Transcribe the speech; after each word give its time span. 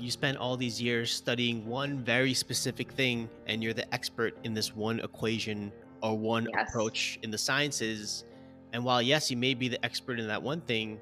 you 0.00 0.10
spent 0.10 0.38
all 0.38 0.56
these 0.56 0.80
years 0.80 1.12
studying 1.12 1.66
one 1.66 2.02
very 2.02 2.32
specific 2.32 2.90
thing 2.92 3.28
and 3.46 3.62
you're 3.62 3.74
the 3.74 3.92
expert 3.94 4.36
in 4.44 4.54
this 4.54 4.74
one 4.74 5.00
equation 5.00 5.72
or 6.02 6.16
one 6.16 6.48
yes. 6.54 6.68
approach 6.68 7.18
in 7.22 7.30
the 7.30 7.38
sciences. 7.38 8.24
And 8.72 8.84
while, 8.84 9.02
yes, 9.02 9.30
you 9.30 9.36
may 9.36 9.54
be 9.54 9.68
the 9.68 9.84
expert 9.84 10.18
in 10.18 10.26
that 10.28 10.42
one 10.42 10.60
thing 10.62 10.98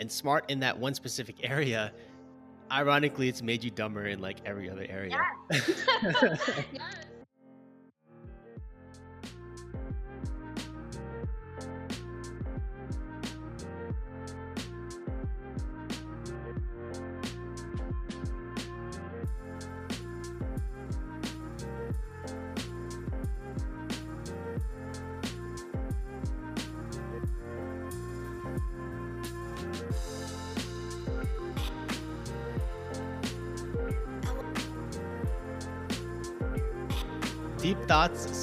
and 0.00 0.10
smart 0.10 0.50
in 0.50 0.60
that 0.60 0.78
one 0.78 0.94
specific 0.94 1.36
area, 1.42 1.92
ironically, 2.72 3.28
it's 3.28 3.42
made 3.42 3.62
you 3.62 3.70
dumber 3.70 4.06
in 4.06 4.20
like 4.20 4.38
every 4.46 4.70
other 4.70 4.86
area. 4.88 5.20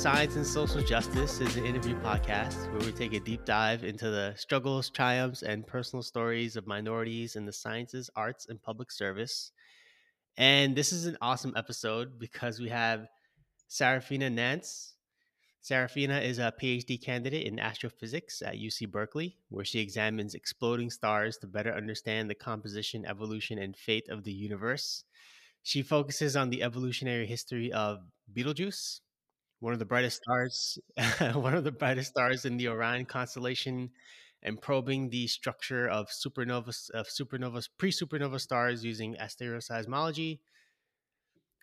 Science, 0.07 0.37
and 0.37 0.47
Social 0.47 0.81
Justice 0.81 1.41
is 1.41 1.57
an 1.57 1.65
interview 1.65 1.93
podcast 1.99 2.71
where 2.71 2.79
we 2.79 2.93
take 2.93 3.11
a 3.11 3.19
deep 3.19 3.43
dive 3.43 3.83
into 3.83 4.09
the 4.09 4.33
struggles, 4.37 4.89
triumphs, 4.89 5.43
and 5.43 5.67
personal 5.67 6.01
stories 6.01 6.55
of 6.55 6.65
minorities 6.65 7.35
in 7.35 7.45
the 7.45 7.51
sciences, 7.51 8.09
arts, 8.15 8.47
and 8.47 8.63
public 8.63 8.89
service. 8.89 9.51
And 10.37 10.77
this 10.77 10.93
is 10.93 11.07
an 11.07 11.17
awesome 11.21 11.53
episode 11.57 12.17
because 12.19 12.57
we 12.57 12.69
have 12.69 13.07
Sarafina 13.69 14.31
Nance. 14.31 14.93
Sarafina 15.61 16.23
is 16.23 16.39
a 16.39 16.53
PhD 16.57 17.03
candidate 17.03 17.45
in 17.45 17.59
astrophysics 17.59 18.41
at 18.41 18.55
UC 18.55 18.89
Berkeley, 18.89 19.35
where 19.49 19.65
she 19.65 19.81
examines 19.81 20.35
exploding 20.35 20.89
stars 20.89 21.35
to 21.39 21.47
better 21.47 21.73
understand 21.73 22.29
the 22.29 22.35
composition, 22.35 23.05
evolution, 23.05 23.57
and 23.59 23.75
fate 23.75 24.07
of 24.07 24.23
the 24.23 24.31
universe. 24.31 25.03
She 25.63 25.81
focuses 25.81 26.37
on 26.37 26.49
the 26.49 26.63
evolutionary 26.63 27.25
history 27.25 27.73
of 27.73 27.99
Betelgeuse, 28.33 29.01
one 29.59 29.73
of 29.73 29.79
the 29.79 29.85
brightest 29.85 30.21
stars, 30.23 30.79
one 31.33 31.53
of 31.55 31.63
the 31.63 31.71
brightest 31.71 32.11
stars 32.11 32.45
in 32.45 32.57
the 32.57 32.67
Orion 32.67 33.05
constellation, 33.05 33.91
and 34.43 34.61
probing 34.61 35.09
the 35.09 35.27
structure 35.27 35.87
of 35.87 36.07
supernovas, 36.09 36.89
of 36.91 37.07
supernovas, 37.07 37.67
pre-supernova 37.77 38.39
stars 38.39 38.83
using 38.85 39.15
asteroseismology. 39.15 40.39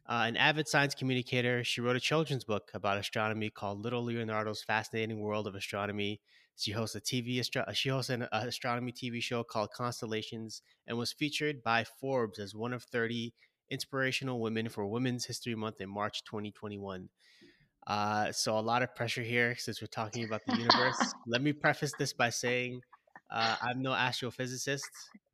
Uh, 0.07 0.25
an 0.27 0.37
avid 0.37 0.69
science 0.69 0.95
communicator, 0.95 1.65
she 1.65 1.81
wrote 1.81 1.97
a 1.97 2.01
children's 2.01 2.45
book 2.45 2.71
about 2.75 2.99
astronomy 2.99 3.49
called 3.49 3.81
Little 3.81 4.03
Leonardo's 4.05 4.63
Fascinating 4.63 5.21
World 5.21 5.47
of 5.47 5.55
Astronomy. 5.55 6.21
She 6.57 6.73
hosts 6.73 6.95
a 6.95 7.01
TV 7.01 7.41
astro- 7.41 7.73
she 7.73 7.89
hosts 7.89 8.11
an 8.11 8.25
uh, 8.25 8.45
astronomy 8.47 8.93
TV 8.93 9.23
show 9.23 9.43
called 9.45 9.71
Constellations 9.73 10.63
and 10.87 10.99
was 10.99 11.13
featured 11.13 11.63
by 11.63 11.85
Forbes 11.85 12.39
as 12.39 12.55
one 12.55 12.73
of 12.75 12.83
30 12.83 13.35
inspirational 13.71 14.41
women 14.41 14.69
for 14.69 14.87
Women's 14.87 15.25
History 15.25 15.55
Month 15.55 15.81
in 15.81 15.89
March 15.89 16.23
2021. 16.25 17.09
Uh, 17.87 18.33
so 18.33 18.59
a 18.59 18.61
lot 18.61 18.83
of 18.83 18.95
pressure 18.95 19.23
here 19.23 19.55
since 19.59 19.81
we're 19.81 19.87
talking 19.87 20.25
about 20.25 20.41
the 20.47 20.57
universe. 20.57 21.15
Let 21.27 21.43
me 21.43 21.53
preface 21.53 21.93
this 21.99 22.13
by 22.13 22.31
saying 22.31 22.81
uh, 23.31 23.57
I'm 23.61 23.83
no 23.83 23.91
astrophysicist, 23.91 24.83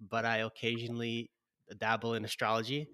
but 0.00 0.24
I 0.24 0.38
occasionally 0.38 1.30
dabble 1.78 2.14
in 2.14 2.24
astrology. 2.24 2.88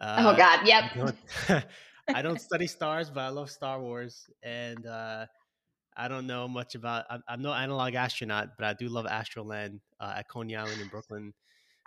Uh, 0.00 0.32
oh 0.32 0.36
God, 0.36 0.66
yep. 0.66 0.84
I 0.94 0.98
don't, 0.98 1.16
I 2.14 2.22
don't, 2.22 2.40
study 2.40 2.66
stars, 2.66 3.10
but 3.10 3.20
I 3.20 3.28
love 3.28 3.50
Star 3.50 3.80
Wars, 3.80 4.28
and 4.42 4.84
uh, 4.86 5.26
I 5.96 6.08
don't 6.08 6.26
know 6.26 6.48
much 6.48 6.74
about. 6.74 7.04
I'm, 7.08 7.22
I'm, 7.28 7.42
no 7.42 7.52
analog 7.52 7.94
astronaut, 7.94 8.48
but 8.58 8.66
I 8.66 8.74
do 8.74 8.88
love 8.88 9.06
Astroland 9.06 9.80
uh, 10.00 10.14
at 10.16 10.28
Coney 10.28 10.56
Island 10.56 10.80
in 10.80 10.88
Brooklyn. 10.88 11.32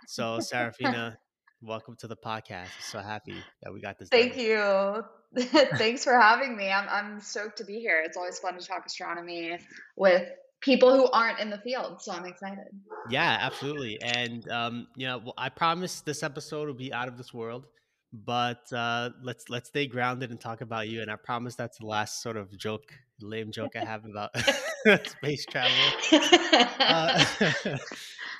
So, 0.06 0.38
Sarafina, 0.52 1.16
welcome 1.62 1.96
to 2.00 2.08
the 2.08 2.16
podcast. 2.16 2.68
So 2.82 2.98
happy 2.98 3.36
that 3.62 3.72
we 3.72 3.80
got 3.80 3.98
this. 3.98 4.08
Thank 4.08 4.32
done. 4.32 4.44
you. 4.44 5.04
Thanks 5.76 6.04
for 6.04 6.18
having 6.18 6.56
me. 6.56 6.70
I'm 6.70 6.88
I'm 6.88 7.20
stoked 7.20 7.58
to 7.58 7.64
be 7.64 7.78
here. 7.78 8.02
It's 8.04 8.16
always 8.16 8.38
fun 8.38 8.58
to 8.58 8.66
talk 8.66 8.84
astronomy 8.84 9.58
with 9.96 10.28
people 10.60 10.94
who 10.94 11.08
aren't 11.10 11.38
in 11.38 11.50
the 11.50 11.58
field, 11.58 12.02
so 12.02 12.12
I'm 12.12 12.26
excited. 12.26 12.66
Yeah, 13.08 13.38
absolutely. 13.40 14.00
And 14.02 14.48
um, 14.50 14.88
you 14.96 15.06
know, 15.06 15.32
I 15.38 15.48
promise 15.48 16.00
this 16.00 16.22
episode 16.22 16.66
will 16.66 16.74
be 16.74 16.92
out 16.92 17.06
of 17.06 17.16
this 17.16 17.32
world, 17.32 17.66
but 18.12 18.72
uh, 18.72 19.10
let's 19.22 19.48
let's 19.48 19.68
stay 19.68 19.86
grounded 19.86 20.30
and 20.30 20.40
talk 20.40 20.62
about 20.62 20.88
you. 20.88 21.00
And 21.00 21.10
I 21.10 21.16
promise 21.16 21.54
that's 21.54 21.78
the 21.78 21.86
last 21.86 22.22
sort 22.22 22.36
of 22.36 22.56
joke, 22.56 22.92
lame 23.20 23.52
joke 23.52 23.76
I 23.76 23.84
have 23.84 24.04
about 24.04 24.30
space 25.06 25.46
travel. 25.46 25.76
Uh, 26.80 27.24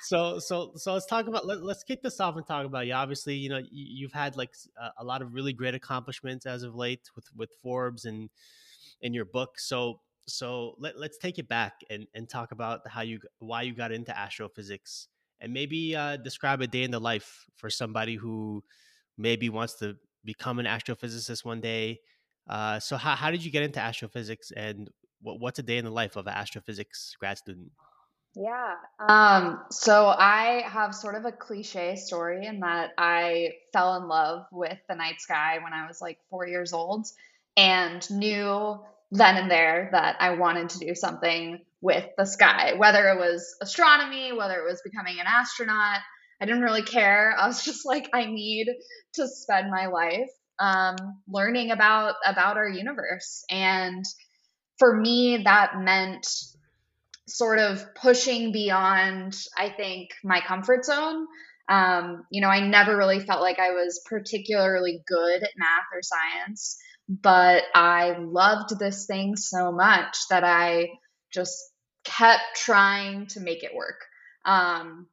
so 0.01 0.39
so 0.39 0.71
so 0.75 0.93
let's 0.93 1.05
talk 1.05 1.27
about 1.27 1.45
let, 1.45 1.59
us 1.59 1.83
kick 1.83 2.01
this 2.01 2.19
off 2.19 2.35
and 2.35 2.45
talk 2.45 2.65
about 2.65 2.87
you. 2.87 2.93
Obviously 2.93 3.35
you 3.35 3.49
know 3.49 3.61
you, 3.71 4.07
have 4.07 4.13
had 4.13 4.37
like 4.37 4.53
a, 4.79 5.03
a, 5.03 5.03
lot 5.03 5.21
of 5.21 5.33
really 5.33 5.53
great 5.53 5.75
accomplishments 5.75 6.45
as 6.45 6.63
of 6.63 6.75
late 6.75 7.09
with 7.15 7.25
with 7.35 7.51
forbes 7.61 8.05
and 8.05 8.29
in 9.01 9.13
your 9.13 9.25
book. 9.25 9.59
So 9.59 10.01
so 10.27 10.75
let, 10.79 10.99
let's 10.99 11.17
take 11.17 11.39
it 11.39 11.47
back 11.47 11.73
and 11.89 12.07
and 12.13 12.29
talk 12.29 12.51
about 12.51 12.87
how 12.87 13.01
you 13.01 13.19
why 13.39 13.61
you 13.63 13.73
got 13.73 13.91
into 13.91 14.17
astrophysics 14.17 15.07
and 15.39 15.53
maybe 15.53 15.95
uh, 15.95 16.17
describe 16.17 16.61
a 16.61 16.67
day 16.67 16.83
in 16.83 16.91
the 16.91 16.99
life 16.99 17.45
for 17.55 17.69
somebody 17.69 18.15
who 18.15 18.63
maybe 19.17 19.49
wants 19.49 19.73
to 19.79 19.95
become 20.23 20.59
an 20.59 20.67
astrophysicist 20.67 21.43
one 21.43 21.59
day. 21.59 21.99
Uh, 22.47 22.79
so 22.79 22.95
how, 22.95 23.15
how 23.15 23.31
did 23.31 23.43
you 23.43 23.51
get 23.51 23.63
into 23.63 23.79
astrophysics 23.79 24.51
and 24.51 24.89
what, 25.21 25.39
what's 25.39 25.57
a 25.59 25.63
day 25.63 25.77
in 25.77 25.85
the 25.85 25.91
life 25.91 26.15
of 26.15 26.27
an 26.27 26.33
astrophysics 26.33 27.15
grad 27.19 27.37
student 27.37 27.71
yeah. 28.35 28.75
Um, 28.99 29.61
so 29.71 30.07
I 30.07 30.63
have 30.67 30.95
sort 30.95 31.15
of 31.15 31.25
a 31.25 31.31
cliche 31.31 31.95
story 31.97 32.45
in 32.45 32.61
that 32.61 32.91
I 32.97 33.53
fell 33.73 33.97
in 33.97 34.07
love 34.07 34.45
with 34.51 34.77
the 34.87 34.95
night 34.95 35.19
sky 35.19 35.59
when 35.61 35.73
I 35.73 35.87
was 35.87 36.01
like 36.01 36.17
four 36.29 36.47
years 36.47 36.71
old 36.71 37.07
and 37.57 38.09
knew 38.09 38.79
then 39.11 39.35
and 39.35 39.51
there 39.51 39.89
that 39.91 40.15
I 40.19 40.31
wanted 40.35 40.69
to 40.69 40.79
do 40.79 40.95
something 40.95 41.59
with 41.81 42.05
the 42.17 42.25
sky, 42.25 42.75
whether 42.77 43.09
it 43.09 43.17
was 43.17 43.55
astronomy, 43.61 44.31
whether 44.31 44.55
it 44.59 44.65
was 44.65 44.81
becoming 44.81 45.19
an 45.19 45.25
astronaut. 45.27 45.99
I 46.39 46.45
didn't 46.45 46.61
really 46.61 46.83
care. 46.83 47.35
I 47.37 47.47
was 47.47 47.65
just 47.65 47.85
like, 47.85 48.09
I 48.13 48.25
need 48.25 48.67
to 49.15 49.27
spend 49.27 49.69
my 49.69 49.87
life 49.87 50.29
um, 50.59 50.95
learning 51.27 51.71
about 51.71 52.15
about 52.25 52.57
our 52.57 52.69
universe, 52.69 53.43
and 53.49 54.05
for 54.77 54.95
me, 54.95 55.41
that 55.43 55.79
meant 55.79 56.27
sort 57.35 57.59
of 57.59 57.83
pushing 57.95 58.51
beyond, 58.51 59.35
I 59.57 59.69
think, 59.69 60.09
my 60.23 60.41
comfort 60.41 60.85
zone. 60.85 61.27
Um, 61.69 62.25
you 62.31 62.41
know, 62.41 62.49
I 62.49 62.67
never 62.67 62.97
really 62.97 63.19
felt 63.19 63.41
like 63.41 63.59
I 63.59 63.71
was 63.71 64.01
particularly 64.05 65.01
good 65.07 65.43
at 65.43 65.49
math 65.55 65.85
or 65.93 66.01
science, 66.01 66.77
but 67.07 67.63
I 67.73 68.17
loved 68.19 68.77
this 68.77 69.05
thing 69.05 69.35
so 69.35 69.71
much 69.71 70.17
that 70.29 70.43
I 70.43 70.89
just 71.33 71.57
kept 72.03 72.55
trying 72.55 73.27
to 73.27 73.39
make 73.39 73.63
it 73.63 73.75
work. 73.75 74.01
Um, 74.43 75.07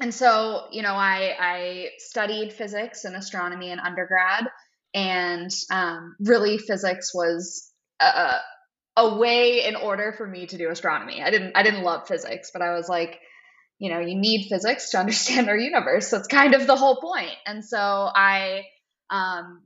and 0.00 0.14
so, 0.14 0.66
you 0.70 0.82
know, 0.82 0.94
I, 0.94 1.34
I 1.40 1.88
studied 1.98 2.52
physics 2.52 3.04
and 3.04 3.16
astronomy 3.16 3.70
in 3.70 3.80
undergrad, 3.80 4.46
and 4.94 5.50
um, 5.70 6.14
really 6.20 6.58
physics 6.58 7.12
was 7.12 7.72
a, 8.00 8.36
a 8.98 9.16
way 9.16 9.64
in 9.64 9.76
order 9.76 10.12
for 10.12 10.26
me 10.26 10.46
to 10.46 10.58
do 10.58 10.70
astronomy. 10.70 11.22
I 11.22 11.30
didn't 11.30 11.56
I 11.56 11.62
didn't 11.62 11.84
love 11.84 12.08
physics, 12.08 12.50
but 12.52 12.62
I 12.62 12.74
was 12.74 12.88
like, 12.88 13.20
you 13.78 13.90
know, 13.90 14.00
you 14.00 14.16
need 14.16 14.48
physics 14.48 14.90
to 14.90 14.98
understand 15.04 15.48
our 15.48 15.56
universe. 15.56 16.10
That's 16.10 16.26
kind 16.26 16.54
of 16.54 16.66
the 16.66 16.76
whole 16.76 17.00
point. 17.00 17.36
And 17.46 17.64
so 17.64 17.78
I 17.78 18.64
um, 19.08 19.62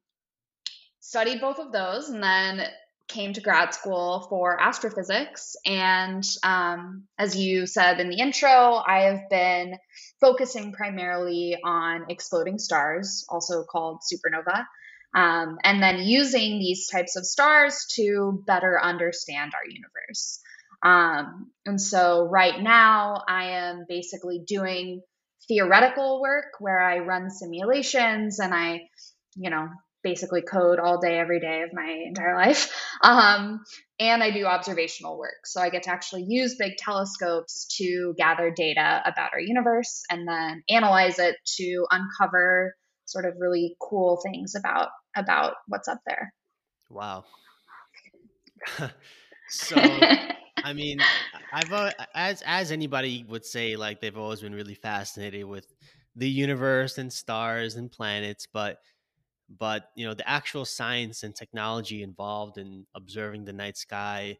studied 1.01 1.41
both 1.41 1.59
of 1.59 1.73
those, 1.73 2.11
and 2.11 2.23
then 2.23 2.67
came 3.09 3.33
to 3.33 3.41
grad 3.41 3.75
school 3.75 4.27
for 4.29 4.61
astrophysics. 4.61 5.57
And 5.67 6.25
um, 6.43 7.05
as 7.19 7.35
you 7.35 7.67
said 7.67 8.01
in 8.01 8.11
the 8.11 8.19
intro, 8.19 8.49
I 8.87 9.05
have 9.05 9.29
been 9.31 9.77
focusing 10.21 10.73
primarily 10.73 11.57
on 11.65 12.07
exploding 12.11 12.59
stars, 12.59 13.25
also 13.31 13.65
called 13.65 14.01
supernova 14.03 14.65
um, 15.15 15.59
and 15.63 15.83
then 15.83 16.01
using 16.01 16.59
these 16.59 16.89
types 16.89 17.17
of 17.17 17.27
stars 17.27 17.87
to 17.97 18.43
better 18.47 18.81
understand 18.81 19.53
our 19.55 19.69
universe. 19.69 20.41
Um, 20.83 21.51
and 21.67 21.81
so 21.81 22.27
right 22.29 22.61
now, 22.61 23.23
I 23.29 23.51
am 23.51 23.85
basically 23.89 24.43
doing 24.47 25.03
theoretical 25.49 26.21
work 26.21 26.47
where 26.61 26.81
I 26.81 27.01
run 27.01 27.31
simulations 27.31 28.41
and 28.41 28.55
I, 28.55 28.89
you 29.37 29.51
know, 29.51 29.69
basically 30.03 30.43
code 30.43 30.81
all 30.81 31.01
day, 31.01 31.19
every 31.19 31.41
day 31.41 31.63
of 31.63 31.73
my 31.73 32.05
entire 32.07 32.37
life. 32.37 32.73
Um, 33.05 33.65
and 33.99 34.23
I 34.23 34.31
do 34.31 34.45
observational 34.45 35.19
work. 35.19 35.45
So 35.45 35.61
I 35.61 35.71
get 35.71 35.83
to 35.85 35.91
actually 35.91 36.25
use 36.29 36.55
big 36.55 36.77
telescopes 36.77 37.67
to 37.79 38.15
gather 38.17 38.53
data 38.53 39.03
about 39.05 39.33
our 39.33 39.41
universe 39.41 40.05
and 40.09 40.29
then 40.29 40.63
analyze 40.71 41.19
it 41.19 41.35
to 41.57 41.85
uncover 41.91 42.77
sort 43.07 43.25
of 43.25 43.35
really 43.41 43.75
cool 43.81 44.21
things 44.23 44.55
about 44.55 44.91
about 45.17 45.55
what's 45.69 45.89
up 45.89 46.01
there. 46.07 46.33
Wow. 46.91 47.25
so 49.49 49.77
I 50.65 50.73
mean, 50.73 50.99
I've 51.53 51.73
uh, 51.73 51.91
as 52.15 52.43
as 52.47 52.73
anybody 52.73 53.25
would 53.29 53.45
say, 53.45 53.77
like 53.77 54.01
they've 54.01 54.17
always 54.17 54.41
been 54.41 54.55
really 54.55 54.75
fascinated 54.75 55.45
with 55.45 55.67
the 56.15 56.29
universe 56.29 56.99
and 56.99 57.13
stars 57.13 57.77
and 57.77 57.91
planets, 57.91 58.47
but 58.53 58.79
but 59.59 59.89
you 59.97 60.07
know 60.07 60.15
the 60.15 60.29
actual 60.29 60.65
science 60.65 61.23
and 61.23 61.35
technology 61.35 62.03
involved 62.03 62.59
in 62.59 62.87
observing 62.95 63.45
the 63.45 63.53
night 63.53 63.77
sky 63.77 64.39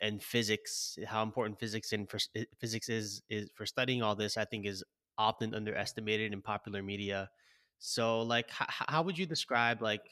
and 0.00 0.22
physics, 0.22 0.98
how 1.06 1.22
important 1.22 1.58
physics 1.58 1.92
and 1.92 2.08
for, 2.08 2.18
physics 2.60 2.88
is 2.88 3.22
is 3.28 3.50
for 3.54 3.66
studying 3.66 4.02
all 4.02 4.14
this, 4.14 4.36
I 4.36 4.44
think 4.44 4.66
is 4.66 4.84
often 5.18 5.54
underestimated 5.54 6.32
in 6.32 6.42
popular 6.42 6.82
media. 6.82 7.30
So, 7.78 8.22
like, 8.22 8.46
h- 8.48 8.68
how 8.88 9.02
would 9.02 9.18
you 9.18 9.26
describe, 9.26 9.82
like, 9.82 10.02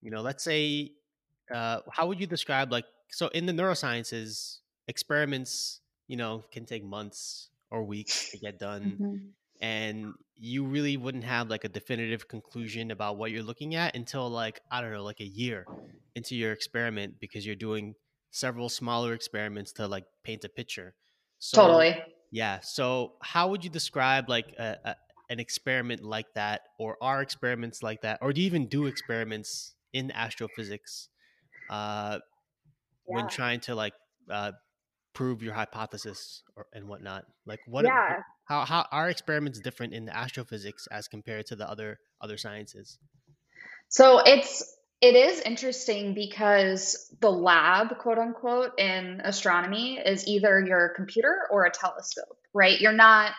you 0.00 0.10
know, 0.10 0.20
let's 0.20 0.44
say, 0.44 0.92
uh, 1.54 1.80
how 1.92 2.06
would 2.06 2.20
you 2.20 2.26
describe, 2.26 2.70
like, 2.70 2.84
so 3.08 3.28
in 3.28 3.46
the 3.46 3.52
neurosciences, 3.52 4.58
experiments, 4.88 5.80
you 6.08 6.16
know, 6.16 6.44
can 6.52 6.66
take 6.66 6.84
months 6.84 7.50
or 7.70 7.84
weeks 7.84 8.30
to 8.30 8.38
get 8.38 8.58
done. 8.58 8.82
Mm-hmm. 8.82 9.16
And 9.62 10.14
you 10.36 10.64
really 10.64 10.96
wouldn't 10.96 11.24
have 11.24 11.50
like 11.50 11.64
a 11.64 11.68
definitive 11.68 12.26
conclusion 12.28 12.90
about 12.90 13.18
what 13.18 13.30
you're 13.30 13.42
looking 13.42 13.74
at 13.74 13.94
until 13.94 14.28
like, 14.28 14.60
I 14.70 14.80
don't 14.80 14.92
know, 14.92 15.04
like 15.04 15.20
a 15.20 15.26
year 15.26 15.66
into 16.14 16.34
your 16.34 16.52
experiment 16.52 17.14
because 17.20 17.46
you're 17.46 17.54
doing 17.54 17.94
several 18.30 18.68
smaller 18.68 19.12
experiments 19.12 19.72
to 19.72 19.86
like 19.86 20.04
paint 20.24 20.44
a 20.44 20.48
picture. 20.48 20.94
So, 21.38 21.62
totally. 21.62 22.02
Yeah. 22.30 22.60
So, 22.60 23.14
how 23.20 23.48
would 23.48 23.64
you 23.64 23.70
describe 23.70 24.28
like 24.28 24.54
a, 24.58 24.78
a, 24.84 24.96
an 25.30 25.40
experiment 25.40 26.02
like 26.02 26.26
that, 26.34 26.62
or 26.78 26.96
are 27.00 27.22
experiments 27.22 27.82
like 27.82 28.02
that, 28.02 28.18
or 28.20 28.32
do 28.32 28.40
you 28.40 28.46
even 28.46 28.66
do 28.66 28.86
experiments 28.86 29.74
in 29.92 30.10
astrophysics 30.10 31.08
uh, 31.70 32.18
yeah. 32.18 32.18
when 33.06 33.28
trying 33.28 33.60
to 33.60 33.74
like 33.74 33.94
uh, 34.28 34.52
prove 35.14 35.42
your 35.42 35.54
hypothesis 35.54 36.42
or, 36.56 36.66
and 36.74 36.88
whatnot? 36.88 37.24
Like, 37.46 37.60
what? 37.66 37.84
Yeah. 37.84 38.18
How 38.44 38.64
how 38.64 38.86
are 38.90 39.08
experiments 39.08 39.60
different 39.60 39.94
in 39.94 40.08
astrophysics 40.08 40.88
as 40.90 41.06
compared 41.06 41.46
to 41.46 41.56
the 41.56 41.70
other 41.70 41.98
other 42.20 42.36
sciences? 42.36 42.98
So 43.88 44.20
it's 44.24 44.76
it 45.00 45.16
is 45.16 45.40
interesting 45.40 46.14
because 46.14 47.10
the 47.20 47.30
lab, 47.30 47.98
quote 47.98 48.18
unquote, 48.18 48.78
in 48.78 49.20
astronomy 49.24 49.98
is 49.98 50.26
either 50.26 50.60
your 50.60 50.92
computer 50.96 51.46
or 51.50 51.64
a 51.64 51.70
telescope, 51.70 52.36
right? 52.52 52.78
You're 52.80 52.92
not 52.92 53.32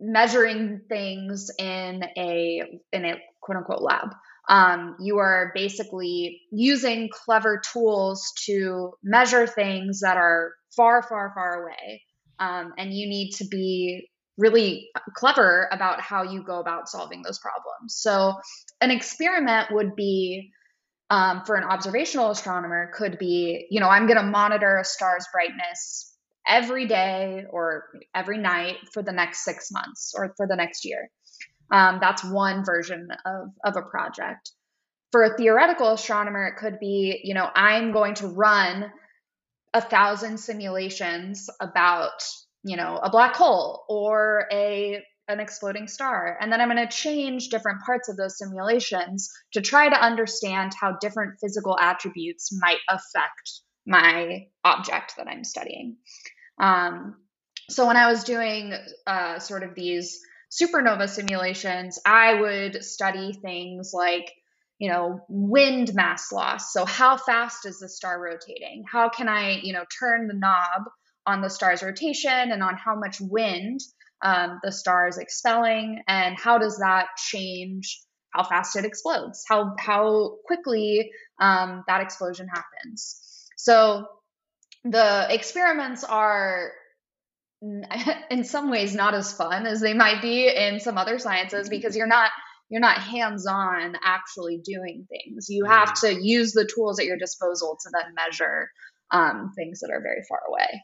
measuring 0.00 0.80
things 0.88 1.50
in 1.58 2.02
a 2.16 2.62
in 2.92 3.04
a 3.04 3.14
quote 3.40 3.58
unquote 3.58 3.82
lab. 3.82 4.14
Um, 4.48 4.96
you 5.00 5.18
are 5.18 5.52
basically 5.54 6.40
using 6.50 7.08
clever 7.12 7.60
tools 7.72 8.32
to 8.46 8.94
measure 9.02 9.46
things 9.46 10.00
that 10.00 10.16
are 10.16 10.52
far, 10.76 11.02
far, 11.02 11.32
far 11.34 11.62
away. 11.62 12.02
Um, 12.40 12.72
and 12.78 12.92
you 12.92 13.06
need 13.08 13.32
to 13.32 13.44
be 13.44 14.08
really 14.38 14.88
clever 15.14 15.68
about 15.70 16.00
how 16.00 16.22
you 16.22 16.42
go 16.42 16.58
about 16.58 16.88
solving 16.88 17.22
those 17.22 17.38
problems. 17.38 17.94
So, 17.94 18.34
an 18.80 18.90
experiment 18.90 19.68
would 19.70 19.94
be 19.94 20.50
um, 21.10 21.42
for 21.44 21.56
an 21.56 21.64
observational 21.64 22.30
astronomer 22.30 22.92
could 22.94 23.18
be, 23.18 23.66
you 23.70 23.80
know, 23.80 23.88
I'm 23.88 24.06
going 24.06 24.16
to 24.16 24.22
monitor 24.22 24.78
a 24.78 24.84
star's 24.84 25.26
brightness 25.32 26.09
every 26.50 26.86
day 26.86 27.44
or 27.48 27.84
every 28.14 28.36
night 28.36 28.76
for 28.92 29.02
the 29.02 29.12
next 29.12 29.44
six 29.44 29.70
months 29.70 30.12
or 30.16 30.34
for 30.36 30.46
the 30.46 30.56
next 30.56 30.84
year. 30.84 31.08
Um, 31.72 31.98
that's 32.00 32.24
one 32.24 32.64
version 32.64 33.08
of, 33.24 33.48
of 33.64 33.76
a 33.76 33.88
project. 33.88 34.50
For 35.12 35.22
a 35.22 35.36
theoretical 35.36 35.92
astronomer, 35.92 36.46
it 36.46 36.56
could 36.56 36.78
be, 36.80 37.20
you 37.22 37.34
know, 37.34 37.48
I'm 37.54 37.92
going 37.92 38.14
to 38.14 38.26
run 38.26 38.90
a 39.72 39.80
thousand 39.80 40.38
simulations 40.38 41.48
about, 41.60 42.22
you 42.64 42.76
know, 42.76 42.98
a 43.00 43.10
black 43.10 43.36
hole 43.36 43.84
or 43.88 44.46
a 44.52 45.02
an 45.28 45.38
exploding 45.38 45.86
star. 45.86 46.36
And 46.40 46.52
then 46.52 46.60
I'm 46.60 46.68
going 46.68 46.84
to 46.84 46.92
change 46.92 47.50
different 47.50 47.82
parts 47.86 48.08
of 48.08 48.16
those 48.16 48.36
simulations 48.36 49.30
to 49.52 49.60
try 49.60 49.88
to 49.88 50.04
understand 50.04 50.72
how 50.78 50.96
different 51.00 51.38
physical 51.40 51.78
attributes 51.78 52.50
might 52.60 52.80
affect 52.88 53.60
my 53.86 54.46
object 54.64 55.14
that 55.16 55.28
I'm 55.28 55.44
studying. 55.44 55.96
Um, 56.60 57.16
so 57.68 57.86
when 57.86 57.96
I 57.96 58.10
was 58.10 58.24
doing 58.24 58.74
uh, 59.06 59.38
sort 59.38 59.62
of 59.62 59.74
these 59.74 60.20
supernova 60.50 61.08
simulations, 61.08 61.98
I 62.04 62.34
would 62.34 62.84
study 62.84 63.32
things 63.32 63.92
like, 63.94 64.30
you 64.78 64.90
know, 64.90 65.20
wind 65.28 65.94
mass 65.94 66.32
loss. 66.32 66.72
So 66.72 66.84
how 66.84 67.16
fast 67.16 67.66
is 67.66 67.78
the 67.78 67.88
star 67.88 68.20
rotating? 68.20 68.84
How 68.90 69.08
can 69.08 69.28
I, 69.28 69.60
you 69.62 69.72
know, 69.72 69.84
turn 69.98 70.26
the 70.26 70.34
knob 70.34 70.82
on 71.26 71.40
the 71.40 71.50
star's 71.50 71.82
rotation 71.82 72.50
and 72.52 72.62
on 72.62 72.76
how 72.76 72.96
much 72.96 73.20
wind 73.20 73.80
um, 74.22 74.58
the 74.62 74.72
star 74.72 75.08
is 75.08 75.18
expelling, 75.18 76.02
and 76.06 76.36
how 76.38 76.58
does 76.58 76.78
that 76.78 77.06
change 77.16 78.00
how 78.30 78.44
fast 78.44 78.76
it 78.76 78.84
explodes, 78.84 79.44
how 79.48 79.74
how 79.78 80.36
quickly 80.46 81.10
um, 81.40 81.84
that 81.86 82.00
explosion 82.00 82.48
happens. 82.48 83.20
So 83.56 84.06
the 84.84 85.26
experiments 85.30 86.04
are 86.04 86.72
in 88.30 88.44
some 88.44 88.70
ways 88.70 88.94
not 88.94 89.14
as 89.14 89.32
fun 89.32 89.66
as 89.66 89.80
they 89.80 89.92
might 89.92 90.22
be 90.22 90.48
in 90.48 90.80
some 90.80 90.96
other 90.96 91.18
sciences 91.18 91.68
because 91.68 91.96
you're 91.96 92.06
not 92.06 92.30
you're 92.70 92.80
not 92.80 92.98
hands-on 92.98 93.96
actually 94.04 94.58
doing 94.64 95.06
things. 95.10 95.48
You 95.48 95.64
have 95.64 95.88
mm. 95.88 96.00
to 96.02 96.22
use 96.22 96.52
the 96.52 96.64
tools 96.64 97.00
at 97.00 97.04
your 97.04 97.18
disposal 97.18 97.76
to 97.82 97.90
then 97.92 98.14
measure 98.14 98.70
um, 99.10 99.50
things 99.56 99.80
that 99.80 99.90
are 99.92 100.00
very 100.00 100.22
far 100.28 100.38
away. 100.48 100.80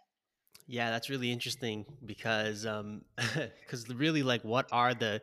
Yeah, 0.67 0.91
that's 0.91 1.09
really 1.09 1.31
interesting 1.31 1.87
because 2.05 2.67
um 2.67 3.03
because 3.61 3.89
really 3.89 4.25
like 4.25 4.43
what 4.43 4.69
are 4.73 4.95
the 4.95 5.23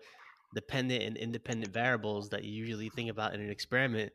dependent 0.55 1.03
and 1.03 1.17
independent 1.17 1.73
variables 1.73 2.29
that 2.29 2.43
you 2.43 2.51
usually 2.51 2.89
think 2.89 3.09
about 3.09 3.33
in 3.33 3.41
an 3.41 3.49
experiment 3.49 4.13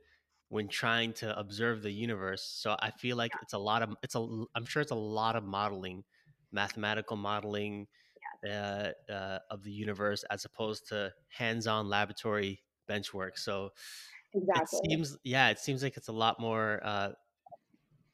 when 0.49 0.69
trying 0.69 1.12
to 1.12 1.39
observe 1.39 1.83
the 1.83 1.91
universe. 1.91 2.43
So 2.43 2.77
I 2.81 2.91
feel 2.91 3.17
like 3.17 3.33
it's 3.43 3.53
a 3.53 3.59
lot 3.59 3.83
of 3.83 3.95
it's 4.03 4.15
a 4.15 4.45
I'm 4.55 4.65
sure 4.65 4.83
it's 4.83 4.93
a 4.93 4.97
lot 4.97 5.37
of 5.37 5.45
modeling, 5.45 6.05
mathematical 6.53 7.17
modeling 7.17 7.87
uh, 8.49 8.91
uh, 9.11 9.39
of 9.51 9.63
the 9.63 9.72
universe 9.72 10.25
as 10.31 10.44
opposed 10.44 10.89
to 10.89 11.13
hands-on 11.29 11.89
laboratory 11.89 12.63
bench 12.87 13.13
work. 13.13 13.37
So 13.37 13.70
exactly. 14.34 14.81
it 14.82 14.91
seems 14.91 15.19
yeah, 15.25 15.51
it 15.51 15.58
seems 15.58 15.82
like 15.82 15.96
it's 15.96 16.08
a 16.08 16.13
lot 16.13 16.41
more 16.41 16.81
uh, 16.82 17.11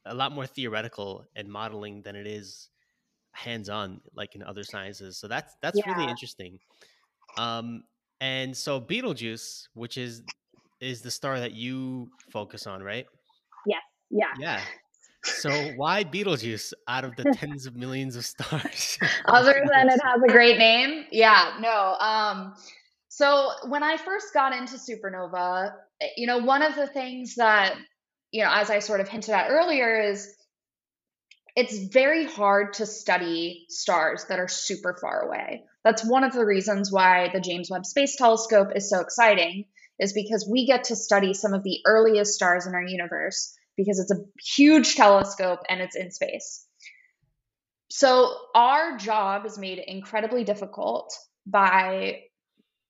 a 0.05 0.13
lot 0.13 0.31
more 0.31 0.45
theoretical 0.45 1.25
and 1.35 1.47
modeling 1.47 2.01
than 2.01 2.15
it 2.15 2.27
is 2.27 2.69
hands-on 3.31 3.99
like 4.13 4.33
in 4.33 4.41
other 4.41 4.63
sciences 4.63 5.17
so 5.17 5.27
that's 5.27 5.57
that's 5.61 5.77
yeah. 5.77 5.93
really 5.93 6.09
interesting 6.09 6.57
um 7.37 7.83
and 8.21 8.55
so 8.55 8.79
Betelgeuse, 8.79 9.67
which 9.73 9.97
is 9.97 10.23
is 10.79 11.01
the 11.01 11.11
star 11.11 11.39
that 11.39 11.53
you 11.53 12.09
focus 12.31 12.67
on 12.67 12.83
right? 12.83 13.05
Yes 13.65 13.81
yeah. 14.09 14.33
Yeah. 14.39 14.61
So 15.23 15.49
why 15.75 16.03
betelgeuse 16.03 16.73
out 16.87 17.05
of 17.05 17.15
the 17.15 17.23
tens 17.33 17.65
of 17.65 17.75
millions 17.75 18.15
of 18.15 18.25
stars? 18.25 18.97
Other 19.25 19.65
than 19.71 19.89
it 19.89 19.99
has 20.03 20.21
a 20.23 20.31
great 20.31 20.57
name? 20.57 21.05
Yeah 21.11 21.57
no 21.59 21.95
um 21.99 22.53
so 23.07 23.51
when 23.67 23.83
i 23.83 23.97
first 23.97 24.33
got 24.33 24.53
into 24.53 24.75
supernova 24.75 25.71
eh, 26.01 26.07
you 26.17 26.27
know 26.27 26.39
one 26.39 26.61
of 26.61 26.75
the 26.75 26.87
things 26.87 27.35
that 27.35 27.75
you 28.31 28.43
know 28.43 28.51
as 28.51 28.69
i 28.69 28.79
sort 28.79 28.99
of 28.99 29.07
hinted 29.07 29.33
at 29.33 29.49
earlier 29.49 30.01
is 30.01 30.35
it's 31.55 31.87
very 31.93 32.25
hard 32.25 32.73
to 32.73 32.85
study 32.85 33.65
stars 33.69 34.25
that 34.27 34.39
are 34.39 34.47
super 34.49 34.97
far 34.99 35.21
away. 35.21 35.63
That's 35.85 36.03
one 36.05 36.25
of 36.25 36.33
the 36.33 36.45
reasons 36.45 36.91
why 36.91 37.29
the 37.31 37.39
James 37.39 37.69
Webb 37.71 37.85
Space 37.85 38.17
Telescope 38.17 38.69
is 38.75 38.89
so 38.89 38.99
exciting 38.99 39.65
is 39.99 40.13
because 40.13 40.47
we 40.49 40.65
get 40.65 40.85
to 40.85 40.95
study 40.95 41.33
some 41.33 41.53
of 41.53 41.63
the 41.63 41.79
earliest 41.85 42.33
stars 42.33 42.67
in 42.67 42.73
our 42.73 42.83
universe 42.83 43.53
because 43.77 43.99
it's 43.99 44.11
a 44.11 44.23
huge 44.55 44.95
telescope 44.95 45.59
and 45.69 45.81
it's 45.81 45.95
in 45.95 46.11
space. 46.11 46.65
So 47.89 48.35
our 48.53 48.97
job 48.97 49.45
is 49.45 49.57
made 49.57 49.79
incredibly 49.79 50.43
difficult 50.43 51.13
by 51.45 52.21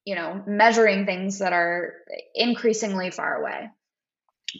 you 0.05 0.15
know 0.15 0.43
measuring 0.47 1.05
things 1.05 1.39
that 1.39 1.53
are 1.53 1.93
increasingly 2.33 3.11
far 3.11 3.41
away. 3.41 3.69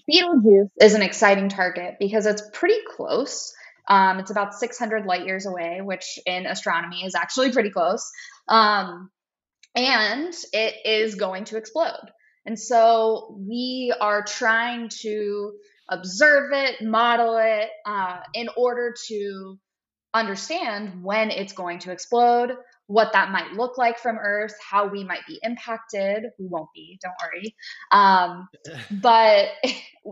Betelgeuse 0.07 0.71
is 0.81 0.93
an 0.93 1.01
exciting 1.01 1.49
target 1.49 1.95
because 1.99 2.25
it's 2.25 2.43
pretty 2.53 2.79
close 2.95 3.53
um, 3.87 4.19
it's 4.19 4.31
about 4.31 4.53
600 4.53 5.05
light 5.05 5.25
years 5.25 5.45
away, 5.45 5.81
which 5.81 6.19
in 6.25 6.45
astronomy 6.45 7.05
is 7.05 7.15
actually 7.15 7.51
pretty 7.51 7.69
close. 7.69 8.09
Um, 8.47 9.09
and 9.75 10.33
it 10.53 10.75
is 10.85 11.15
going 11.15 11.45
to 11.45 11.57
explode. 11.57 12.11
And 12.45 12.59
so 12.59 13.37
we 13.39 13.93
are 13.99 14.23
trying 14.23 14.89
to 15.01 15.53
observe 15.89 16.51
it, 16.53 16.81
model 16.81 17.37
it 17.37 17.69
uh, 17.85 18.19
in 18.33 18.49
order 18.55 18.93
to 19.07 19.59
understand 20.13 21.03
when 21.03 21.29
it's 21.29 21.53
going 21.53 21.79
to 21.79 21.91
explode, 21.91 22.51
what 22.87 23.13
that 23.13 23.31
might 23.31 23.53
look 23.53 23.77
like 23.77 23.97
from 23.99 24.17
Earth, 24.17 24.53
how 24.61 24.87
we 24.87 25.03
might 25.03 25.25
be 25.27 25.39
impacted. 25.41 26.23
We 26.39 26.47
won't 26.47 26.69
be, 26.73 26.99
don't 27.01 27.15
worry. 27.23 27.55
Um, 27.91 28.47
but, 29.01 29.49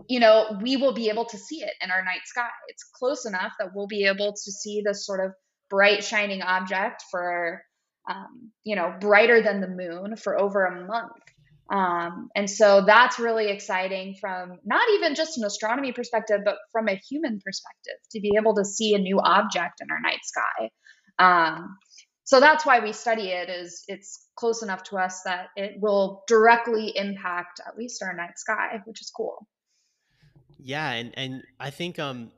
you 0.08 0.20
know, 0.20 0.58
we 0.60 0.76
will 0.76 0.92
be 0.92 1.08
able 1.08 1.24
to 1.26 1.38
see 1.38 1.62
it 1.62 1.72
in 1.80 1.90
our 1.90 2.04
night 2.04 2.22
sky. 2.24 2.48
It's 2.68 2.84
close 2.94 3.26
enough 3.26 3.52
that 3.58 3.70
we'll 3.74 3.86
be 3.86 4.06
able 4.06 4.32
to 4.32 4.52
see 4.52 4.82
this 4.84 5.06
sort 5.06 5.24
of 5.24 5.32
bright, 5.70 6.04
shining 6.04 6.42
object 6.42 7.04
for, 7.10 7.62
um, 8.08 8.50
you 8.64 8.76
know, 8.76 8.94
brighter 9.00 9.40
than 9.40 9.60
the 9.60 9.68
moon 9.68 10.16
for 10.16 10.38
over 10.38 10.64
a 10.64 10.86
month. 10.86 11.12
Um, 11.70 12.28
and 12.36 12.48
so 12.48 12.84
that's 12.86 13.18
really 13.18 13.48
exciting 13.48 14.16
from 14.20 14.58
not 14.64 14.86
even 14.94 15.14
just 15.14 15.38
an 15.38 15.44
astronomy 15.44 15.92
perspective, 15.92 16.40
but 16.44 16.56
from 16.72 16.88
a 16.88 16.96
human 16.96 17.40
perspective 17.44 17.94
to 18.12 18.20
be 18.20 18.32
able 18.38 18.54
to 18.56 18.64
see 18.64 18.94
a 18.94 18.98
new 18.98 19.18
object 19.18 19.80
in 19.80 19.90
our 19.90 20.00
night 20.00 20.20
sky. 20.22 20.70
Um, 21.18 21.76
so 22.24 22.40
that's 22.40 22.64
why 22.64 22.80
we 22.80 22.92
study 22.92 23.28
it 23.28 23.48
is 23.48 23.84
it's 23.86 24.26
close 24.34 24.62
enough 24.62 24.82
to 24.84 24.96
us 24.96 25.22
that 25.24 25.48
it 25.56 25.76
will 25.80 26.24
directly 26.26 26.92
impact 26.96 27.60
at 27.66 27.76
least 27.78 28.02
our 28.02 28.14
night 28.14 28.38
sky 28.38 28.80
which 28.86 29.00
is 29.00 29.10
cool 29.14 29.46
yeah 30.58 30.90
and 30.92 31.12
and 31.16 31.42
i 31.60 31.70
think 31.70 31.98
um 31.98 32.32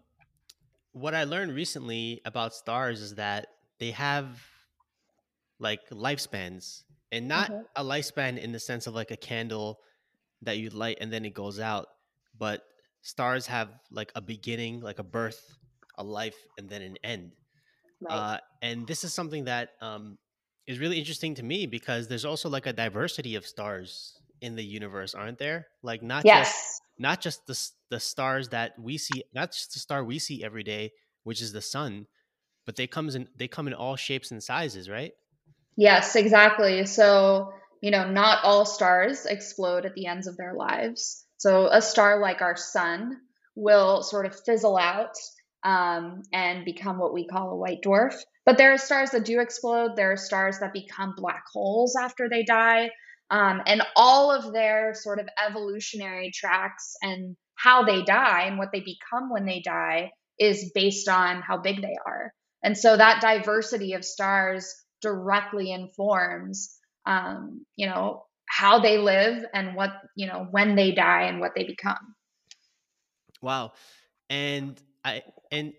what 0.93 1.15
i 1.15 1.25
learned 1.25 1.55
recently 1.55 2.21
about 2.25 2.55
stars 2.55 3.01
is 3.01 3.15
that 3.15 3.47
they 3.79 3.93
have 3.93 4.45
like 5.59 5.89
lifespans 5.91 6.83
and 7.17 7.29
not 7.29 7.51
mm-hmm. 7.51 7.63
a 7.77 7.85
lifespan 7.85 8.39
in 8.39 8.53
the 8.53 8.61
sense 8.61 8.87
of 8.87 8.95
like 8.95 9.11
a 9.11 9.17
candle 9.17 9.81
that 10.43 10.59
you 10.59 10.71
light 10.71 10.99
and 11.01 11.13
then 11.13 11.25
it 11.25 11.35
goes 11.35 11.59
out 11.59 11.87
but 12.39 12.63
stars 13.03 13.47
have 13.47 13.69
like 13.91 14.13
a 14.15 14.21
beginning 14.21 14.81
like 14.81 14.99
a 14.99 15.05
birth 15.05 15.57
a 15.99 16.05
life 16.05 16.37
and 16.59 16.69
then 16.69 16.83
an 16.83 16.97
end 17.03 17.33
Right. 18.01 18.15
Uh, 18.15 18.39
and 18.63 18.87
this 18.87 19.05
is 19.05 19.15
something 19.15 19.45
that 19.45 19.71
um, 19.81 20.19
is 20.67 20.79
really 20.79 20.99
interesting 20.99 21.35
to 21.37 21.43
me 21.43 21.67
because 21.67 22.09
there's 22.09 22.25
also 22.25 22.49
like 22.49 22.67
a 22.67 22.73
diversity 22.73 23.35
of 23.37 23.47
stars 23.47 24.21
in 24.41 24.55
the 24.55 24.65
universe, 24.65 25.15
aren't 25.15 25.39
there? 25.39 25.67
Like 25.83 26.03
not 26.03 26.25
yes. 26.25 26.49
just 26.49 26.83
not 26.99 27.21
just 27.21 27.47
the 27.47 27.71
the 27.91 28.01
stars 28.01 28.51
that 28.51 28.79
we 28.79 28.99
see, 28.99 29.23
not 29.35 29.53
just 29.53 29.73
the 29.73 29.79
star 29.79 30.05
we 30.05 30.19
see 30.19 30.45
every 30.45 30.63
day, 30.63 30.93
which 31.25 31.41
is 31.41 31.53
the 31.53 31.63
sun, 31.63 32.07
but 32.67 32.77
they 32.77 32.87
comes 32.87 33.15
in 33.15 33.29
they 33.37 33.49
come 33.49 33.67
in 33.67 33.75
all 33.75 33.97
shapes 33.97 34.31
and 34.31 34.43
sizes, 34.43 34.91
right? 34.91 35.13
Yes, 35.77 36.17
exactly. 36.17 36.87
So 36.87 37.53
you 37.83 37.91
know, 37.91 38.09
not 38.11 38.43
all 38.43 38.65
stars 38.65 39.27
explode 39.27 39.85
at 39.85 39.95
the 39.95 40.07
ends 40.07 40.27
of 40.27 40.37
their 40.37 40.55
lives. 40.55 41.25
So 41.37 41.69
a 41.69 41.83
star 41.83 42.21
like 42.21 42.41
our 42.41 42.57
sun 42.57 43.17
will 43.55 44.03
sort 44.03 44.27
of 44.27 44.35
fizzle 44.45 44.79
out 44.79 45.15
um, 45.63 46.23
and 46.33 46.65
become 46.65 46.99
what 46.99 47.13
we 47.13 47.27
call 47.27 47.51
a 47.51 47.57
white 47.57 47.83
dwarf. 47.85 48.15
But 48.47 48.57
there 48.57 48.73
are 48.73 48.79
stars 48.79 49.11
that 49.11 49.25
do 49.25 49.41
explode. 49.41 49.95
There 49.95 50.13
are 50.13 50.17
stars 50.17 50.59
that 50.61 50.73
become 50.73 51.15
black 51.17 51.45
holes 51.53 51.97
after 51.97 52.29
they 52.29 52.45
die. 52.45 52.91
Um, 53.31 53.61
and 53.67 53.83
all 53.95 54.33
of 54.33 54.53
their 54.53 54.95
sort 54.95 55.19
of 55.21 55.29
evolutionary 55.45 56.31
tracks 56.35 56.95
and 57.03 57.37
how 57.57 57.85
they 57.85 58.03
die 58.03 58.45
and 58.45 58.57
what 58.59 58.71
they 58.73 58.81
become 58.81 59.31
when 59.31 59.45
they 59.45 59.61
die 59.61 60.13
is 60.39 60.71
based 60.75 61.09
on 61.09 61.43
how 61.43 61.59
big 61.59 61.83
they 61.83 61.97
are. 62.07 62.33
And 62.63 62.77
so 62.77 62.97
that 62.97 63.21
diversity 63.21 63.93
of 63.95 64.05
stars 64.05 64.75
directly 65.03 65.73
informs, 65.73 66.79
um, 67.07 67.65
you 67.77 67.87
know, 67.87 68.25
how 68.47 68.79
they 68.79 68.99
live 68.99 69.45
and 69.53 69.75
what, 69.75 69.91
you 70.15 70.27
know, 70.27 70.47
when 70.51 70.77
they 70.77 70.93
die 70.93 71.23
and 71.23 71.41
what 71.41 71.53
they 71.55 71.65
become. 71.65 72.15
Wow. 73.43 73.73
And 74.31 74.81
I 75.05 75.23
and 75.53 75.73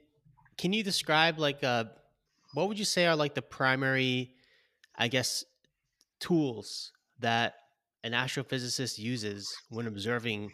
can 0.57 0.73
you 0.73 0.83
describe 0.83 1.39
like 1.39 1.63
uh 1.63 1.85
what 2.53 2.67
would 2.67 2.79
you 2.79 2.85
say 2.85 3.05
are 3.05 3.15
like 3.15 3.35
the 3.35 3.41
primary 3.41 4.35
I 4.95 5.07
guess 5.07 5.43
tools 6.19 6.91
that 7.19 7.55
an 8.03 8.13
astrophysicist 8.13 8.97
uses 8.97 9.55
when 9.69 9.87
observing 9.87 10.51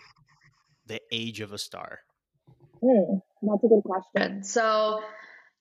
the 0.85 0.99
age 1.11 1.39
of 1.39 1.53
a 1.53 1.57
star? 1.57 1.99
Mm, 2.83 3.21
that's 3.41 3.63
a 3.63 3.67
good 3.67 3.83
question. 3.83 4.43
So 4.43 5.01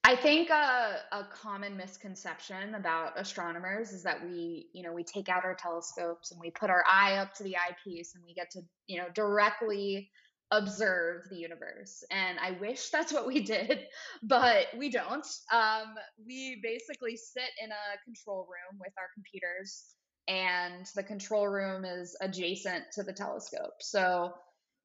I 0.05 0.17
think 0.17 0.51
a, 0.51 0.97
a, 1.13 1.29
common 1.33 1.77
misconception 1.77 2.75
about 2.75 3.13
astronomers 3.17 3.93
is 3.93 4.03
that 4.03 4.25
we, 4.25 4.67
you 4.73 4.83
know, 4.83 4.93
we 4.93 5.05
take 5.05 5.29
out 5.29 5.45
our 5.45 5.55
telescopes 5.55 6.33
and 6.33 6.41
we 6.41 6.51
put 6.51 6.71
our 6.71 6.85
eye 6.91 7.19
up 7.19 7.35
to 7.35 7.45
the 7.45 7.57
eyepiece 7.57 8.17
and 8.17 8.25
we 8.25 8.35
get 8.35 8.51
to, 8.51 8.63
you 8.89 8.99
know, 8.99 9.07
directly 9.15 10.11
observe 10.51 11.23
the 11.31 11.37
universe. 11.37 12.03
And 12.11 12.39
I 12.41 12.53
wish 12.61 12.91
that's 12.91 13.13
what 13.13 13.29
we 13.29 13.43
did, 13.43 13.87
but 14.25 14.67
we 14.77 14.91
don't. 14.91 15.27
Um, 15.53 15.95
we 16.27 16.61
basically 16.63 17.17
sit 17.17 17.51
in 17.63 17.71
a 17.71 18.05
control 18.05 18.41
room 18.41 18.81
with 18.81 18.93
our 18.99 19.09
computers, 19.15 19.85
and 20.27 20.85
the 20.97 21.03
control 21.03 21.49
room 21.49 21.85
is 21.85 22.17
adjacent 22.21 22.85
to 22.95 23.05
the 23.05 23.13
telescope. 23.13 23.75
So 23.81 24.33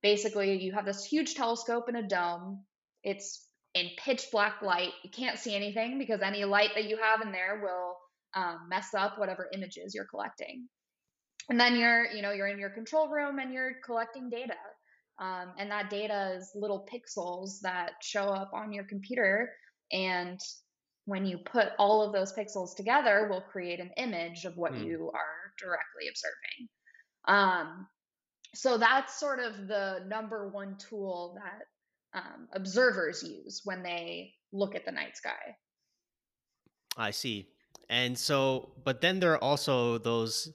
basically, 0.03 0.62
you 0.62 0.74
have 0.74 0.86
this 0.86 1.05
huge 1.05 1.33
telescope 1.33 1.89
in 1.89 1.95
a 1.95 2.07
dome. 2.07 2.63
It's 3.03 3.47
in 3.79 3.89
pitch 3.98 4.27
black 4.31 4.62
light. 4.62 4.91
You 5.03 5.10
can't 5.10 5.39
see 5.39 5.55
anything 5.55 5.98
because 5.98 6.22
any 6.22 6.46
light 6.46 6.72
that 6.75 6.86
you 6.86 6.98
have 6.98 7.22
in 7.22 7.31
there 7.31 7.62
will 7.62 7.96
um, 8.36 8.67
mess 8.69 8.93
up 8.93 9.17
whatever 9.17 9.50
images 9.53 9.93
you're 9.93 10.07
collecting. 10.10 10.67
And 11.50 11.60
then 11.60 11.75
you're, 11.77 12.05
you 12.12 12.22
know, 12.22 12.31
you're 12.31 12.48
in 12.48 12.60
your 12.60 12.69
control 12.69 13.10
room 13.10 13.39
and 13.39 13.53
you're 13.53 13.75
collecting 13.86 14.29
data 14.29 14.55
um, 15.19 15.53
and 15.57 15.72
that 15.72 15.89
data 15.89 16.36
is 16.38 16.51
little 16.55 16.88
pixels 16.91 17.62
that 17.62 17.93
show 18.01 18.25
up 18.25 18.51
on 18.53 18.72
your 18.72 18.84
computer. 18.84 19.51
And 19.91 20.39
when 21.05 21.25
you 21.25 21.39
put 21.39 21.69
all 21.79 22.03
of 22.03 22.13
those 22.13 22.34
pixels 22.34 22.75
together, 22.75 23.27
will 23.29 23.41
create 23.41 23.79
an 23.79 23.91
image 23.98 24.46
of 24.46 24.57
what 24.57 24.74
mm. 24.74 24.86
you 24.86 25.12
are 25.13 25.53
directly 25.57 26.07
observing. 26.10 26.69
Um, 27.27 27.88
so 28.53 28.77
that's 28.77 29.19
sort 29.19 29.39
of 29.39 29.67
the 29.67 30.05
number 30.07 30.50
one 30.50 30.77
tool 30.77 31.38
that 31.41 31.65
um, 32.13 32.47
observers 32.53 33.23
use 33.23 33.61
when 33.63 33.83
they 33.83 34.33
look 34.51 34.75
at 34.75 34.85
the 34.85 34.91
night 34.91 35.17
sky. 35.17 35.55
I 36.97 37.11
see. 37.11 37.47
And 37.89 38.17
so, 38.17 38.71
but 38.83 39.01
then 39.01 39.19
there 39.19 39.33
are 39.33 39.43
also 39.43 39.97
those 39.97 40.51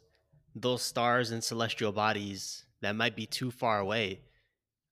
those 0.54 0.82
stars 0.82 1.30
and 1.30 1.42
celestial 1.42 1.92
bodies 1.92 2.64
that 2.82 2.94
might 2.94 3.16
be 3.16 3.24
too 3.24 3.50
far 3.50 3.78
away 3.78 4.20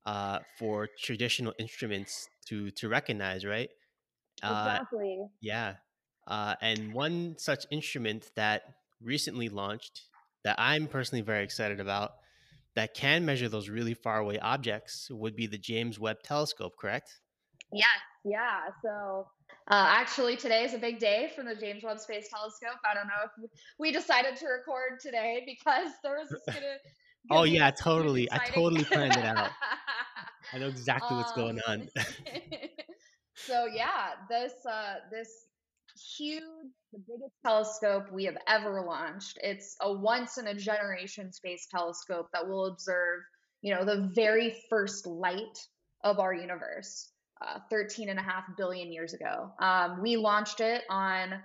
uh, 0.06 0.38
for 0.58 0.88
traditional 1.02 1.52
instruments 1.58 2.28
to 2.46 2.70
to 2.72 2.88
recognize, 2.88 3.44
right? 3.44 3.68
Uh, 4.42 4.68
exactly. 4.74 5.26
Yeah. 5.40 5.74
Uh, 6.26 6.54
and 6.62 6.94
one 6.94 7.34
such 7.38 7.66
instrument 7.70 8.30
that 8.36 8.62
recently 9.02 9.48
launched 9.48 10.02
that 10.44 10.56
I'm 10.58 10.86
personally 10.86 11.22
very 11.22 11.44
excited 11.44 11.80
about 11.80 12.12
that 12.76 12.94
can 12.94 13.24
measure 13.24 13.48
those 13.48 13.68
really 13.68 13.94
far 13.94 14.18
away 14.18 14.38
objects 14.38 15.08
would 15.10 15.36
be 15.36 15.46
the 15.46 15.58
James 15.58 15.98
Webb 15.98 16.18
Telescope, 16.22 16.72
correct? 16.78 17.20
Yes, 17.72 17.88
yeah. 18.24 18.60
So 18.82 19.26
uh, 19.68 19.86
actually, 19.88 20.36
today 20.36 20.64
is 20.64 20.74
a 20.74 20.78
big 20.78 20.98
day 20.98 21.30
for 21.34 21.42
the 21.42 21.54
James 21.54 21.82
Webb 21.82 22.00
Space 22.00 22.28
Telescope. 22.28 22.80
I 22.88 22.94
don't 22.94 23.06
know 23.06 23.24
if 23.24 23.50
we 23.78 23.92
decided 23.92 24.36
to 24.36 24.46
record 24.46 25.00
today 25.00 25.42
because 25.46 25.92
there 26.02 26.18
was 26.18 26.28
this 26.28 26.42
gonna 26.54 26.76
Oh 27.30 27.44
yeah, 27.44 27.70
totally. 27.70 28.30
I 28.30 28.38
totally 28.38 28.84
planned 28.84 29.12
it 29.12 29.24
out. 29.24 29.50
I 30.52 30.58
know 30.58 30.68
exactly 30.68 31.16
what's 31.16 31.32
going 31.32 31.60
on. 31.66 31.82
Um, 31.82 32.04
so 33.34 33.66
yeah, 33.66 34.14
this 34.28 34.52
uh, 34.68 34.94
this 35.10 35.28
huge, 36.16 36.42
the 36.92 36.98
biggest 36.98 37.34
telescope 37.44 38.12
we 38.12 38.24
have 38.24 38.36
ever 38.46 38.82
launched. 38.82 39.38
It's 39.42 39.76
a 39.80 39.92
once 39.92 40.38
in 40.38 40.46
a 40.46 40.54
generation 40.54 41.32
space 41.32 41.66
telescope 41.70 42.28
that 42.32 42.48
will 42.48 42.66
observe, 42.66 43.20
you 43.62 43.74
know, 43.74 43.84
the 43.84 44.10
very 44.14 44.56
first 44.68 45.06
light 45.06 45.58
of 46.02 46.18
our 46.18 46.34
universe, 46.34 47.12
uh, 47.40 47.58
13 47.70 48.08
and 48.08 48.18
a 48.18 48.22
half 48.22 48.44
billion 48.56 48.92
years 48.92 49.14
ago. 49.14 49.52
Um, 49.60 50.00
we 50.02 50.16
launched 50.16 50.60
it 50.60 50.82
on 50.90 51.40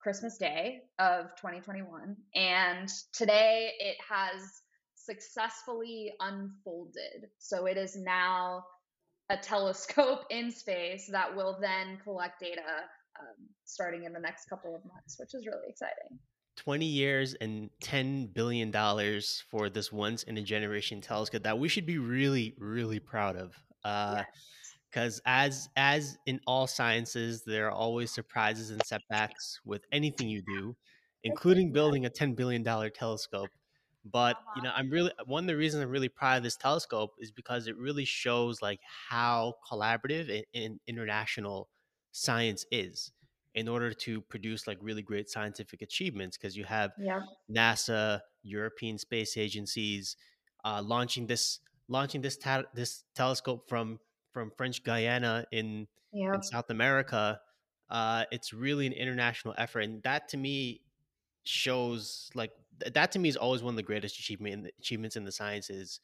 Christmas 0.00 0.38
Day 0.38 0.82
of 0.98 1.26
2021, 1.36 2.16
and 2.34 2.88
today 3.12 3.72
it 3.78 3.96
has 4.08 4.62
successfully 4.94 6.12
unfolded. 6.20 7.28
So 7.38 7.66
it 7.66 7.76
is 7.76 7.96
now 7.96 8.64
a 9.30 9.36
telescope 9.36 10.24
in 10.30 10.50
space 10.50 11.08
that 11.10 11.34
will 11.34 11.58
then 11.60 11.98
collect 12.04 12.40
data 12.40 12.84
um, 13.20 13.46
starting 13.64 14.04
in 14.04 14.12
the 14.12 14.20
next 14.20 14.48
couple 14.48 14.74
of 14.74 14.84
months, 14.84 15.18
which 15.18 15.34
is 15.34 15.46
really 15.46 15.68
exciting. 15.68 16.18
20 16.56 16.86
years 16.86 17.34
and 17.34 17.68
$10 17.82 18.32
billion 18.32 18.72
for 19.50 19.68
this 19.68 19.92
once 19.92 20.22
in 20.22 20.38
a 20.38 20.42
generation 20.42 21.00
telescope 21.00 21.42
that 21.42 21.58
we 21.58 21.68
should 21.68 21.84
be 21.84 21.98
really, 21.98 22.54
really 22.58 22.98
proud 22.98 23.36
of. 23.36 23.54
Uh, 23.84 24.22
because 24.90 25.20
as 25.26 25.68
as 25.76 26.16
in 26.26 26.40
all 26.46 26.66
sciences 26.66 27.42
there 27.44 27.66
are 27.66 27.72
always 27.72 28.10
surprises 28.10 28.70
and 28.70 28.80
setbacks 28.84 29.60
with 29.64 29.84
anything 29.92 30.28
you 30.28 30.42
do 30.42 30.74
including 31.22 31.70
building 31.70 32.06
a 32.06 32.10
10 32.10 32.34
billion 32.34 32.62
dollar 32.62 32.88
telescope 32.88 33.50
but 34.10 34.36
uh-huh. 34.36 34.52
you 34.56 34.62
know, 34.62 34.72
I'm 34.74 34.90
really 34.90 35.12
one 35.26 35.44
of 35.44 35.48
the 35.48 35.56
reasons 35.56 35.82
I'm 35.82 35.90
really 35.90 36.08
proud 36.08 36.38
of 36.38 36.42
this 36.42 36.56
telescope 36.56 37.14
is 37.18 37.30
because 37.30 37.66
it 37.66 37.76
really 37.76 38.04
shows 38.04 38.62
like 38.62 38.80
how 39.08 39.54
collaborative 39.70 40.30
and, 40.30 40.44
and 40.54 40.80
international 40.86 41.68
science 42.16 42.64
is. 42.70 43.12
in 43.54 43.68
order 43.68 43.90
to 43.94 44.20
produce 44.20 44.66
like 44.66 44.78
really 44.82 45.00
great 45.02 45.30
scientific 45.30 45.80
achievements 45.80 46.36
because 46.36 46.54
you 46.58 46.64
have 46.64 46.90
Yeah. 46.98 47.22
NASA, 47.50 48.20
European 48.42 48.98
space 48.98 49.36
agencies 49.38 50.16
uh, 50.64 50.82
launching 50.84 51.26
this 51.26 51.60
launching 51.88 52.20
this 52.20 52.36
ta- 52.36 52.68
this 52.74 53.04
telescope 53.14 53.62
from 53.68 53.98
from 54.34 54.50
French 54.58 54.82
Guiana 54.84 55.46
in 55.52 55.88
Yeah. 56.12 56.34
in 56.34 56.42
South 56.42 56.68
America. 56.70 57.40
Uh, 57.88 58.24
it's 58.30 58.52
really 58.52 58.86
an 58.86 58.92
international 58.92 59.54
effort, 59.56 59.80
and 59.88 60.02
that 60.02 60.28
to 60.32 60.36
me 60.36 60.82
shows 61.44 62.30
like 62.34 62.52
th- 62.80 62.92
that 62.94 63.12
to 63.12 63.18
me 63.18 63.28
is 63.28 63.36
always 63.36 63.62
one 63.62 63.72
of 63.74 63.76
the 63.76 63.82
greatest 63.82 64.18
achievement 64.18 64.52
in 64.54 64.62
the, 64.62 64.72
achievements 64.78 65.16
in 65.16 65.24
the 65.24 65.32
sciences 65.32 66.00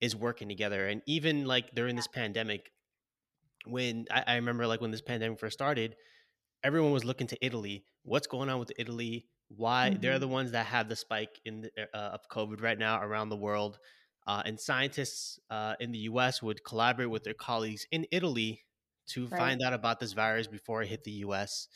is 0.00 0.16
working 0.16 0.48
together. 0.48 0.88
And 0.88 1.02
even 1.06 1.46
like 1.46 1.74
during 1.74 1.96
this 1.96 2.08
pandemic, 2.08 2.72
when 3.66 4.06
I, 4.10 4.24
I 4.26 4.34
remember 4.36 4.66
like 4.66 4.80
when 4.80 4.90
this 4.90 5.02
pandemic 5.02 5.38
first 5.38 5.54
started, 5.54 5.96
everyone 6.62 6.92
was 6.92 7.04
looking 7.04 7.26
to 7.28 7.46
Italy. 7.46 7.86
What's 8.02 8.26
going 8.26 8.48
on 8.48 8.58
with 8.58 8.72
Italy? 8.78 9.28
Why 9.48 9.96
they're 10.00 10.18
Mhm. 10.18 10.20
the 10.20 10.28
ones 10.28 10.52
that 10.52 10.66
have 10.66 10.88
the 10.88 10.96
spike 10.96 11.40
in 11.44 11.62
the, 11.62 11.72
uh, 11.94 11.98
of 12.10 12.28
COVID 12.30 12.62
right 12.62 12.78
now 12.78 13.00
around 13.02 13.30
the 13.30 13.36
world, 13.36 13.78
uh, 14.26 14.42
and 14.44 14.60
scientists 14.60 15.38
uh, 15.50 15.76
in 15.80 15.92
the 15.92 15.98
U.S. 16.00 16.42
would 16.42 16.64
collaborate 16.64 17.10
with 17.10 17.24
their 17.24 17.34
colleagues 17.34 17.86
in 17.90 18.06
Italy 18.12 18.62
to 19.08 19.28
Right. 19.30 19.52
find 19.52 19.60
out 19.62 19.72
about 19.72 20.00
this 20.00 20.12
virus 20.12 20.46
before 20.46 20.82
it 20.82 20.88
hit 20.88 21.04
the 21.04 21.10
U.S. 21.12 21.68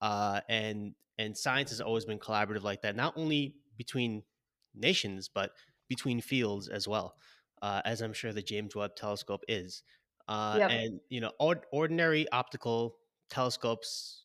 Uh, 0.00 0.40
and 0.48 0.94
and 1.18 1.36
science 1.38 1.70
has 1.70 1.80
always 1.80 2.04
been 2.04 2.18
collaborative 2.18 2.62
like 2.62 2.82
that, 2.82 2.96
not 2.96 3.14
only 3.16 3.56
between 3.76 4.24
nations 4.74 5.28
but 5.28 5.52
between 5.88 6.20
fields 6.20 6.68
as 6.68 6.88
well, 6.88 7.16
uh, 7.62 7.80
as 7.84 8.00
I'm 8.02 8.12
sure 8.12 8.32
the 8.32 8.42
James 8.42 8.74
Webb 8.74 8.96
Telescope 8.96 9.44
is. 9.48 9.82
Uh, 10.26 10.56
Yep. 10.58 10.70
and 10.70 11.00
you 11.10 11.20
know, 11.20 11.32
ord- 11.38 11.66
ordinary 11.72 12.26
optical 12.30 12.96
telescopes 13.28 14.24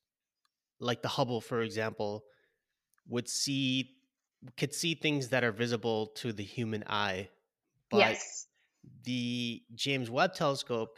like 0.79 1.01
the 1.01 1.07
Hubble, 1.09 1.41
for 1.41 1.61
example, 1.61 2.23
would 3.07 3.27
see 3.27 3.95
could 4.55 4.73
see 4.73 4.95
things 4.95 5.27
that 5.29 5.43
are 5.43 5.51
visible 5.51 6.07
to 6.07 6.31
the 6.31 6.43
human 6.43 6.81
eye, 6.87 7.29
but 7.89 7.97
Yes. 7.97 8.47
the 9.03 9.61
James 9.75 10.09
Webb 10.09 10.33
Telescope 10.33 10.97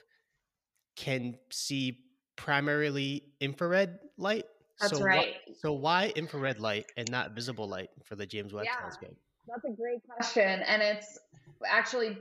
can 0.95 1.39
see 1.49 2.05
primarily 2.35 3.33
infrared 3.39 3.97
light. 4.17 4.45
That's 4.79 4.93
so 4.93 4.99
why- 4.99 5.05
right. 5.07 5.35
so 5.57 5.73
why 5.73 6.09
infrared 6.15 6.59
light 6.59 6.85
and 6.97 7.09
not 7.09 7.31
visible 7.31 7.67
light 7.67 7.89
for 8.03 8.15
the 8.15 8.27
James 8.27 8.53
Webb 8.53 8.65
Yeah. 8.65 8.75
Telescope? 8.79 9.17
That's 9.47 9.65
a 9.65 9.71
great 9.71 10.03
question. 10.03 10.61
And 10.61 10.83
it's 10.83 11.17
actually 11.65 12.17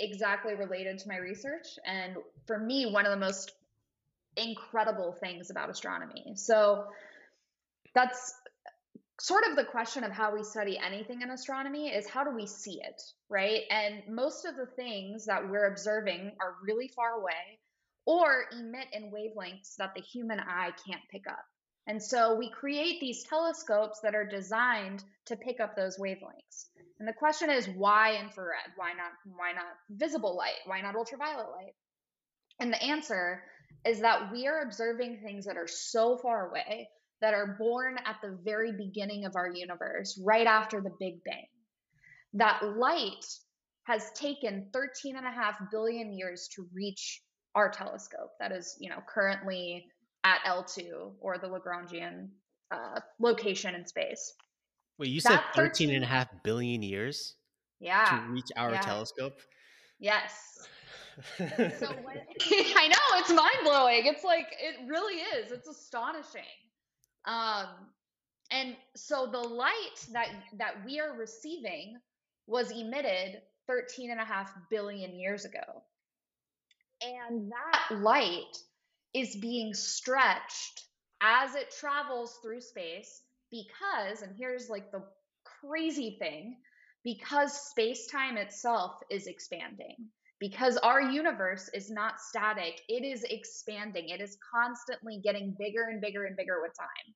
exactly 0.00 0.54
related 0.54 0.98
to 0.98 1.08
my 1.08 1.16
research. 1.16 1.66
And 1.84 2.16
for 2.46 2.58
me, 2.58 2.90
one 2.90 3.06
of 3.06 3.12
the 3.12 3.18
most 3.18 3.52
incredible 4.36 5.12
things 5.12 5.50
about 5.50 5.70
astronomy. 5.70 6.32
So 6.36 6.84
that's 7.94 8.34
sort 9.20 9.44
of 9.50 9.56
the 9.56 9.64
question 9.64 10.04
of 10.04 10.12
how 10.12 10.32
we 10.32 10.44
study 10.44 10.78
anything 10.78 11.22
in 11.22 11.30
astronomy 11.30 11.88
is 11.88 12.08
how 12.08 12.22
do 12.22 12.30
we 12.30 12.46
see 12.46 12.80
it, 12.80 13.02
right? 13.28 13.62
And 13.70 14.02
most 14.08 14.44
of 14.44 14.56
the 14.56 14.66
things 14.66 15.26
that 15.26 15.48
we're 15.48 15.66
observing 15.66 16.32
are 16.40 16.54
really 16.62 16.88
far 16.88 17.20
away 17.20 17.58
or 18.06 18.44
emit 18.52 18.86
in 18.92 19.10
wavelengths 19.10 19.76
that 19.76 19.94
the 19.94 20.00
human 20.00 20.38
eye 20.38 20.70
can't 20.86 21.02
pick 21.10 21.26
up. 21.28 21.44
And 21.86 22.02
so 22.02 22.36
we 22.36 22.50
create 22.50 23.00
these 23.00 23.24
telescopes 23.24 24.00
that 24.00 24.14
are 24.14 24.26
designed 24.26 25.02
to 25.26 25.36
pick 25.36 25.58
up 25.58 25.74
those 25.74 25.98
wavelengths. 25.98 26.66
And 26.98 27.08
the 27.08 27.12
question 27.12 27.50
is 27.50 27.68
why 27.68 28.16
infrared? 28.16 28.72
Why 28.76 28.92
not 28.92 29.12
why 29.24 29.52
not 29.52 29.66
visible 29.90 30.36
light? 30.36 30.58
Why 30.66 30.80
not 30.80 30.96
ultraviolet 30.96 31.50
light? 31.50 31.74
And 32.60 32.72
the 32.72 32.82
answer 32.82 33.42
is 33.84 34.00
that 34.00 34.32
we 34.32 34.46
are 34.48 34.62
observing 34.62 35.20
things 35.22 35.46
that 35.46 35.56
are 35.56 35.68
so 35.68 36.18
far 36.18 36.48
away 36.48 36.88
that 37.20 37.34
are 37.34 37.56
born 37.58 37.98
at 38.04 38.16
the 38.22 38.38
very 38.44 38.72
beginning 38.72 39.24
of 39.24 39.36
our 39.36 39.50
universe, 39.50 40.20
right 40.24 40.46
after 40.46 40.80
the 40.80 40.94
Big 40.98 41.22
Bang. 41.24 41.46
That 42.34 42.62
light 42.76 43.24
has 43.84 44.10
taken 44.12 44.68
13 44.72 45.16
and 45.16 45.26
a 45.26 45.30
half 45.30 45.56
billion 45.70 46.12
years 46.12 46.48
to 46.54 46.68
reach 46.72 47.22
our 47.54 47.70
telescope 47.70 48.30
that 48.38 48.52
is, 48.52 48.76
you 48.78 48.90
know, 48.90 49.02
currently 49.08 49.86
at 50.24 50.40
L2 50.46 51.14
or 51.20 51.38
the 51.38 51.48
Lagrangian 51.48 52.28
uh, 52.70 53.00
location 53.18 53.74
in 53.74 53.86
space. 53.86 54.34
Wait, 54.98 55.10
you 55.10 55.20
said 55.20 55.36
That 55.36 55.54
13 55.54 55.94
and 55.94 56.04
a 56.04 56.06
half 56.06 56.28
billion 56.42 56.82
years 56.82 57.36
to 58.06 58.16
reach 58.32 58.48
our 58.56 58.72
Yeah. 58.72 58.80
telescope? 58.80 59.40
Yes. 60.00 60.68
So 61.78 61.86
when 62.02 62.16
I 62.76 62.88
know 62.88 63.18
it's 63.18 63.30
mind 63.30 63.64
blowing. 63.64 64.06
It's 64.06 64.24
like 64.24 64.46
it 64.60 64.88
really 64.88 65.20
is. 65.20 65.52
It's 65.52 65.68
astonishing. 65.68 66.42
Um, 67.24 67.68
and 68.50 68.76
so 68.96 69.26
the 69.30 69.38
light 69.38 70.06
that 70.12 70.28
that 70.58 70.84
we 70.84 71.00
are 71.00 71.16
receiving 71.16 71.98
was 72.46 72.70
emitted 72.70 73.42
13 73.66 74.10
and 74.10 74.20
a 74.20 74.24
half 74.24 74.52
billion 74.70 75.18
years 75.18 75.44
ago. 75.44 75.82
And 77.02 77.52
that 77.52 77.98
light 78.00 78.56
is 79.14 79.36
being 79.36 79.74
stretched 79.74 80.84
as 81.20 81.54
it 81.54 81.74
travels 81.78 82.38
through 82.42 82.60
space 82.60 83.22
because, 83.50 84.22
and 84.22 84.34
here's 84.38 84.68
like 84.68 84.90
the 84.90 85.02
crazy 85.44 86.16
thing, 86.18 86.56
because 87.04 87.68
space 87.70 88.06
time 88.06 88.36
itself 88.36 89.00
is 89.10 89.26
expanding 89.26 89.96
because 90.40 90.76
our 90.78 91.00
universe 91.00 91.68
is 91.74 91.90
not 91.90 92.20
static, 92.20 92.80
it 92.88 93.04
is 93.04 93.24
expanding. 93.24 94.08
It 94.08 94.20
is 94.20 94.38
constantly 94.54 95.20
getting 95.22 95.54
bigger 95.58 95.88
and 95.90 96.00
bigger 96.00 96.24
and 96.26 96.36
bigger 96.36 96.60
with 96.62 96.72
time. 96.78 97.14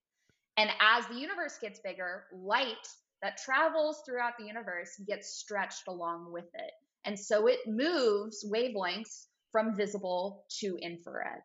And 0.56 0.70
as 0.80 1.06
the 1.06 1.14
universe 1.14 1.58
gets 1.60 1.80
bigger, 1.80 2.24
light 2.32 2.88
that 3.22 3.38
travels 3.38 4.02
throughout 4.04 4.32
the 4.38 4.46
universe 4.46 5.00
gets 5.06 5.36
stretched 5.38 5.86
along 5.88 6.32
with 6.32 6.48
it. 6.54 6.72
And 7.04 7.18
so 7.18 7.46
it 7.46 7.60
moves 7.66 8.44
wavelengths 8.44 9.26
from 9.52 9.76
visible 9.76 10.44
to 10.60 10.76
infrared. 10.82 11.42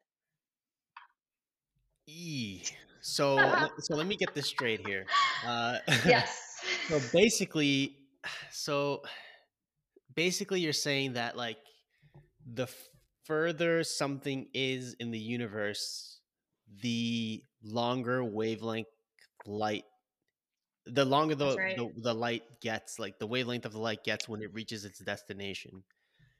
E. 2.07 2.63
So, 3.07 3.69
so 3.79 3.95
let 3.95 4.05
me 4.05 4.17
get 4.17 4.35
this 4.35 4.47
straight 4.47 4.81
here. 4.85 5.05
Uh, 5.45 5.77
Yes. 6.05 6.59
so 6.89 6.99
basically, 7.13 7.95
so 8.51 9.01
basically, 10.13 10.59
you're 10.59 10.73
saying 10.73 11.13
that 11.13 11.37
like 11.37 11.57
the 12.53 12.67
further 13.25 13.83
something 13.83 14.47
is 14.53 14.95
in 14.99 15.11
the 15.11 15.19
universe, 15.19 16.19
the 16.81 17.41
longer 17.63 18.23
wavelength 18.23 18.87
light, 19.45 19.85
the 20.85 21.05
longer 21.05 21.35
the, 21.35 21.55
right. 21.55 21.77
the 21.77 21.89
the 22.01 22.13
light 22.13 22.43
gets, 22.61 22.99
like 22.99 23.19
the 23.19 23.27
wavelength 23.27 23.65
of 23.65 23.71
the 23.71 23.79
light 23.79 24.03
gets 24.03 24.27
when 24.27 24.41
it 24.41 24.53
reaches 24.53 24.83
its 24.83 24.99
destination. 24.99 25.83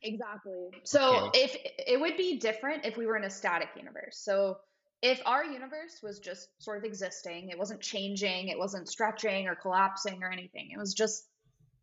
Exactly. 0.04 0.70
So 0.84 1.30
Okay. 1.30 1.46
if 1.46 1.58
it 1.88 2.00
would 2.00 2.18
be 2.18 2.40
different 2.40 2.86
if 2.86 2.98
we 2.98 3.06
were 3.06 3.18
in 3.18 3.24
a 3.24 3.30
static 3.30 3.70
universe. 3.76 4.18
So 4.18 4.58
if 5.02 5.22
our 5.26 5.46
universe 5.46 6.00
was 6.02 6.20
just 6.20 6.50
sort 6.60 6.78
of 6.78 6.84
existing, 6.84 7.50
it 7.50 7.58
wasn't 7.58 7.82
changing, 7.82 8.48
it 8.48 8.58
wasn't 8.58 8.90
stretching 8.90 9.48
or 9.48 9.56
collapsing 9.56 10.24
or 10.24 10.32
anything. 10.32 10.72
It 10.72 10.80
was 10.80 10.94
just 10.94 11.28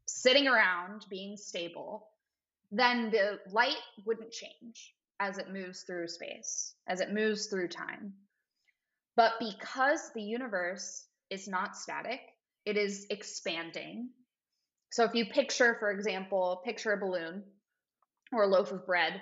sitting 0.06 0.48
around 0.48 1.06
being 1.08 1.36
stable, 1.36 2.08
then 2.72 3.10
the 3.10 3.38
light 3.50 3.76
wouldn't 4.04 4.32
change 4.32 4.94
as 5.20 5.38
it 5.38 5.52
moves 5.52 5.82
through 5.82 6.08
space, 6.08 6.74
as 6.88 7.00
it 7.00 7.12
moves 7.12 7.46
through 7.46 7.68
time. 7.68 8.14
But 9.16 9.34
because 9.38 10.10
the 10.12 10.22
universe 10.22 11.06
is 11.30 11.46
not 11.46 11.76
static, 11.76 12.20
it 12.66 12.76
is 12.76 13.06
expanding. 13.10 14.10
So 14.90 15.04
if 15.04 15.14
you 15.14 15.26
picture, 15.26 15.76
for 15.78 15.90
example, 15.92 16.62
picture 16.64 16.92
a 16.92 16.96
balloon 16.96 17.44
or 18.32 18.42
a 18.42 18.48
loaf 18.48 18.72
of 18.72 18.86
bread, 18.86 19.20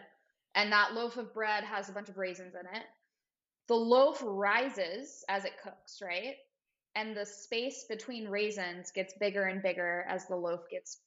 and 0.54 0.72
that 0.72 0.94
loaf 0.94 1.16
of 1.18 1.34
bread 1.34 1.64
has 1.64 1.88
a 1.88 1.92
bunch 1.92 2.08
of 2.08 2.18
raisins 2.18 2.54
in 2.54 2.66
it. 2.76 2.84
The 3.68 3.74
loaf 3.74 4.22
rises 4.24 5.24
as 5.28 5.44
it 5.44 5.52
cooks, 5.62 6.00
right? 6.02 6.34
And 6.94 7.16
the 7.16 7.24
space 7.24 7.86
between 7.88 8.28
raisins 8.28 8.90
gets 8.90 9.14
bigger 9.18 9.44
and 9.44 9.62
bigger 9.62 10.04
as 10.08 10.26
the 10.26 10.36
loaf 10.36 10.60
gets 10.70 11.00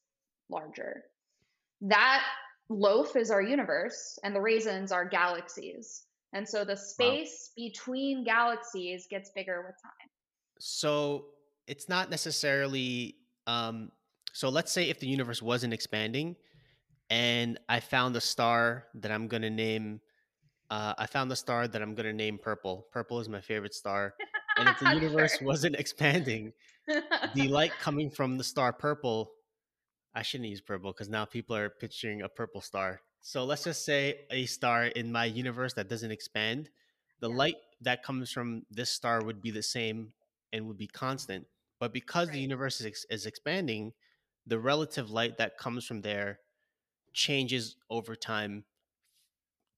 larger. 0.49 1.03
That 1.81 2.23
loaf 2.69 3.15
is 3.15 3.29
our 3.29 3.41
universe, 3.41 4.17
and 4.23 4.35
the 4.35 4.41
raisins 4.41 4.91
are 4.91 5.05
galaxies. 5.05 6.05
And 6.33 6.47
so 6.47 6.65
the 6.65 6.73
Wow. 6.73 6.77
space 6.77 7.51
between 7.55 8.23
galaxies 8.23 9.07
gets 9.09 9.29
bigger 9.35 9.63
with 9.67 9.75
time. 9.81 10.09
So 10.59 11.27
it's 11.67 11.87
not 11.87 12.09
necessarily. 12.09 13.17
Um, 13.47 13.91
so 14.33 14.49
let's 14.49 14.71
say 14.71 14.89
if 14.89 14.99
the 14.99 15.07
universe 15.07 15.41
wasn't 15.41 15.73
expanding, 15.73 16.35
and 17.09 17.59
I 17.69 17.79
found 17.79 18.15
a 18.15 18.21
star 18.21 18.87
that 18.95 19.11
I'm 19.11 19.27
gonna 19.27 19.49
name. 19.49 20.01
Uh, 20.69 20.93
I 20.97 21.05
found 21.05 21.29
the 21.31 21.35
star 21.35 21.67
that 21.67 21.81
I'm 21.81 21.95
gonna 21.95 22.13
name 22.13 22.37
purple. 22.39 22.87
Purple 22.91 23.19
is 23.19 23.29
my 23.29 23.41
favorite 23.41 23.73
star. 23.73 24.15
And 24.57 24.67
if 24.69 24.79
the 24.79 24.87
universe 24.87 25.39
Sure. 25.39 25.47
wasn't 25.47 25.75
expanding, 25.75 26.53
the 27.35 27.47
light 27.49 27.73
coming 27.79 28.09
from 28.09 28.37
the 28.37 28.43
star 28.43 28.73
purple, 28.73 29.31
I 30.13 30.21
shouldn't 30.23 30.49
use 30.49 30.61
purple 30.61 30.91
because 30.91 31.09
now 31.09 31.25
people 31.25 31.55
are 31.55 31.69
picturing 31.69 32.21
a 32.21 32.29
purple 32.29 32.61
star. 32.61 33.01
So 33.21 33.43
let's 33.45 33.63
just 33.63 33.85
say 33.85 34.25
a 34.31 34.45
star 34.45 34.85
in 34.85 35.11
my 35.11 35.25
universe 35.25 35.73
that 35.73 35.89
doesn't 35.89 36.11
expand. 36.11 36.69
The 37.19 37.29
Yeah. 37.29 37.35
light, 37.35 37.55
that 37.81 38.03
comes 38.03 38.31
from 38.31 38.65
this 38.69 38.89
star 38.91 39.23
would 39.23 39.41
be 39.41 39.51
the 39.51 39.63
same 39.63 40.13
and 40.53 40.67
would 40.67 40.77
be 40.77 40.87
constant. 40.87 41.47
But 41.79 41.93
because 41.93 42.29
right. 42.29 42.33
the 42.33 42.39
universe 42.41 42.81
is, 42.81 43.05
is 43.09 43.25
expanding, 43.25 43.93
the 44.47 44.59
relative 44.59 45.11
light 45.11 45.37
that 45.37 45.57
comes 45.57 45.85
from 45.85 46.01
there 46.01 46.39
changes 47.13 47.77
over 47.89 48.15
time 48.15 48.65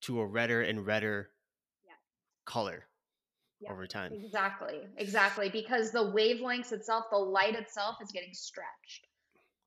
to 0.08 0.22
a 0.22 0.26
redder 0.26 0.62
and 0.62 0.86
redder 0.86 1.30
yeah. 1.86 1.92
color 2.46 2.86
yeah, 3.60 3.72
over 3.72 3.86
time. 3.86 4.14
Exactly. 4.14 4.80
Exactly. 4.98 5.50
Because 5.50 5.92
the 5.92 6.00
wavelengths 6.00 6.72
itself, 6.72 7.06
the 7.12 7.18
light 7.18 7.56
itself 7.56 7.98
is 8.02 8.12
getting 8.12 8.34
stretched 8.34 9.08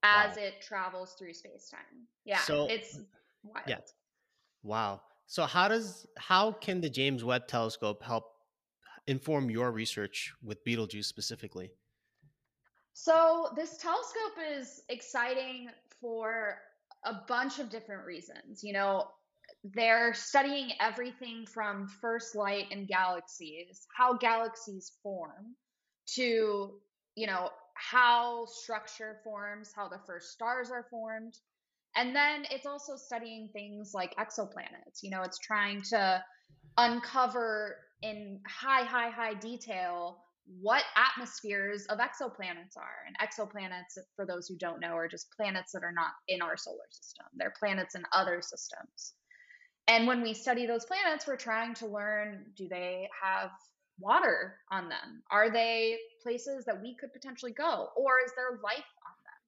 as 0.03 0.37
wow. 0.37 0.43
it 0.43 0.55
travels 0.63 1.15
through 1.19 1.35
space 1.35 1.69
time. 1.71 2.07
Yeah. 2.25 2.39
So, 2.39 2.67
it's 2.69 2.99
wild. 3.45 3.67
Yeah. 3.69 3.79
Wow. 4.63 5.03
So 5.27 5.45
how 5.45 5.69
does 5.69 6.07
how 6.17 6.53
can 6.53 6.81
the 6.81 6.91
James 6.91 7.23
Webb 7.23 7.47
telescope 7.47 8.03
help 8.03 8.25
inform 9.07 9.49
your 9.49 9.71
research 9.71 10.33
with 10.43 10.65
Betelgeuse 10.65 11.07
specifically? 11.07 11.71
So 12.95 13.51
this 13.55 13.77
telescope 13.77 14.39
is 14.59 14.83
exciting 14.89 15.69
for 16.01 16.59
a 17.05 17.15
bunch 17.29 17.61
of 17.61 17.71
different 17.71 18.05
reasons. 18.05 18.65
You 18.65 18.73
know, 18.73 19.09
they're 19.65 20.15
studying 20.15 20.71
everything 20.81 21.45
from 21.47 21.87
first 22.01 22.35
light 22.35 22.71
in 22.71 22.87
galaxies, 22.87 23.87
how 23.97 24.15
galaxies 24.17 24.93
form, 25.03 25.55
to, 26.15 26.73
you 27.15 27.27
know, 27.27 27.51
how 27.75 28.47
structure 28.47 29.19
forms, 29.23 29.73
how 29.75 29.89
the 29.89 30.01
first 30.07 30.33
stars 30.33 30.71
are 30.71 30.87
formed. 30.91 31.35
And 31.97 32.15
then 32.15 32.47
it's 32.51 32.67
also 32.67 32.97
studying 32.97 33.49
things 33.53 33.93
like 33.95 34.15
exoplanets. 34.17 35.03
You 35.03 35.11
know, 35.11 35.23
it's 35.23 35.39
trying 35.39 35.83
to 35.91 36.23
uncover 36.77 37.77
in 38.03 38.41
high, 38.47 38.85
high, 38.85 39.11
high 39.11 39.35
detail 39.35 40.25
what 40.61 40.83
atmospheres 40.97 41.87
of 41.87 41.99
exoplanets 41.99 42.77
are. 42.77 43.05
And 43.07 43.17
exoplanets, 43.19 43.99
for 44.17 44.27
those 44.27 44.49
who 44.49 44.57
don't 44.57 44.81
know, 44.81 44.95
are 44.97 45.09
just 45.09 45.31
planets 45.37 45.73
that 45.73 45.85
are 45.85 45.93
not 45.93 46.13
in 46.29 46.43
our 46.43 46.57
solar 46.57 46.79
system. 46.91 47.27
They're 47.35 47.55
planets 47.59 47.95
in 47.95 48.05
other 48.13 48.41
systems. 48.43 49.15
And 49.91 50.07
when 50.07 50.23
we 50.23 50.35
study 50.35 50.67
those 50.67 50.85
planets, 50.85 51.27
we're 51.27 51.35
trying 51.35 51.75
to 51.75 51.87
learn 51.89 52.45
do 52.57 52.69
they 52.69 53.09
have 53.21 53.51
water 53.99 54.55
on 54.71 54.89
them? 54.89 55.25
Are 55.33 55.51
they 55.51 55.99
places 56.23 56.65
that 56.67 56.81
we 56.81 56.95
could 56.95 57.13
potentially 57.13 57.51
go? 57.51 57.89
Or 57.97 58.21
is 58.25 58.31
there 58.37 58.61
life 58.63 58.79
on 58.79 59.17
them? 59.25 59.41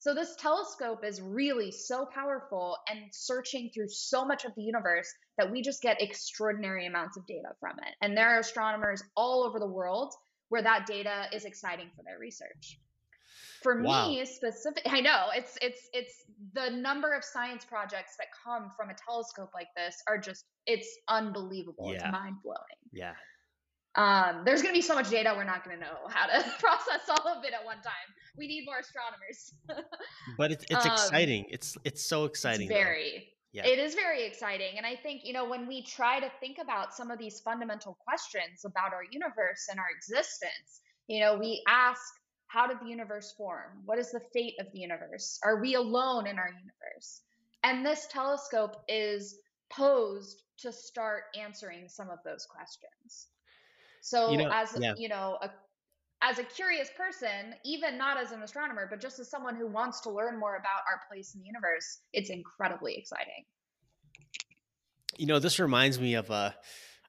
So, 0.00 0.12
this 0.12 0.34
telescope 0.40 1.04
is 1.04 1.22
really 1.22 1.70
so 1.70 2.04
powerful 2.12 2.78
and 2.88 2.98
searching 3.12 3.70
through 3.72 3.90
so 3.90 4.24
much 4.24 4.44
of 4.44 4.52
the 4.56 4.62
universe 4.62 5.08
that 5.38 5.52
we 5.52 5.62
just 5.62 5.82
get 5.82 6.02
extraordinary 6.02 6.88
amounts 6.88 7.16
of 7.16 7.24
data 7.26 7.50
from 7.60 7.78
it. 7.78 7.94
And 8.02 8.16
there 8.16 8.34
are 8.34 8.40
astronomers 8.40 9.04
all 9.14 9.44
over 9.44 9.60
the 9.60 9.68
world 9.68 10.12
where 10.48 10.62
that 10.62 10.86
data 10.86 11.26
is 11.32 11.44
exciting 11.44 11.90
for 11.94 12.02
their 12.02 12.18
research. 12.18 12.80
For 13.62 13.82
wow. 13.82 14.08
me 14.08 14.24
specific 14.24 14.82
I 14.86 15.00
know 15.00 15.26
it's 15.34 15.58
it's 15.60 15.88
it's 15.92 16.14
the 16.54 16.70
number 16.70 17.12
of 17.12 17.22
science 17.22 17.64
projects 17.64 18.16
that 18.18 18.28
come 18.44 18.70
from 18.76 18.90
a 18.90 18.94
telescope 18.94 19.50
like 19.54 19.68
this 19.76 19.96
are 20.08 20.18
just 20.18 20.44
it's 20.66 20.88
unbelievable. 21.08 21.92
Yeah. 21.92 21.94
It's 21.94 22.12
mind 22.12 22.36
blowing. 22.42 22.80
Yeah. 22.92 23.14
Um, 23.96 24.42
there's 24.44 24.62
going 24.62 24.72
to 24.72 24.78
be 24.78 24.82
so 24.82 24.94
much 24.94 25.10
data 25.10 25.32
we're 25.36 25.44
not 25.44 25.64
going 25.64 25.76
to 25.76 25.84
know 25.84 25.96
how 26.08 26.26
to 26.26 26.44
process 26.58 27.00
all 27.08 27.26
of 27.36 27.44
it 27.44 27.52
at 27.52 27.64
one 27.64 27.76
time. 27.82 27.92
We 28.36 28.46
need 28.46 28.64
more 28.64 28.78
astronomers. 28.78 29.52
but 30.38 30.52
it's 30.52 30.64
it's 30.70 30.86
um, 30.86 30.92
exciting. 30.92 31.46
It's 31.50 31.76
it's 31.84 32.04
so 32.04 32.24
exciting. 32.24 32.68
It's 32.68 32.72
very. 32.72 33.28
Yeah. 33.52 33.66
It 33.66 33.80
is 33.80 33.96
very 33.96 34.24
exciting. 34.24 34.76
And 34.76 34.86
I 34.86 34.94
think, 34.94 35.22
you 35.24 35.32
know, 35.32 35.48
when 35.48 35.66
we 35.66 35.82
try 35.82 36.20
to 36.20 36.30
think 36.38 36.58
about 36.62 36.94
some 36.94 37.10
of 37.10 37.18
these 37.18 37.40
fundamental 37.40 37.98
questions 38.06 38.64
about 38.64 38.92
our 38.92 39.02
universe 39.10 39.66
and 39.68 39.80
our 39.80 39.88
existence, 39.92 40.82
you 41.08 41.18
know, 41.18 41.36
we 41.36 41.60
ask 41.66 42.00
how 42.50 42.66
did 42.66 42.78
the 42.80 42.88
universe 42.88 43.32
form? 43.36 43.82
What 43.84 43.98
is 43.98 44.10
the 44.10 44.20
fate 44.32 44.54
of 44.58 44.66
the 44.72 44.80
universe? 44.80 45.38
Are 45.44 45.60
we 45.60 45.74
alone 45.74 46.26
in 46.26 46.36
our 46.36 46.48
universe? 46.48 47.22
And 47.62 47.86
this 47.86 48.08
telescope 48.10 48.82
is 48.88 49.36
posed 49.72 50.42
to 50.58 50.72
start 50.72 51.24
answering 51.40 51.88
some 51.88 52.10
of 52.10 52.18
those 52.24 52.46
questions. 52.46 53.28
So, 54.00 54.32
you 54.32 54.38
know, 54.38 54.50
as 54.52 54.76
yeah. 54.80 54.94
you 54.96 55.08
know, 55.08 55.38
a, 55.40 55.50
as 56.22 56.40
a 56.40 56.42
curious 56.42 56.90
person, 56.96 57.54
even 57.64 57.96
not 57.96 58.16
as 58.16 58.32
an 58.32 58.42
astronomer, 58.42 58.88
but 58.90 59.00
just 59.00 59.20
as 59.20 59.30
someone 59.30 59.54
who 59.54 59.68
wants 59.68 60.00
to 60.00 60.10
learn 60.10 60.38
more 60.38 60.56
about 60.56 60.82
our 60.90 61.02
place 61.08 61.34
in 61.34 61.42
the 61.42 61.46
universe, 61.46 62.00
it's 62.12 62.30
incredibly 62.30 62.96
exciting. 62.96 63.44
You 65.18 65.26
know, 65.26 65.38
this 65.38 65.60
reminds 65.60 66.00
me 66.00 66.14
of 66.14 66.30
a. 66.30 66.32
Uh, 66.32 66.50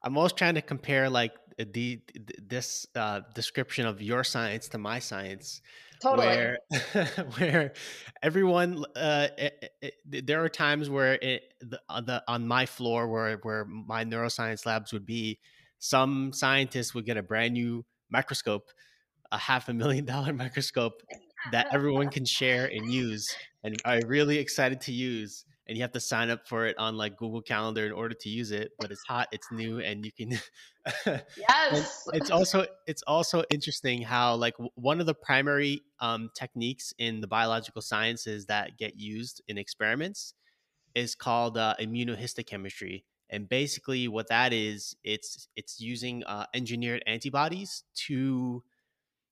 I'm 0.04 0.18
always 0.18 0.34
trying 0.34 0.56
to 0.56 0.62
compare 0.62 1.10
like 1.10 1.34
the, 1.58 2.02
this 2.42 2.88
uh, 2.96 3.22
description 3.34 3.86
of 3.86 4.02
your 4.02 4.24
science 4.24 4.68
to 4.70 4.78
my 4.78 5.00
science. 5.00 5.62
Totally. 6.02 6.28
Where, 6.28 6.58
where 7.38 7.74
everyone, 8.24 8.84
uh, 8.96 9.28
it, 9.38 9.54
eh, 9.62 9.68
it, 9.82 9.94
eh, 10.14 10.18
eh, 10.18 10.22
there 10.26 10.44
are 10.44 10.50
times 10.50 10.90
where 10.90 11.14
it, 11.14 11.54
the, 11.62 11.80
on, 11.90 12.06
the, 12.06 12.24
on 12.28 12.48
my 12.48 12.66
floor 12.66 13.08
where, 13.08 13.38
where 13.44 13.66
my 13.66 14.04
neuroscience 14.04 14.66
labs 14.66 14.92
would 14.94 15.06
be, 15.06 15.40
some 15.78 16.34
scientists 16.34 16.96
would 16.96 17.06
get 17.06 17.18
a 17.18 17.24
brand 17.24 17.54
new 17.54 17.86
microscope, 18.10 18.70
a 19.32 19.38
half 19.38 19.70
a 19.70 19.74
million 19.74 20.06
dollar 20.06 20.34
microscope 20.34 21.02
that 21.52 21.68
everyone 21.72 22.10
can 22.10 22.26
share 22.26 22.66
and 22.66 22.92
use 22.92 23.36
and 23.64 23.76
are 23.86 24.00
really 24.08 24.38
excited 24.38 24.82
to 24.82 24.92
use 24.92 25.46
and 25.68 25.78
you 25.78 25.84
have 25.84 25.92
to 25.92 26.00
sign 26.00 26.30
up 26.30 26.48
for 26.48 26.66
it 26.66 26.78
on 26.78 26.98
like 26.98 27.18
Google 27.18 27.42
Calendar 27.42 27.86
in 27.86 27.92
order 27.92 28.16
to 28.16 28.30
use 28.30 28.52
it. 28.52 28.72
But 28.80 28.92
it's 28.92 29.04
hot, 29.04 29.28
it's 29.32 29.48
new, 29.52 29.80
and 29.80 30.06
you 30.06 30.12
can. 30.12 30.40
yes. 31.38 32.08
it's 32.14 32.32
also 32.32 32.66
it's 32.88 33.04
also 33.04 33.44
interesting 33.52 34.02
how 34.02 34.36
like 34.36 34.56
one 34.76 35.00
of 35.00 35.06
the 35.06 35.14
primary 35.14 35.82
um, 36.00 36.30
techniques 36.36 36.94
in 36.98 37.22
the 37.22 37.28
biological 37.28 37.82
sciences 37.82 38.48
that 38.48 38.78
get 38.78 39.00
used 39.00 39.42
in 39.48 39.58
experiments 39.58 40.34
is 40.96 41.16
called 41.16 41.58
uh, 41.58 41.76
immunohistochemistry. 41.80 43.04
And 43.30 43.48
basically, 43.48 44.08
what 44.08 44.28
that 44.28 44.52
is, 44.52 44.96
it's 45.04 45.48
it's 45.56 45.80
using 45.80 46.24
uh, 46.26 46.48
engineered 46.54 47.02
antibodies 47.08 47.84
to 48.08 48.64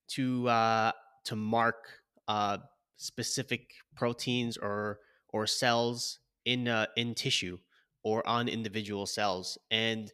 to 0.09 0.47
uh, 0.47 0.91
to 1.25 1.35
mark 1.35 1.89
uh, 2.27 2.59
specific 2.95 3.73
proteins 3.95 4.57
or 4.57 4.99
or 5.33 5.47
cells 5.47 6.19
in 6.45 6.67
uh, 6.67 6.85
in 6.95 7.13
tissue 7.13 7.57
or 8.03 8.25
on 8.27 8.47
individual 8.47 9.05
cells 9.05 9.57
and 9.71 10.11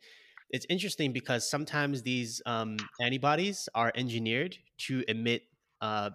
it's 0.50 0.66
interesting 0.70 1.12
because 1.12 1.50
sometimes 1.50 2.04
these 2.04 2.42
um, 2.46 2.78
antibodies 3.02 3.68
are 3.76 3.92
engineered 3.96 4.58
to 4.78 5.04
emit 5.08 5.44
uh, 5.82 6.12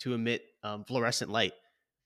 to 0.00 0.14
emit 0.14 0.42
um, 0.62 0.84
fluorescent 0.84 1.30
light 1.30 1.52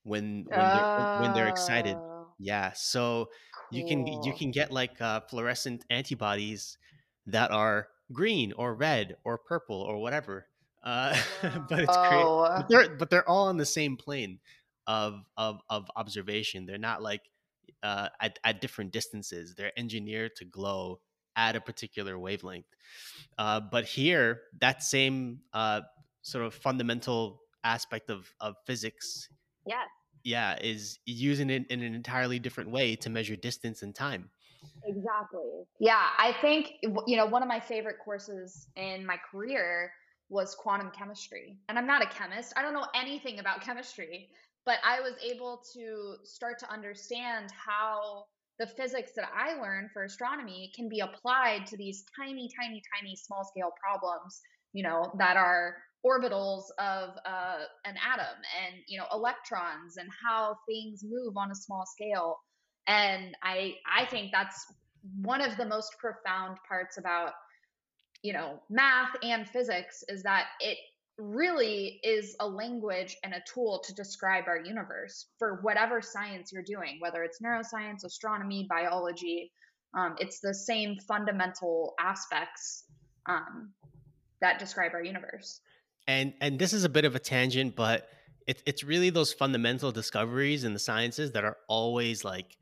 when 0.05 0.45
when, 0.49 0.59
they're, 0.59 1.19
when 1.21 1.33
they're 1.35 1.49
excited 1.49 1.97
oh. 1.97 2.27
yeah 2.39 2.73
so 2.75 3.29
cool. 3.71 3.79
you 3.79 3.87
can 3.87 4.07
you 4.23 4.33
can 4.33 4.51
get 4.51 4.73
like 4.73 5.01
uh, 5.01 5.21
fluorescent 5.21 5.85
antibodies 5.91 6.79
that 7.27 7.51
are 7.51 7.89
green 8.13 8.53
or 8.57 8.75
red 8.75 9.17
or 9.25 9.39
purple 9.39 9.81
or 9.81 10.01
whatever 10.01 10.47
uh, 10.85 11.17
but 11.69 11.81
it's 11.81 11.97
great 11.97 12.25
but 12.25 12.67
they're 12.69 12.89
but 12.97 13.11
they're 13.11 13.29
all 13.29 13.47
on 13.49 13.57
the 13.57 13.67
same 13.67 13.97
plane 13.97 14.39
of 14.87 15.25
of 15.37 15.61
of 15.69 15.91
observation. 15.97 16.67
They're 16.67 16.79
not 16.79 17.03
like 17.03 17.23
uh, 17.83 18.09
at, 18.21 18.39
at 18.45 18.61
different 18.61 18.93
distances. 18.93 19.55
They're 19.55 19.73
engineered 19.77 20.37
to 20.37 20.45
glow 20.45 21.01
at 21.37 21.57
a 21.57 21.61
particular 21.61 22.19
wavelength. 22.19 22.67
Uh, 23.39 23.61
but 23.61 23.85
here, 23.85 24.43
that 24.61 24.83
same 24.83 25.41
uh, 25.53 25.81
sort 26.23 26.45
of 26.45 26.55
fundamental 26.55 27.41
aspect 27.65 28.11
of 28.11 28.33
of 28.41 28.57
physics, 28.67 29.29
yeah, 29.67 29.85
yeah, 30.25 30.59
is 30.61 30.99
using 31.07 31.51
it 31.51 31.67
in 31.71 31.83
an 31.83 31.95
entirely 31.95 32.39
different 32.39 32.71
way 32.71 32.97
to 32.97 33.11
measure 33.11 33.37
distance 33.37 33.83
and 33.83 33.95
time. 33.95 34.31
Exactly. 34.85 35.65
Yeah, 35.81 36.07
I 36.19 36.35
think 36.41 36.75
you 37.07 37.17
know 37.17 37.27
one 37.27 37.43
of 37.43 37.49
my 37.49 37.61
favorite 37.61 37.97
courses 38.05 38.69
in 38.77 39.07
my 39.07 39.17
career 39.31 39.93
was 40.33 40.55
quantum 40.55 40.91
chemistry. 40.91 41.59
And 41.69 41.79
I'm 41.79 41.87
not 41.87 42.03
a 42.03 42.07
chemist. 42.07 42.55
I 42.57 42.63
don't 42.63 42.73
know 42.73 42.87
anything 42.95 43.39
about 43.39 43.61
chemistry, 43.61 44.31
but 44.65 44.79
I 44.85 45.01
was 45.01 45.15
able 45.23 45.63
to 45.75 46.15
start 46.25 46.59
to 46.61 46.71
understand 46.73 47.51
how 47.53 48.25
the 48.59 48.67
physics 48.67 49.13
that 49.17 49.29
I 49.35 49.61
learned 49.61 49.91
for 49.93 50.05
astronomy 50.05 50.71
can 50.77 50.89
be 50.89 51.01
applied 51.01 51.67
to 51.67 51.77
these 51.77 52.05
tiny, 52.17 52.49
tiny, 52.61 52.83
tiny 52.97 53.17
small 53.17 53.45
scale 53.45 53.73
problems, 53.83 54.41
you 54.73 54.83
know, 54.83 55.13
that 55.19 55.37
are 55.37 55.77
orbitals 56.07 56.65
of 56.79 57.11
uh, 57.25 57.65
an 57.85 57.95
atom 57.97 58.37
and, 58.65 58.77
you 58.89 58.99
know, 58.99 59.07
electrons 59.13 59.97
and 59.97 60.09
how 60.25 60.57
things 60.69 61.03
move 61.05 61.37
on 61.37 61.51
a 61.51 61.55
small 61.55 61.85
scale. 61.87 62.37
And 62.87 63.37
I, 63.43 63.75
I 63.91 64.05
think 64.07 64.31
that's 64.33 64.67
one 65.23 65.41
of 65.41 65.57
the 65.57 65.65
most 65.65 65.97
profound 65.99 66.59
parts 66.69 66.99
about, 66.99 67.33
you 68.23 68.33
know, 68.33 68.61
math 68.71 69.15
and 69.23 69.49
physics 69.49 70.05
is 70.09 70.23
that 70.23 70.47
it 70.61 70.79
really 71.19 72.01
is 72.03 72.37
a 72.41 72.47
language 72.47 73.17
and 73.23 73.35
a 73.35 73.43
tool 73.47 73.81
to 73.85 73.95
describe 73.95 74.45
our 74.47 74.61
universe 74.61 75.27
for 75.39 75.61
whatever 75.63 76.01
science 76.01 76.53
you're 76.53 76.63
doing, 76.63 76.97
whether 77.01 77.23
it's 77.23 77.41
neuroscience, 77.41 78.05
astronomy, 78.05 78.67
biology. 78.69 79.53
Um, 79.97 80.17
it's 80.19 80.41
the 80.41 80.55
same 80.55 80.97
fundamental 81.07 81.95
aspects 82.01 82.85
um, 83.27 83.73
that 84.41 84.59
describe 84.59 84.93
our 84.95 85.05
universe. 85.05 85.61
And 86.09 86.35
and 86.41 86.59
this 86.59 86.73
is 86.73 86.85
a 86.85 86.89
bit 86.89 87.05
of 87.05 87.15
a 87.15 87.19
tangent, 87.19 87.77
but 87.77 88.09
it's 88.47 88.63
it's 88.67 88.83
really 88.83 89.11
those 89.11 89.33
fundamental 89.33 89.93
discoveries 89.93 90.65
in 90.65 90.73
the 90.73 90.79
sciences 90.79 91.33
that 91.33 91.45
are 91.45 91.59
always 91.69 92.25
like 92.25 92.57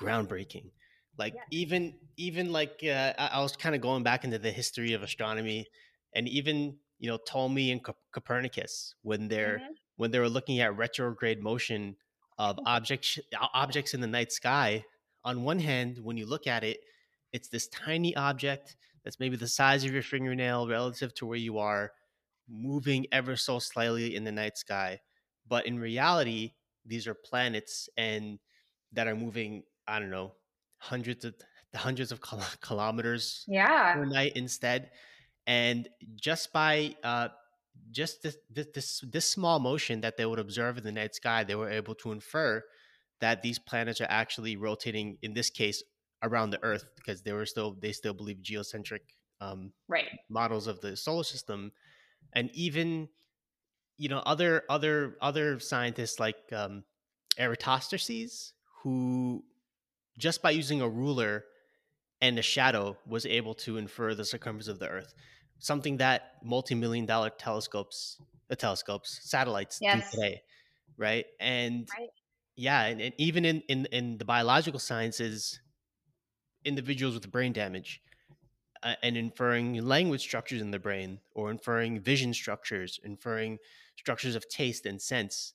groundbreaking. 0.00 0.70
Like 1.18 1.34
yeah. 1.34 1.42
even 1.50 1.94
even 2.16 2.50
like 2.50 2.80
uh, 2.82 3.12
I, 3.18 3.30
I 3.34 3.42
was 3.42 3.56
kind 3.56 3.74
of 3.74 3.80
going 3.80 4.02
back 4.02 4.24
into 4.24 4.38
the 4.38 4.50
history 4.50 4.94
of 4.94 5.02
astronomy, 5.02 5.66
and 6.14 6.28
even 6.28 6.78
you 7.00 7.10
know 7.10 7.18
Ptolemy 7.18 7.72
and 7.72 7.80
Copernicus 8.12 8.94
when 9.02 9.26
they're 9.26 9.58
mm-hmm. 9.58 9.72
when 9.96 10.10
they 10.10 10.20
were 10.20 10.28
looking 10.28 10.60
at 10.60 10.76
retrograde 10.76 11.42
motion 11.42 11.96
of 12.38 12.56
mm-hmm. 12.56 12.66
objects 12.66 13.18
objects 13.54 13.94
in 13.94 14.00
the 14.00 14.06
night 14.06 14.30
sky. 14.30 14.84
On 15.24 15.42
one 15.42 15.58
hand, 15.58 15.98
when 16.02 16.16
you 16.16 16.26
look 16.26 16.46
at 16.46 16.64
it, 16.64 16.78
it's 17.32 17.48
this 17.48 17.68
tiny 17.68 18.14
object 18.16 18.76
that's 19.04 19.18
maybe 19.18 19.36
the 19.36 19.48
size 19.48 19.84
of 19.84 19.92
your 19.92 20.02
fingernail 20.02 20.68
relative 20.68 21.14
to 21.14 21.26
where 21.26 21.38
you 21.38 21.58
are, 21.58 21.92
moving 22.48 23.06
ever 23.12 23.36
so 23.36 23.58
slightly 23.58 24.14
in 24.14 24.24
the 24.24 24.32
night 24.32 24.56
sky. 24.56 25.00
But 25.48 25.66
in 25.66 25.78
reality, 25.78 26.52
these 26.86 27.06
are 27.06 27.14
planets 27.14 27.88
and 27.96 28.38
that 28.92 29.06
are 29.06 29.16
moving, 29.16 29.62
I 29.86 29.98
don't 29.98 30.10
know, 30.10 30.32
hundreds 30.78 31.24
of 31.24 31.34
hundreds 31.74 32.12
of 32.12 32.20
kilometers 32.60 33.44
yeah. 33.46 33.94
per 33.94 34.04
night 34.04 34.32
instead. 34.36 34.90
And 35.46 35.88
just 36.16 36.52
by 36.52 36.94
uh, 37.02 37.28
just 37.90 38.22
this, 38.22 38.36
this 38.50 39.02
this 39.10 39.26
small 39.26 39.58
motion 39.58 40.00
that 40.02 40.16
they 40.16 40.26
would 40.26 40.38
observe 40.38 40.78
in 40.78 40.84
the 40.84 40.92
night 40.92 41.14
sky, 41.14 41.44
they 41.44 41.54
were 41.54 41.70
able 41.70 41.94
to 41.96 42.12
infer 42.12 42.62
that 43.20 43.42
these 43.42 43.58
planets 43.58 44.00
are 44.00 44.06
actually 44.08 44.56
rotating. 44.56 45.18
In 45.22 45.34
this 45.34 45.50
case, 45.50 45.82
around 46.22 46.50
the 46.50 46.62
Earth, 46.62 46.84
because 46.96 47.22
they 47.22 47.32
were 47.32 47.46
still 47.46 47.76
they 47.80 47.92
still 47.92 48.14
believe 48.14 48.42
geocentric 48.42 49.02
um, 49.40 49.72
right 49.88 50.06
models 50.28 50.66
of 50.66 50.80
the 50.80 50.96
solar 50.96 51.24
system, 51.24 51.72
and 52.32 52.50
even 52.54 53.08
you 53.96 54.08
know 54.08 54.18
other 54.18 54.62
other 54.68 55.16
other 55.20 55.58
scientists 55.58 56.20
like 56.20 56.36
um, 56.52 56.84
Eratosthenes, 57.38 58.52
who 58.82 59.44
just 60.18 60.42
by 60.42 60.50
using 60.50 60.80
a 60.80 60.88
ruler 60.88 61.44
and 62.20 62.38
a 62.38 62.42
shadow 62.42 62.96
was 63.06 63.24
able 63.26 63.54
to 63.54 63.78
infer 63.78 64.14
the 64.14 64.24
circumference 64.24 64.68
of 64.68 64.78
the 64.78 64.88
Earth 64.88 65.14
something 65.60 65.98
that 65.98 66.32
multi-million 66.42 67.06
dollar 67.06 67.30
telescopes 67.30 68.18
the 68.48 68.54
uh, 68.54 68.56
telescopes 68.56 69.20
satellites 69.22 69.78
yes. 69.80 70.10
do 70.10 70.16
today 70.16 70.42
right 70.96 71.26
and 71.38 71.88
right. 71.98 72.08
yeah 72.56 72.86
and, 72.86 73.00
and, 73.00 73.14
even 73.18 73.44
in, 73.44 73.62
in 73.68 73.86
in 73.86 74.18
the 74.18 74.24
biological 74.24 74.80
sciences 74.80 75.60
individuals 76.64 77.14
with 77.14 77.30
brain 77.30 77.52
damage 77.52 78.00
uh, 78.82 78.94
and 79.02 79.16
inferring 79.16 79.74
language 79.84 80.22
structures 80.22 80.60
in 80.60 80.70
the 80.70 80.78
brain 80.78 81.20
or 81.34 81.50
inferring 81.50 82.00
vision 82.00 82.34
structures 82.34 82.98
inferring 83.04 83.58
structures 83.96 84.34
of 84.34 84.48
taste 84.48 84.86
and 84.86 85.00
sense 85.00 85.52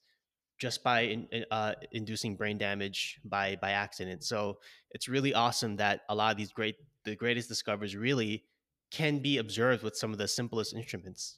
just 0.58 0.84
by 0.84 1.02
in, 1.02 1.28
uh, 1.52 1.74
inducing 1.92 2.36
brain 2.36 2.58
damage 2.58 3.20
by 3.26 3.58
by 3.62 3.72
accident 3.72 4.24
so 4.24 4.58
it's 4.92 5.08
really 5.08 5.34
awesome 5.34 5.76
that 5.76 6.02
a 6.10 6.16
lot 6.16 6.32
of 6.32 6.38
these 6.38 6.52
great 6.52 6.76
the 7.06 7.16
greatest 7.16 7.48
discoveries 7.48 7.96
really 7.96 8.44
can 8.92 9.20
be 9.20 9.38
observed 9.38 9.84
with 9.84 9.96
some 9.96 10.12
of 10.12 10.18
the 10.18 10.28
simplest 10.28 10.76
instruments. 10.76 11.38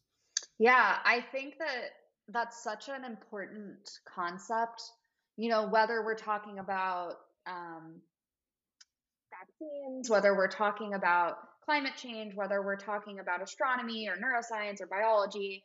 Yeah, 0.60 0.98
I 1.04 1.22
think 1.32 1.58
that 1.60 1.90
that's 2.30 2.64
such 2.64 2.90
an 2.90 3.04
important 3.04 3.90
concept. 4.06 4.82
You 5.38 5.50
know, 5.50 5.68
whether 5.68 6.04
we're 6.04 6.16
talking 6.16 6.60
about 6.60 7.14
um, 7.46 8.02
vaccines, 9.32 10.10
whether 10.10 10.36
we're 10.36 10.48
talking 10.48 10.94
about 10.94 11.38
climate 11.64 11.94
change, 11.98 12.34
whether 12.36 12.62
we're 12.62 12.78
talking 12.78 13.20
about 13.20 13.42
astronomy 13.42 14.08
or 14.08 14.16
neuroscience 14.16 14.82
or 14.82 14.88
biology, 14.88 15.64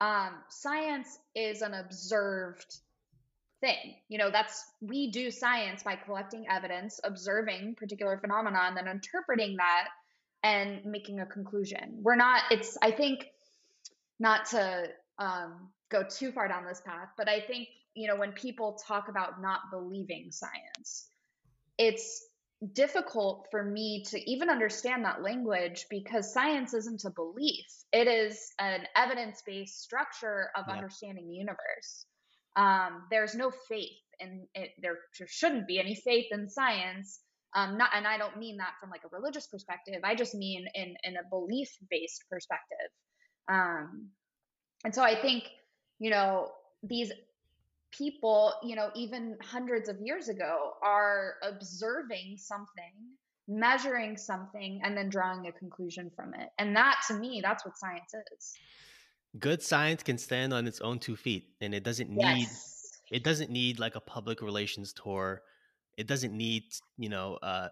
um, 0.00 0.34
science 0.48 1.18
is 1.34 1.62
an 1.62 1.74
observed 1.74 2.78
thing. 3.60 3.96
You 4.08 4.18
know, 4.18 4.30
that's 4.30 4.64
we 4.80 5.10
do 5.10 5.30
science 5.30 5.82
by 5.82 5.96
collecting 5.96 6.46
evidence, 6.48 7.00
observing 7.04 7.74
particular 7.76 8.18
phenomena, 8.18 8.60
and 8.62 8.76
then 8.76 8.88
interpreting 8.88 9.56
that 9.56 9.88
and 10.42 10.84
making 10.84 11.20
a 11.20 11.26
conclusion. 11.26 11.98
We're 12.00 12.16
not, 12.16 12.42
it's, 12.50 12.78
I 12.80 12.90
think, 12.90 13.26
not 14.18 14.46
to 14.46 14.86
um, 15.18 15.68
go 15.90 16.02
too 16.02 16.32
far 16.32 16.48
down 16.48 16.64
this 16.64 16.80
path, 16.80 17.08
but 17.18 17.28
I 17.28 17.40
think, 17.40 17.68
you 17.94 18.08
know, 18.08 18.16
when 18.16 18.32
people 18.32 18.80
talk 18.86 19.08
about 19.08 19.42
not 19.42 19.70
believing 19.70 20.30
science, 20.30 21.08
it's 21.76 22.24
difficult 22.74 23.46
for 23.50 23.64
me 23.64 24.04
to 24.10 24.30
even 24.30 24.50
understand 24.50 25.04
that 25.04 25.22
language 25.22 25.86
because 25.88 26.32
science 26.32 26.74
isn't 26.74 27.04
a 27.04 27.10
belief, 27.10 27.64
it 27.92 28.06
is 28.06 28.52
an 28.58 28.82
evidence 28.96 29.42
based 29.46 29.82
structure 29.82 30.50
of 30.56 30.64
yeah. 30.68 30.74
understanding 30.74 31.28
the 31.28 31.34
universe. 31.34 32.06
Um, 32.56 33.04
there's 33.10 33.34
no 33.34 33.50
faith 33.68 33.88
in 34.18 34.46
it, 34.54 34.70
there 34.82 34.98
shouldn't 35.26 35.66
be 35.66 35.78
any 35.78 35.94
faith 35.94 36.26
in 36.30 36.48
science. 36.48 37.20
Um, 37.56 37.76
not 37.76 37.90
and 37.96 38.06
i 38.06 38.16
don't 38.16 38.38
mean 38.38 38.58
that 38.58 38.74
from 38.80 38.90
like 38.90 39.02
a 39.04 39.16
religious 39.16 39.46
perspective. 39.46 40.02
I 40.04 40.14
just 40.14 40.34
mean 40.34 40.66
in 40.74 40.94
in 41.02 41.16
a 41.16 41.28
belief 41.30 41.68
based 41.90 42.24
perspective. 42.30 42.90
Um, 43.48 44.10
and 44.84 44.94
so 44.94 45.02
i 45.02 45.14
think 45.20 45.44
you 45.98 46.10
know 46.10 46.50
these 46.82 47.10
people 47.96 48.54
you 48.62 48.76
know 48.76 48.90
even 48.94 49.36
hundreds 49.42 49.88
of 49.88 49.96
years 50.00 50.28
ago 50.28 50.72
are 50.82 51.34
observing 51.42 52.36
something 52.36 52.92
measuring 53.48 54.16
something 54.16 54.80
and 54.84 54.96
then 54.96 55.08
drawing 55.08 55.46
a 55.48 55.52
conclusion 55.52 56.10
from 56.14 56.32
it 56.34 56.50
and 56.58 56.76
that 56.76 57.00
to 57.06 57.14
me 57.14 57.40
that's 57.42 57.64
what 57.64 57.76
science 57.76 58.14
is 58.32 58.54
good 59.38 59.62
science 59.62 60.02
can 60.02 60.16
stand 60.16 60.54
on 60.54 60.66
its 60.66 60.80
own 60.80 60.98
two 60.98 61.16
feet 61.16 61.48
and 61.60 61.74
it 61.74 61.82
doesn't 61.82 62.10
need 62.10 62.38
yes. 62.38 63.00
it 63.10 63.24
doesn't 63.24 63.50
need 63.50 63.80
like 63.80 63.96
a 63.96 64.00
public 64.00 64.40
relations 64.40 64.92
tour 64.92 65.42
it 66.00 66.06
doesn't 66.06 66.34
need, 66.34 66.64
you 66.96 67.10
know, 67.10 67.38
uh, 67.42 67.68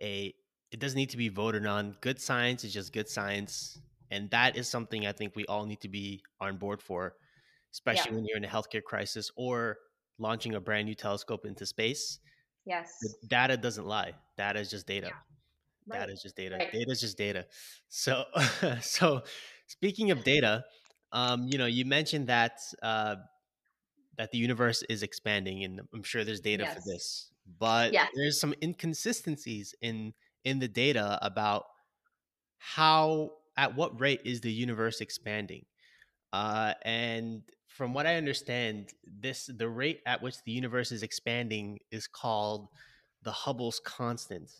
a 0.00 0.32
it 0.70 0.78
doesn't 0.78 0.96
need 0.96 1.10
to 1.10 1.16
be 1.16 1.28
voted 1.28 1.66
on. 1.66 1.96
Good 2.00 2.20
science 2.20 2.62
is 2.62 2.72
just 2.72 2.92
good 2.92 3.08
science, 3.08 3.80
and 4.12 4.30
that 4.30 4.56
is 4.56 4.68
something 4.68 5.04
I 5.04 5.10
think 5.10 5.34
we 5.34 5.44
all 5.46 5.66
need 5.66 5.80
to 5.80 5.88
be 5.88 6.22
on 6.40 6.58
board 6.58 6.80
for, 6.80 7.14
especially 7.76 8.12
yeah. 8.12 8.16
when 8.16 8.24
you're 8.26 8.36
in 8.36 8.44
a 8.44 8.48
healthcare 8.48 8.82
crisis 8.82 9.30
or 9.36 9.78
launching 10.18 10.54
a 10.54 10.60
brand 10.60 10.86
new 10.86 10.94
telescope 10.94 11.44
into 11.44 11.66
space. 11.66 12.18
Yes, 12.64 12.96
the 13.00 13.28
data 13.28 13.56
doesn't 13.56 13.86
lie. 13.86 14.14
Data 14.36 14.58
is 14.60 14.70
just 14.70 14.86
data. 14.86 15.08
Yeah. 15.08 15.12
Right. 15.88 16.00
Data 16.00 16.12
is 16.12 16.22
just 16.22 16.36
data. 16.36 16.56
Right. 16.56 16.72
Data 16.72 16.90
is 16.90 17.00
just 17.00 17.16
data. 17.16 17.46
So, 17.88 18.24
so 18.80 19.22
speaking 19.66 20.10
of 20.10 20.24
data, 20.24 20.64
um, 21.12 21.46
you 21.48 21.58
know, 21.58 21.66
you 21.66 21.84
mentioned 21.84 22.26
that 22.26 22.58
uh, 22.82 23.16
that 24.18 24.32
the 24.32 24.38
universe 24.38 24.82
is 24.88 25.02
expanding, 25.02 25.64
and 25.64 25.80
I'm 25.94 26.02
sure 26.02 26.24
there's 26.24 26.40
data 26.40 26.64
yes. 26.64 26.74
for 26.74 26.80
this 26.86 27.30
but 27.58 27.92
yes. 27.92 28.10
there's 28.14 28.40
some 28.40 28.54
inconsistencies 28.62 29.74
in 29.80 30.12
in 30.44 30.58
the 30.58 30.68
data 30.68 31.18
about 31.22 31.64
how 32.58 33.30
at 33.56 33.74
what 33.74 33.98
rate 34.00 34.20
is 34.24 34.40
the 34.40 34.52
universe 34.52 35.00
expanding 35.00 35.64
uh, 36.32 36.74
and 36.82 37.42
from 37.76 37.92
what 37.92 38.06
i 38.06 38.16
understand 38.16 38.88
this 39.20 39.50
the 39.58 39.68
rate 39.68 40.00
at 40.06 40.22
which 40.22 40.42
the 40.44 40.52
universe 40.52 40.90
is 40.92 41.02
expanding 41.02 41.78
is 41.90 42.06
called 42.06 42.68
the 43.22 43.30
hubble's 43.30 43.80
constant 43.84 44.50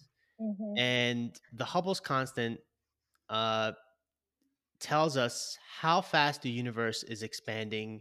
mm-hmm. 0.40 0.78
and 0.78 1.40
the 1.52 1.64
hubble's 1.64 2.00
constant 2.00 2.60
uh, 3.28 3.72
tells 4.78 5.16
us 5.16 5.58
how 5.80 6.00
fast 6.00 6.42
the 6.42 6.50
universe 6.50 7.02
is 7.04 7.22
expanding 7.22 8.00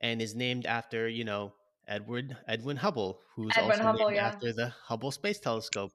and 0.00 0.22
is 0.22 0.34
named 0.34 0.66
after 0.66 1.08
you 1.08 1.24
know 1.24 1.52
Edward 1.86 2.36
Edwin 2.48 2.76
Hubble, 2.76 3.20
who's 3.34 3.52
Edwin 3.56 3.72
also 3.72 3.82
Hubble, 3.82 4.06
named 4.06 4.16
yeah. 4.16 4.26
after 4.26 4.52
the 4.52 4.68
Hubble 4.68 5.10
Space 5.10 5.38
Telescope. 5.38 5.92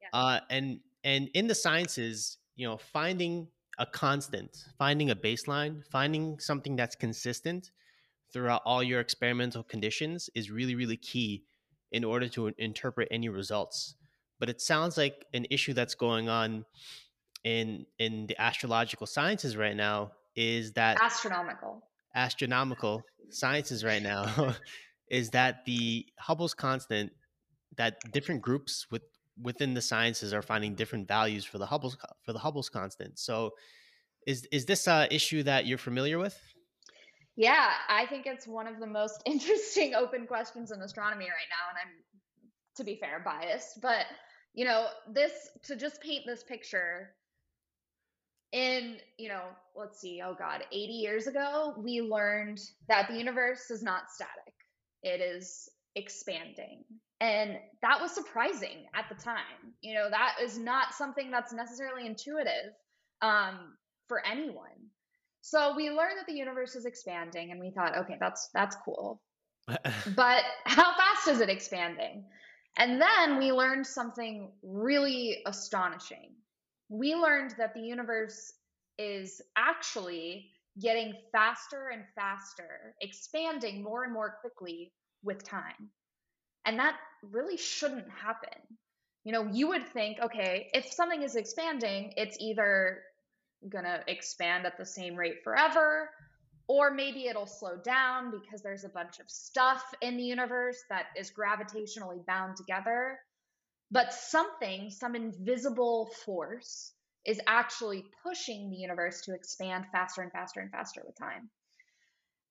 Yeah. 0.00 0.08
Uh, 0.12 0.40
and 0.50 0.80
and 1.02 1.28
in 1.34 1.46
the 1.46 1.54
sciences, 1.54 2.38
you 2.54 2.66
know, 2.66 2.76
finding 2.76 3.48
a 3.78 3.86
constant, 3.86 4.56
finding 4.78 5.10
a 5.10 5.16
baseline, 5.16 5.84
finding 5.90 6.38
something 6.38 6.76
that's 6.76 6.94
consistent 6.96 7.70
throughout 8.36 8.60
all 8.66 8.82
your 8.82 9.00
experimental 9.00 9.62
conditions 9.62 10.28
is 10.34 10.50
really 10.50 10.74
really 10.74 10.98
key 10.98 11.42
in 11.90 12.04
order 12.04 12.28
to 12.28 12.52
interpret 12.58 13.08
any 13.10 13.30
results. 13.30 13.94
But 14.38 14.50
it 14.50 14.60
sounds 14.60 14.98
like 14.98 15.24
an 15.32 15.46
issue 15.48 15.72
that's 15.72 15.94
going 15.94 16.28
on 16.28 16.66
in 17.44 17.86
in 17.98 18.26
the 18.26 18.38
astrological 18.38 19.06
sciences 19.06 19.56
right 19.56 19.74
now 19.74 20.12
is 20.34 20.72
that 20.72 20.98
astronomical 21.00 21.82
astronomical 22.14 23.02
sciences 23.30 23.82
right 23.82 24.02
now 24.02 24.54
is 25.10 25.30
that 25.30 25.64
the 25.64 26.04
Hubble's 26.18 26.52
constant 26.52 27.12
that 27.76 27.96
different 28.12 28.42
groups 28.42 28.86
with 28.90 29.02
within 29.40 29.72
the 29.72 29.80
sciences 29.80 30.34
are 30.34 30.42
finding 30.42 30.74
different 30.74 31.08
values 31.08 31.46
for 31.46 31.56
the 31.56 31.66
Hubble's 31.66 31.96
for 32.22 32.34
the 32.34 32.40
Hubble's 32.40 32.68
constant. 32.68 33.18
So 33.18 33.54
is 34.26 34.46
is 34.52 34.66
this 34.66 34.86
a 34.86 35.08
issue 35.10 35.42
that 35.44 35.64
you're 35.64 35.78
familiar 35.78 36.18
with? 36.18 36.38
Yeah, 37.36 37.70
I 37.88 38.06
think 38.06 38.26
it's 38.26 38.46
one 38.46 38.66
of 38.66 38.80
the 38.80 38.86
most 38.86 39.22
interesting 39.26 39.94
open 39.94 40.26
questions 40.26 40.70
in 40.72 40.80
astronomy 40.80 41.26
right 41.26 41.50
now 41.50 41.70
and 41.70 41.78
I'm 41.82 42.02
to 42.76 42.84
be 42.84 42.96
fair 42.96 43.22
biased, 43.24 43.80
but 43.80 44.06
you 44.54 44.64
know, 44.64 44.86
this 45.12 45.32
to 45.64 45.76
just 45.76 46.00
paint 46.00 46.24
this 46.26 46.42
picture 46.42 47.10
in, 48.52 48.96
you 49.18 49.28
know, 49.28 49.44
let's 49.74 50.00
see, 50.00 50.22
oh 50.24 50.34
God, 50.38 50.64
80 50.72 50.92
years 50.92 51.26
ago, 51.26 51.74
we 51.76 52.00
learned 52.00 52.58
that 52.88 53.08
the 53.08 53.16
universe 53.16 53.70
is 53.70 53.82
not 53.82 54.10
static, 54.10 54.54
it 55.02 55.20
is 55.20 55.68
expanding. 55.94 56.84
And 57.20 57.58
that 57.82 58.00
was 58.00 58.12
surprising 58.12 58.86
at 58.94 59.06
the 59.08 59.22
time. 59.22 59.74
You 59.80 59.94
know, 59.94 60.10
that 60.10 60.36
is 60.42 60.58
not 60.58 60.94
something 60.94 61.30
that's 61.30 61.52
necessarily 61.52 62.06
intuitive 62.06 62.72
um, 63.22 63.76
for 64.08 64.24
anyone. 64.26 64.90
So 65.48 65.76
we 65.76 65.90
learned 65.90 66.18
that 66.18 66.26
the 66.26 66.34
universe 66.34 66.74
is 66.74 66.86
expanding, 66.86 67.52
and 67.52 67.60
we 67.60 67.70
thought, 67.70 67.96
okay, 67.98 68.16
that's 68.18 68.48
that's 68.52 68.74
cool. 68.84 69.22
but 69.68 70.42
how 70.64 70.92
fast 70.96 71.28
is 71.28 71.40
it 71.40 71.48
expanding? 71.48 72.24
And 72.76 73.00
then 73.00 73.38
we 73.38 73.52
learned 73.52 73.86
something 73.86 74.50
really 74.64 75.42
astonishing. 75.46 76.34
We 76.88 77.14
learned 77.14 77.54
that 77.58 77.74
the 77.74 77.80
universe 77.80 78.54
is 78.98 79.40
actually 79.56 80.50
getting 80.80 81.14
faster 81.30 81.90
and 81.92 82.02
faster, 82.16 82.96
expanding 83.00 83.84
more 83.84 84.02
and 84.02 84.12
more 84.12 84.38
quickly 84.40 84.92
with 85.22 85.44
time. 85.44 85.90
And 86.64 86.76
that 86.80 86.96
really 87.22 87.56
shouldn't 87.56 88.10
happen. 88.10 88.58
You 89.22 89.30
know, 89.30 89.48
you 89.52 89.68
would 89.68 89.86
think, 89.90 90.18
okay, 90.20 90.70
if 90.74 90.92
something 90.92 91.22
is 91.22 91.36
expanding, 91.36 92.14
it's 92.16 92.36
either 92.40 93.04
going 93.68 93.84
to 93.84 94.00
expand 94.06 94.66
at 94.66 94.78
the 94.78 94.86
same 94.86 95.16
rate 95.16 95.42
forever, 95.44 96.10
or 96.68 96.92
maybe 96.92 97.26
it'll 97.26 97.46
slow 97.46 97.76
down 97.76 98.30
because 98.30 98.62
there's 98.62 98.84
a 98.84 98.88
bunch 98.88 99.20
of 99.20 99.30
stuff 99.30 99.82
in 100.00 100.16
the 100.16 100.22
universe 100.22 100.78
that 100.90 101.06
is 101.16 101.30
gravitationally 101.30 102.24
bound 102.26 102.56
together. 102.56 103.18
But 103.90 104.12
something, 104.12 104.90
some 104.90 105.14
invisible 105.14 106.10
force, 106.24 106.92
is 107.24 107.40
actually 107.46 108.04
pushing 108.22 108.70
the 108.70 108.76
universe 108.76 109.22
to 109.22 109.34
expand 109.34 109.84
faster 109.92 110.22
and 110.22 110.32
faster 110.32 110.60
and 110.60 110.70
faster 110.70 111.02
with 111.04 111.18
time. 111.18 111.50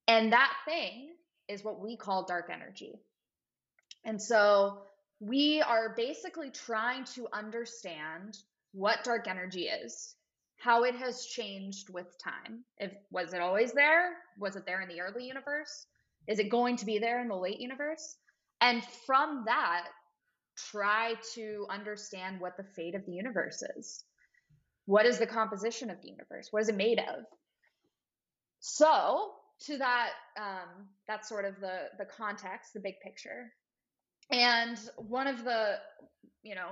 And 0.07 0.33
that 0.33 0.51
thing 0.65 1.09
is 1.47 1.63
what 1.63 1.81
we 1.81 1.97
call 1.97 2.25
dark 2.25 2.49
energy. 2.51 2.93
And 4.03 4.21
so 4.21 4.83
we 5.19 5.61
are 5.61 5.93
basically 5.95 6.51
trying 6.51 7.05
to 7.15 7.27
understand 7.33 8.37
what 8.73 9.03
dark 9.03 9.27
energy 9.27 9.63
is, 9.63 10.15
how 10.57 10.83
it 10.83 10.95
has 10.95 11.25
changed 11.25 11.89
with 11.89 12.07
time. 12.23 12.63
If 12.77 12.91
was 13.11 13.33
it 13.33 13.41
always 13.41 13.73
there? 13.73 14.13
Was 14.39 14.55
it 14.55 14.65
there 14.65 14.81
in 14.81 14.89
the 14.89 15.01
early 15.01 15.25
universe? 15.25 15.85
Is 16.27 16.39
it 16.39 16.49
going 16.49 16.77
to 16.77 16.85
be 16.85 16.99
there 16.99 17.21
in 17.21 17.27
the 17.27 17.35
late 17.35 17.59
universe? 17.59 18.15
And 18.61 18.83
from 19.05 19.43
that, 19.45 19.87
try 20.71 21.15
to 21.35 21.67
understand 21.69 22.39
what 22.39 22.57
the 22.57 22.63
fate 22.75 22.95
of 22.95 23.05
the 23.05 23.11
universe 23.11 23.61
is. 23.77 24.03
What 24.85 25.05
is 25.05 25.19
the 25.19 25.27
composition 25.27 25.89
of 25.89 26.01
the 26.01 26.09
universe? 26.09 26.47
What 26.51 26.61
is 26.61 26.69
it 26.69 26.75
made 26.75 26.99
of? 26.99 27.25
So, 28.59 29.33
to 29.67 29.77
that, 29.77 30.09
um, 30.39 30.87
that's 31.07 31.29
sort 31.29 31.45
of 31.45 31.59
the 31.59 31.89
the 31.97 32.05
context, 32.05 32.73
the 32.73 32.79
big 32.79 32.99
picture. 33.03 33.51
And 34.31 34.79
one 34.97 35.27
of 35.27 35.43
the, 35.43 35.75
you 36.41 36.55
know, 36.55 36.69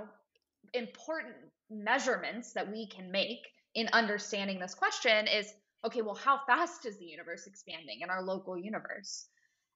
important 0.74 1.36
measurements 1.70 2.54
that 2.54 2.72
we 2.72 2.88
can 2.88 3.12
make 3.12 3.42
in 3.76 3.90
understanding 3.94 4.60
this 4.60 4.74
question 4.76 5.28
is 5.28 5.54
okay, 5.86 6.02
well, 6.02 6.16
how 6.16 6.40
fast 6.48 6.86
is 6.86 6.98
the 6.98 7.06
universe 7.06 7.46
expanding 7.46 8.00
in 8.02 8.10
our 8.10 8.24
local 8.24 8.58
universe? 8.58 9.28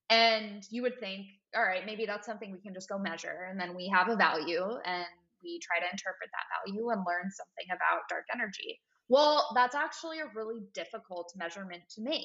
And 0.08 0.64
you 0.70 0.80
would 0.82 0.98
think, 0.98 1.26
all 1.54 1.62
right, 1.62 1.84
maybe 1.84 2.06
that's 2.06 2.26
something 2.26 2.50
we 2.50 2.60
can 2.60 2.72
just 2.72 2.88
go 2.88 2.98
measure. 2.98 3.46
And 3.50 3.60
then 3.60 3.76
we 3.76 3.92
have 3.94 4.08
a 4.08 4.16
value 4.16 4.64
and 4.86 5.04
we 5.42 5.60
try 5.60 5.78
to 5.80 5.90
interpret 5.92 6.30
that 6.32 6.72
value 6.72 6.88
and 6.88 7.04
learn 7.06 7.30
something 7.30 7.66
about 7.68 8.08
dark 8.08 8.24
energy. 8.32 8.80
Well, 9.08 9.50
that's 9.54 9.74
actually 9.74 10.20
a 10.20 10.32
really 10.34 10.60
difficult 10.74 11.32
measurement 11.36 11.82
to 11.96 12.02
make. 12.02 12.24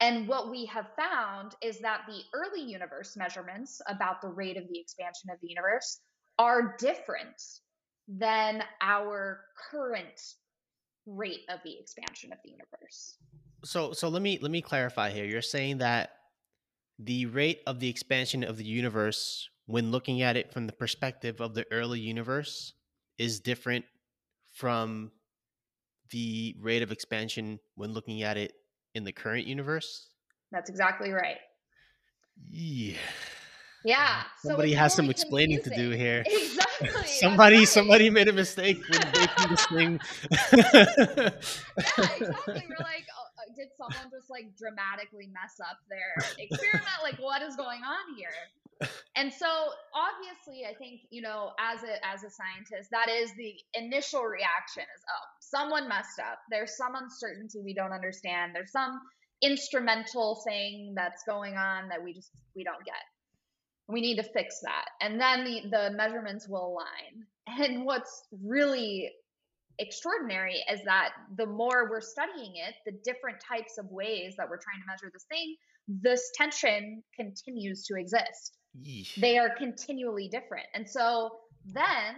And 0.00 0.26
what 0.28 0.50
we 0.50 0.64
have 0.66 0.86
found 0.96 1.54
is 1.62 1.78
that 1.80 2.02
the 2.06 2.22
early 2.34 2.62
universe 2.62 3.16
measurements 3.16 3.80
about 3.86 4.22
the 4.22 4.28
rate 4.28 4.56
of 4.56 4.66
the 4.68 4.78
expansion 4.78 5.30
of 5.30 5.38
the 5.40 5.48
universe 5.48 6.00
are 6.38 6.74
different 6.78 7.42
than 8.08 8.62
our 8.80 9.44
current 9.70 10.20
rate 11.06 11.42
of 11.48 11.60
the 11.64 11.78
expansion 11.78 12.32
of 12.32 12.38
the 12.44 12.50
universe. 12.50 13.16
So 13.64 13.92
so 13.92 14.08
let 14.08 14.22
me 14.22 14.38
let 14.40 14.50
me 14.50 14.62
clarify 14.62 15.10
here. 15.10 15.24
You're 15.24 15.42
saying 15.42 15.78
that 15.78 16.10
the 16.98 17.26
rate 17.26 17.60
of 17.66 17.80
the 17.80 17.88
expansion 17.88 18.44
of 18.44 18.56
the 18.56 18.64
universe 18.64 19.48
when 19.66 19.90
looking 19.90 20.22
at 20.22 20.36
it 20.36 20.52
from 20.52 20.66
the 20.66 20.72
perspective 20.72 21.40
of 21.40 21.54
the 21.54 21.64
early 21.70 22.00
universe 22.00 22.74
is 23.18 23.40
different 23.40 23.84
from 24.52 25.12
the 26.10 26.56
rate 26.60 26.82
of 26.82 26.90
expansion 26.90 27.60
when 27.76 27.92
looking 27.92 28.22
at 28.22 28.36
it 28.36 28.52
in 28.94 29.04
the 29.04 29.12
current 29.12 29.46
universe? 29.46 30.08
That's 30.50 30.68
exactly 30.68 31.12
right. 31.12 31.36
Yeah. 32.50 32.96
Yeah. 33.84 34.22
Somebody 34.42 34.72
so 34.72 34.78
has 34.78 34.94
some 34.94 35.10
explaining 35.10 35.62
to 35.62 35.70
do 35.70 35.90
here. 35.90 36.24
Exactly. 36.80 37.08
somebody 37.20 37.58
right. 37.58 37.68
somebody 37.68 38.08
made 38.08 38.28
a 38.28 38.32
mistake 38.32 38.82
when 38.88 39.00
making 39.12 39.50
this 39.50 39.66
thing. 39.66 40.00
yeah, 40.30 41.30
exactly. 42.16 42.64
We're 42.68 42.84
like, 42.84 43.04
oh, 43.12 43.28
uh, 43.36 43.52
did 43.54 43.68
someone 43.76 44.10
just 44.10 44.30
like 44.30 44.56
dramatically 44.56 45.28
mess 45.28 45.60
up 45.60 45.76
their 45.90 46.16
experiment? 46.38 46.88
like, 47.02 47.18
what 47.18 47.42
is 47.42 47.56
going 47.56 47.80
on 47.84 48.16
here? 48.16 48.32
And 49.14 49.30
so, 49.30 49.46
obviously, 49.92 50.64
I 50.64 50.74
think 50.74 51.02
you 51.10 51.20
know, 51.20 51.50
as 51.60 51.82
a 51.82 52.00
as 52.00 52.24
a 52.24 52.30
scientist, 52.32 52.90
that 52.92 53.10
is 53.10 53.30
the 53.36 53.52
initial 53.74 54.22
reaction: 54.22 54.84
is 54.84 55.02
oh, 55.04 55.26
someone 55.40 55.86
messed 55.86 56.18
up. 56.18 56.38
There's 56.50 56.78
some 56.78 56.94
uncertainty 56.94 57.60
we 57.62 57.74
don't 57.74 57.92
understand. 57.92 58.54
There's 58.54 58.72
some 58.72 59.00
instrumental 59.42 60.40
thing 60.46 60.94
that's 60.96 61.24
going 61.24 61.56
on 61.56 61.88
that 61.88 62.02
we 62.02 62.14
just 62.14 62.30
we 62.56 62.64
don't 62.64 62.84
get 62.86 63.04
we 63.90 64.00
need 64.00 64.16
to 64.16 64.22
fix 64.22 64.60
that. 64.62 64.86
And 65.00 65.20
then 65.20 65.44
the, 65.44 65.62
the 65.70 65.90
measurements 65.96 66.48
will 66.48 66.68
align. 66.68 67.24
And 67.58 67.84
what's 67.84 68.28
really 68.44 69.10
extraordinary 69.80 70.62
is 70.72 70.80
that 70.84 71.10
the 71.36 71.46
more 71.46 71.90
we're 71.90 72.00
studying 72.00 72.52
it 72.54 72.74
the 72.86 72.92
different 73.02 73.38
types 73.40 73.76
of 73.76 73.86
ways 73.90 74.34
that 74.36 74.48
we're 74.48 74.60
trying 74.60 74.80
to 74.80 74.86
measure 74.86 75.10
this 75.12 75.24
thing 75.24 75.56
this 75.88 76.30
tension 76.36 77.02
continues 77.16 77.84
to 77.86 77.94
exist. 77.96 78.56
Yeesh. 78.86 79.16
they 79.16 79.36
are 79.36 79.50
continually 79.56 80.28
different. 80.28 80.66
And 80.74 80.88
so 80.88 81.30
then 81.66 82.14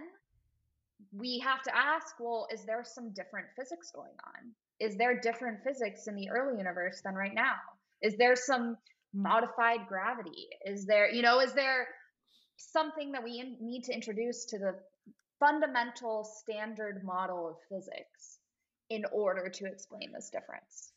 we 1.11 1.39
have 1.39 1.63
to 1.63 1.75
ask 1.75 2.19
well 2.19 2.47
is 2.53 2.63
there 2.65 2.83
some 2.83 3.11
different 3.13 3.47
physics 3.57 3.91
going 3.93 4.15
on? 4.27 4.51
Is 4.79 4.95
there 4.97 5.19
different 5.19 5.63
physics 5.63 6.07
in 6.07 6.15
the 6.15 6.29
early 6.29 6.57
universe 6.57 7.01
than 7.03 7.15
right 7.15 7.33
now? 7.33 7.55
Is 8.01 8.17
there 8.17 8.35
some 8.35 8.77
modified 9.13 9.87
gravity? 9.87 10.47
Is 10.65 10.85
there, 10.85 11.11
you 11.11 11.21
know, 11.21 11.39
is 11.39 11.53
there 11.53 11.87
something 12.57 13.11
that 13.11 13.23
we 13.23 13.39
in, 13.39 13.57
need 13.59 13.83
to 13.83 13.93
introduce 13.93 14.45
to 14.45 14.57
the 14.57 14.75
fundamental 15.39 16.23
standard 16.23 17.03
model 17.03 17.47
of 17.47 17.55
physics 17.69 18.39
in 18.89 19.05
order 19.11 19.49
to 19.49 19.65
explain 19.65 20.11
this 20.13 20.29
difference? 20.29 20.93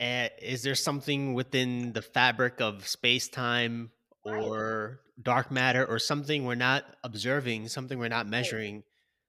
Uh, 0.00 0.28
is 0.42 0.62
there 0.62 0.74
something 0.74 1.34
within 1.34 1.92
the 1.92 2.02
fabric 2.02 2.60
of 2.60 2.86
space 2.86 3.28
time 3.28 3.90
or 4.24 5.00
right. 5.00 5.24
dark 5.24 5.50
matter 5.50 5.84
or 5.84 5.98
something 5.98 6.44
we're 6.44 6.54
not 6.54 6.84
observing, 7.02 7.68
something 7.68 7.98
we're 7.98 8.08
not 8.08 8.26
measuring? 8.26 8.76
Right. 8.76 8.84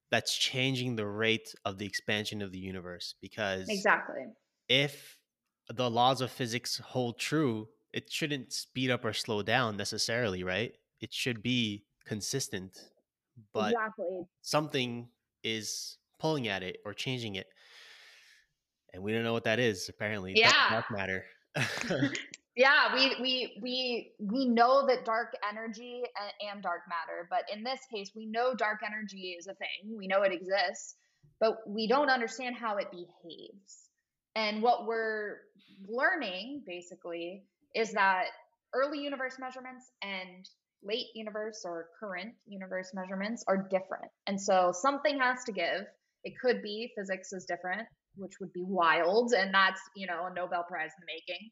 That's 0.09 0.37
changing 0.37 0.95
the 0.95 1.05
rate 1.05 1.53
of 1.65 1.77
the 1.77 1.85
expansion 1.85 2.41
of 2.41 2.51
the 2.51 2.57
universe 2.57 3.15
because 3.21 3.67
exactly 3.67 4.23
if 4.69 5.16
the 5.69 5.89
laws 5.89 6.21
of 6.21 6.31
physics 6.31 6.77
hold 6.77 7.19
true, 7.19 7.67
it 7.93 8.11
shouldn't 8.11 8.53
speed 8.53 8.91
up 8.91 9.05
or 9.05 9.13
slow 9.13 9.41
down 9.41 9.77
necessarily, 9.77 10.43
right? 10.43 10.73
It 11.01 11.13
should 11.13 11.41
be 11.41 11.85
consistent. 12.05 12.77
But 13.53 13.73
exactly. 13.73 14.25
something 14.41 15.09
is 15.43 15.97
pulling 16.19 16.47
at 16.47 16.63
it 16.63 16.77
or 16.85 16.93
changing 16.93 17.35
it. 17.35 17.47
And 18.93 19.03
we 19.03 19.11
don't 19.11 19.23
know 19.23 19.33
what 19.33 19.43
that 19.43 19.59
is, 19.59 19.89
apparently. 19.89 20.33
Yeah. 20.35 20.53
Dark, 20.69 20.91
matter. 20.91 21.25
yeah, 22.55 22.93
we 22.93 23.15
we 23.21 23.59
we 23.61 24.11
we 24.19 24.45
know 24.45 24.87
that 24.87 25.05
dark 25.05 25.35
energy 25.47 26.01
and, 26.19 26.51
and 26.51 26.63
dark 26.63 26.81
matter, 26.89 27.27
but 27.29 27.43
in 27.53 27.63
this 27.63 27.81
case, 27.93 28.11
we 28.15 28.25
know 28.25 28.55
dark 28.55 28.79
energy 28.85 29.35
is 29.37 29.47
a 29.47 29.53
thing. 29.53 29.95
We 29.95 30.07
know 30.07 30.23
it 30.23 30.31
exists, 30.31 30.95
but 31.39 31.57
we 31.67 31.87
don't 31.87 32.09
understand 32.09 32.55
how 32.55 32.77
it 32.77 32.89
behaves. 32.89 33.89
And 34.35 34.61
what 34.61 34.85
we're 34.85 35.37
learning 35.87 36.63
basically 36.65 37.43
is 37.75 37.91
that 37.93 38.25
early 38.73 38.99
universe 38.99 39.37
measurements 39.39 39.91
and 40.01 40.47
late 40.83 41.07
universe 41.15 41.63
or 41.65 41.87
current 41.99 42.33
universe 42.47 42.91
measurements 42.93 43.43
are 43.47 43.57
different. 43.57 44.11
And 44.27 44.39
so 44.39 44.71
something 44.73 45.19
has 45.19 45.43
to 45.45 45.51
give. 45.51 45.85
It 46.23 46.33
could 46.41 46.61
be 46.61 46.91
physics 46.97 47.33
is 47.33 47.45
different, 47.45 47.87
which 48.15 48.33
would 48.39 48.53
be 48.53 48.63
wild. 48.65 49.33
And 49.33 49.53
that's, 49.53 49.81
you 49.95 50.07
know, 50.07 50.27
a 50.29 50.33
Nobel 50.33 50.63
Prize 50.67 50.91
in 50.97 51.05
the 51.05 51.13
making. 51.13 51.49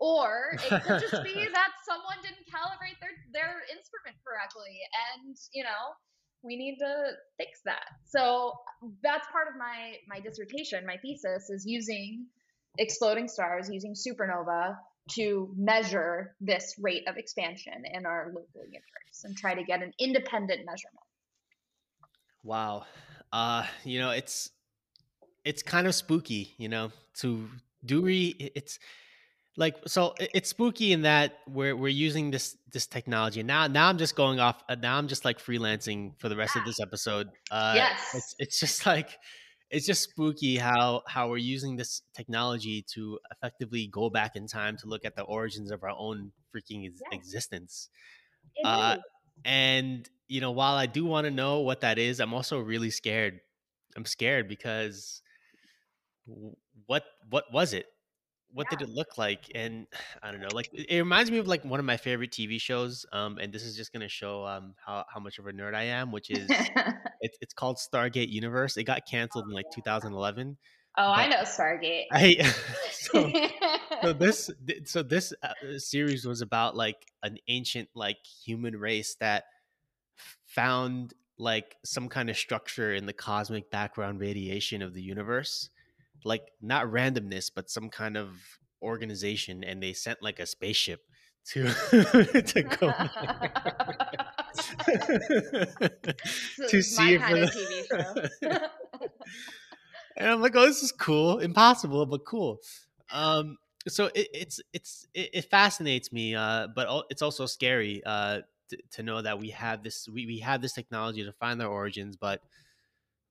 Or 0.00 0.54
it 0.54 0.82
could 0.82 1.00
just 1.00 1.24
be 1.24 1.34
that 1.58 1.72
someone 1.82 2.18
didn't 2.22 2.46
calibrate 2.46 2.98
their, 3.00 3.14
their 3.32 3.62
instrument 3.74 4.14
correctly. 4.22 4.78
And, 5.14 5.36
you 5.52 5.64
know, 5.64 5.94
we 6.42 6.56
need 6.56 6.78
to 6.78 7.12
fix 7.36 7.60
that. 7.64 7.84
So 8.06 8.52
that's 9.02 9.26
part 9.32 9.48
of 9.48 9.54
my 9.58 9.96
my 10.08 10.20
dissertation, 10.20 10.86
my 10.86 10.96
thesis 10.98 11.50
is 11.50 11.64
using 11.66 12.26
exploding 12.76 13.28
stars, 13.28 13.68
using 13.70 13.94
supernova 13.94 14.76
to 15.12 15.52
measure 15.56 16.34
this 16.40 16.74
rate 16.80 17.08
of 17.08 17.16
expansion 17.16 17.84
in 17.92 18.04
our 18.04 18.26
local 18.28 18.62
universe 18.64 19.24
and 19.24 19.36
try 19.36 19.54
to 19.54 19.64
get 19.64 19.82
an 19.82 19.92
independent 19.98 20.66
measurement. 20.66 21.06
Wow. 22.44 22.84
Uh, 23.32 23.64
you 23.84 23.98
know, 23.98 24.10
it's 24.10 24.50
it's 25.44 25.62
kind 25.62 25.86
of 25.86 25.94
spooky, 25.94 26.54
you 26.58 26.68
know, 26.68 26.92
to 27.20 27.48
do 27.84 28.02
we 28.02 28.34
it's 28.54 28.78
like 29.56 29.76
so 29.86 30.14
it's 30.18 30.50
spooky 30.50 30.92
in 30.92 31.02
that 31.02 31.38
we're 31.48 31.76
we're 31.76 31.88
using 31.88 32.30
this 32.30 32.56
this 32.72 32.86
technology 32.86 33.42
now 33.42 33.66
now 33.66 33.88
i'm 33.88 33.98
just 33.98 34.16
going 34.16 34.40
off 34.40 34.62
uh, 34.68 34.74
now 34.74 34.96
i'm 34.96 35.08
just 35.08 35.24
like 35.24 35.38
freelancing 35.38 36.12
for 36.18 36.28
the 36.28 36.36
rest 36.36 36.56
of 36.56 36.64
this 36.64 36.80
episode 36.80 37.28
uh 37.50 37.72
yes 37.74 38.14
it's, 38.14 38.34
it's 38.38 38.60
just 38.60 38.86
like 38.86 39.10
it's 39.70 39.86
just 39.86 40.02
spooky 40.02 40.56
how 40.56 41.02
how 41.06 41.28
we're 41.28 41.36
using 41.36 41.76
this 41.76 42.02
technology 42.14 42.82
to 42.94 43.18
effectively 43.30 43.86
go 43.86 44.08
back 44.10 44.36
in 44.36 44.46
time 44.46 44.76
to 44.78 44.86
look 44.86 45.04
at 45.04 45.14
the 45.16 45.22
origins 45.22 45.70
of 45.70 45.82
our 45.82 45.94
own 45.96 46.32
freaking 46.54 46.82
yes. 46.84 46.92
existence. 47.12 47.88
Uh 48.64 48.96
and 49.44 50.08
you 50.26 50.40
know 50.40 50.50
while 50.50 50.74
i 50.74 50.84
do 50.86 51.04
want 51.04 51.24
to 51.24 51.30
know 51.30 51.60
what 51.60 51.82
that 51.82 51.96
is 51.96 52.18
i'm 52.18 52.34
also 52.34 52.58
really 52.58 52.90
scared. 52.90 53.40
I'm 53.96 54.04
scared 54.04 54.48
because 54.48 55.22
what 56.86 57.04
what 57.30 57.44
was 57.52 57.72
it 57.72 57.86
what 58.52 58.66
yeah. 58.70 58.78
did 58.78 58.88
it 58.88 58.94
look 58.94 59.18
like 59.18 59.50
and 59.54 59.86
i 60.22 60.30
don't 60.30 60.40
know 60.40 60.48
like 60.52 60.68
it 60.72 60.98
reminds 60.98 61.30
me 61.30 61.38
of 61.38 61.46
like 61.46 61.64
one 61.64 61.80
of 61.80 61.86
my 61.86 61.96
favorite 61.96 62.30
tv 62.30 62.60
shows 62.60 63.06
um 63.12 63.38
and 63.38 63.52
this 63.52 63.62
is 63.62 63.76
just 63.76 63.92
gonna 63.92 64.08
show 64.08 64.44
um 64.44 64.74
how, 64.84 65.04
how 65.12 65.20
much 65.20 65.38
of 65.38 65.46
a 65.46 65.52
nerd 65.52 65.74
i 65.74 65.84
am 65.84 66.12
which 66.12 66.30
is 66.30 66.48
it's, 67.20 67.38
it's 67.40 67.54
called 67.54 67.76
stargate 67.76 68.28
universe 68.28 68.76
it 68.76 68.84
got 68.84 69.02
canceled 69.06 69.44
in 69.46 69.52
like 69.52 69.66
2011 69.74 70.56
oh 70.96 71.12
i 71.12 71.28
know 71.28 71.38
stargate 71.38 72.06
i 72.12 72.36
so, 72.90 73.32
so 74.02 74.12
this 74.12 74.50
so 74.84 75.02
this 75.02 75.32
uh, 75.42 75.52
series 75.78 76.26
was 76.26 76.40
about 76.40 76.76
like 76.76 77.06
an 77.22 77.38
ancient 77.48 77.88
like 77.94 78.18
human 78.44 78.76
race 78.76 79.16
that 79.20 79.44
found 80.46 81.14
like 81.38 81.76
some 81.84 82.08
kind 82.08 82.28
of 82.28 82.36
structure 82.36 82.92
in 82.92 83.06
the 83.06 83.12
cosmic 83.12 83.70
background 83.70 84.18
radiation 84.20 84.82
of 84.82 84.92
the 84.92 85.02
universe 85.02 85.70
like 86.24 86.50
not 86.60 86.86
randomness, 86.86 87.50
but 87.54 87.70
some 87.70 87.88
kind 87.88 88.16
of 88.16 88.30
organization, 88.82 89.64
and 89.64 89.82
they 89.82 89.92
sent 89.92 90.22
like 90.22 90.38
a 90.38 90.46
spaceship 90.46 91.00
to 91.46 91.64
to 92.46 92.62
go 92.62 92.92
to 96.68 96.82
see 96.82 97.14
if 97.14 97.22
the... 97.22 98.70
and 100.16 100.30
I'm 100.30 100.42
like, 100.42 100.56
oh, 100.56 100.66
this 100.66 100.82
is 100.82 100.92
cool, 100.92 101.38
impossible, 101.38 102.06
but 102.06 102.24
cool. 102.24 102.58
Um, 103.10 103.56
so 103.86 104.06
it, 104.14 104.28
it's 104.34 104.60
it's 104.72 105.06
it, 105.14 105.30
it, 105.32 105.50
fascinates 105.50 106.12
me, 106.12 106.34
uh, 106.34 106.68
but 106.74 107.04
it's 107.10 107.22
also 107.22 107.46
scary 107.46 108.02
uh, 108.04 108.40
to, 108.70 108.78
to 108.92 109.02
know 109.02 109.22
that 109.22 109.38
we 109.38 109.50
have 109.50 109.82
this 109.82 110.08
we, 110.08 110.26
we 110.26 110.38
have 110.40 110.60
this 110.60 110.72
technology 110.72 111.24
to 111.24 111.32
find 111.32 111.60
their 111.60 111.68
origins, 111.68 112.16
but 112.16 112.42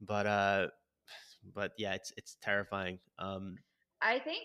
but 0.01 0.25
uh, 0.25 0.67
but 1.53 1.71
yeah, 1.77 1.93
it's 1.93 2.11
it's 2.17 2.37
terrifying. 2.41 2.99
Um, 3.19 3.57
I 4.01 4.19
think 4.19 4.43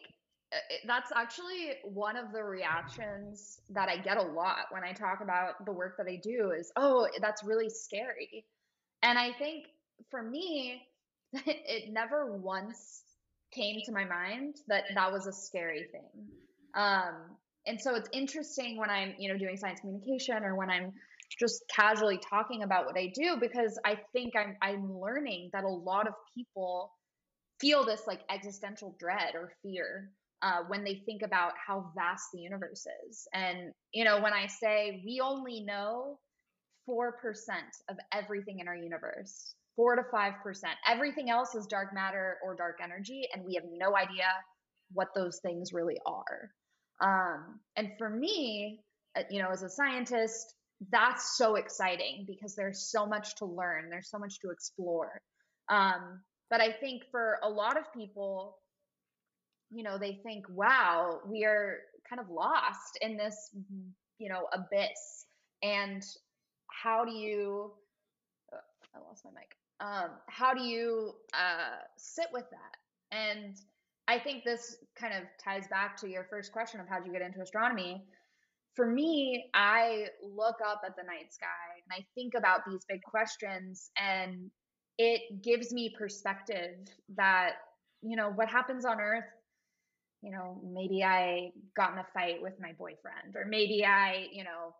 uh, 0.52 0.58
that's 0.86 1.10
actually 1.14 1.74
one 1.84 2.16
of 2.16 2.32
the 2.32 2.42
reactions 2.42 3.60
that 3.70 3.88
I 3.88 3.96
get 3.96 4.16
a 4.16 4.22
lot 4.22 4.66
when 4.70 4.82
I 4.84 4.92
talk 4.92 5.20
about 5.22 5.64
the 5.64 5.72
work 5.72 5.96
that 5.98 6.06
I 6.06 6.20
do 6.22 6.52
is, 6.58 6.72
oh, 6.76 7.08
that's 7.20 7.42
really 7.44 7.70
scary. 7.70 8.44
And 9.02 9.18
I 9.18 9.32
think 9.32 9.66
for 10.10 10.22
me, 10.22 10.82
it 11.32 11.92
never 11.92 12.36
once 12.36 13.02
came 13.52 13.80
to 13.86 13.92
my 13.92 14.04
mind 14.04 14.56
that 14.68 14.84
that 14.94 15.12
was 15.12 15.26
a 15.26 15.32
scary 15.32 15.86
thing. 15.92 16.26
Um, 16.74 17.14
and 17.66 17.80
so 17.80 17.94
it's 17.94 18.08
interesting 18.12 18.76
when 18.76 18.90
I'm, 18.90 19.14
you 19.18 19.32
know, 19.32 19.38
doing 19.38 19.56
science 19.56 19.80
communication 19.80 20.42
or 20.42 20.56
when 20.56 20.70
I'm 20.70 20.92
just 21.38 21.62
casually 21.74 22.18
talking 22.18 22.62
about 22.62 22.86
what 22.86 22.96
I 22.96 23.12
do 23.14 23.36
because 23.40 23.78
I 23.84 23.98
think 24.12 24.34
I'm 24.36 24.56
I'm 24.62 24.98
learning 24.98 25.50
that 25.52 25.64
a 25.64 25.68
lot 25.68 26.06
of 26.06 26.14
people 26.36 26.92
feel 27.60 27.84
this 27.84 28.02
like 28.06 28.20
existential 28.30 28.96
dread 28.98 29.34
or 29.34 29.52
fear 29.62 30.10
uh, 30.42 30.62
when 30.66 30.82
they 30.84 31.02
think 31.06 31.22
about 31.22 31.52
how 31.64 31.92
vast 31.94 32.24
the 32.32 32.40
universe 32.40 32.86
is. 33.08 33.26
And 33.32 33.72
you 33.92 34.04
know, 34.04 34.20
when 34.20 34.32
I 34.32 34.46
say 34.46 35.02
we 35.04 35.20
only 35.22 35.60
know 35.60 36.18
four 36.86 37.12
percent 37.12 37.76
of 37.88 37.96
everything 38.12 38.58
in 38.60 38.68
our 38.68 38.76
universe, 38.76 39.54
four 39.76 39.96
to 39.96 40.02
five 40.10 40.34
percent, 40.42 40.74
everything 40.86 41.30
else 41.30 41.54
is 41.54 41.66
dark 41.66 41.94
matter 41.94 42.38
or 42.44 42.56
dark 42.56 42.78
energy, 42.82 43.28
and 43.32 43.44
we 43.44 43.54
have 43.54 43.64
no 43.72 43.96
idea 43.96 44.26
what 44.92 45.08
those 45.14 45.40
things 45.42 45.72
really 45.72 45.98
are. 46.06 46.50
Um, 47.00 47.60
and 47.76 47.90
for 47.98 48.08
me, 48.10 48.80
uh, 49.16 49.22
you 49.30 49.42
know, 49.42 49.50
as 49.50 49.62
a 49.62 49.68
scientist, 49.68 50.54
that's 50.90 51.36
so 51.36 51.56
exciting 51.56 52.24
because 52.26 52.54
there's 52.54 52.90
so 52.90 53.06
much 53.06 53.36
to 53.36 53.44
learn, 53.44 53.88
there's 53.90 54.10
so 54.10 54.18
much 54.18 54.40
to 54.40 54.50
explore. 54.50 55.20
Um, 55.68 56.20
but 56.50 56.60
I 56.60 56.72
think 56.72 57.04
for 57.10 57.38
a 57.42 57.48
lot 57.48 57.78
of 57.78 57.84
people, 57.94 58.56
you 59.70 59.82
know, 59.82 59.98
they 59.98 60.20
think, 60.22 60.44
wow, 60.50 61.20
we 61.26 61.44
are 61.44 61.78
kind 62.08 62.20
of 62.20 62.28
lost 62.28 62.98
in 63.00 63.16
this, 63.16 63.50
you 64.18 64.28
know, 64.28 64.46
abyss. 64.52 65.26
And 65.62 66.04
how 66.68 67.04
do 67.04 67.12
you, 67.12 67.72
oh, 68.52 68.58
I 68.94 68.98
lost 68.98 69.24
my 69.24 69.30
mic. 69.30 69.56
Um, 69.80 70.10
how 70.28 70.52
do 70.52 70.62
you 70.62 71.14
uh, 71.32 71.78
sit 71.96 72.26
with 72.32 72.44
that? 72.50 73.16
And 73.16 73.56
I 74.08 74.18
think 74.18 74.44
this 74.44 74.76
kind 74.98 75.14
of 75.14 75.22
ties 75.42 75.66
back 75.68 75.96
to 75.98 76.08
your 76.08 76.24
first 76.24 76.52
question 76.52 76.80
of 76.80 76.88
how 76.88 76.98
did 76.98 77.06
you 77.06 77.12
get 77.12 77.22
into 77.22 77.40
astronomy 77.40 78.04
for 78.74 78.86
me, 78.86 79.46
I 79.54 80.06
look 80.22 80.56
up 80.66 80.82
at 80.86 80.96
the 80.96 81.02
night 81.02 81.32
sky 81.32 81.46
and 81.84 82.02
I 82.02 82.06
think 82.14 82.34
about 82.34 82.60
these 82.66 82.84
big 82.88 83.02
questions, 83.02 83.90
and 84.00 84.50
it 84.98 85.42
gives 85.42 85.72
me 85.72 85.94
perspective 85.96 86.76
that, 87.16 87.52
you 88.02 88.16
know, 88.16 88.30
what 88.30 88.48
happens 88.48 88.84
on 88.84 89.00
Earth, 89.00 89.24
you 90.22 90.30
know, 90.30 90.60
maybe 90.64 91.02
I 91.02 91.50
got 91.76 91.92
in 91.92 91.98
a 91.98 92.06
fight 92.14 92.40
with 92.40 92.54
my 92.60 92.72
boyfriend, 92.78 93.34
or 93.34 93.44
maybe 93.44 93.84
I, 93.84 94.28
you 94.32 94.44
know, 94.44 94.74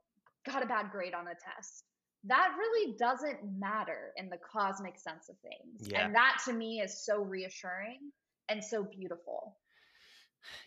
got 0.47 0.63
a 0.63 0.67
bad 0.67 0.91
grade 0.91 1.15
on 1.15 1.27
a 1.27 1.35
test. 1.35 1.85
That 2.25 2.53
really 2.57 2.95
doesn't 2.99 3.39
matter 3.59 4.13
in 4.17 4.29
the 4.29 4.39
cosmic 4.39 4.99
sense 4.99 5.29
of 5.29 5.37
things. 5.39 5.89
Yeah. 5.89 6.05
And 6.05 6.15
that 6.15 6.41
to 6.45 6.53
me 6.53 6.81
is 6.81 7.05
so 7.05 7.23
reassuring 7.23 8.13
and 8.49 8.63
so 8.63 8.85
beautiful. 8.85 9.57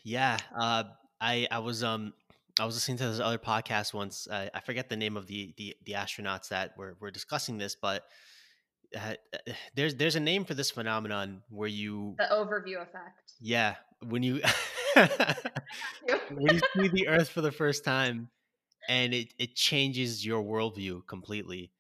Yeah. 0.03 0.38
Uh, 0.57 0.84
I, 1.21 1.47
I 1.49 1.59
was, 1.59 1.84
um, 1.84 2.13
I 2.60 2.66
was 2.66 2.76
listening 2.76 2.97
to 2.97 3.10
this 3.10 3.20
other 3.20 3.38
podcast 3.38 3.93
once. 3.93 4.28
Uh, 4.28 4.47
I 4.53 4.60
forget 4.62 4.88
the 4.88 4.95
name 4.95 5.18
of 5.18 5.28
the 5.28 5.53
the, 5.58 5.76
the 5.86 5.93
astronauts 5.93 6.49
that 6.49 6.78
were, 6.78 6.95
were 6.99 7.12
discussing 7.12 7.58
this, 7.58 7.76
but 7.76 8.06
uh, 8.95 9.16
uh 9.34 9.53
there's 9.76 9.95
there's 9.95 10.16
a 10.16 10.22
name 10.22 10.45
for 10.45 10.53
this 10.53 10.72
phenomenon 10.72 11.41
where 11.49 11.68
you 11.68 12.16
the 12.18 12.28
overview 12.32 12.82
effect. 12.82 13.34
Yeah, 13.41 13.76
when 14.08 14.24
you 14.24 14.41
when 14.95 16.56
you 16.56 16.60
see 16.76 16.88
the 16.88 17.08
Earth 17.10 17.30
for 17.30 17.41
the 17.41 17.51
first 17.51 17.84
time, 17.86 18.30
and 18.88 19.14
it 19.14 19.34
it 19.38 19.56
changes 19.56 20.26
your 20.26 20.41
worldview 20.41 21.06
completely. 21.08 21.72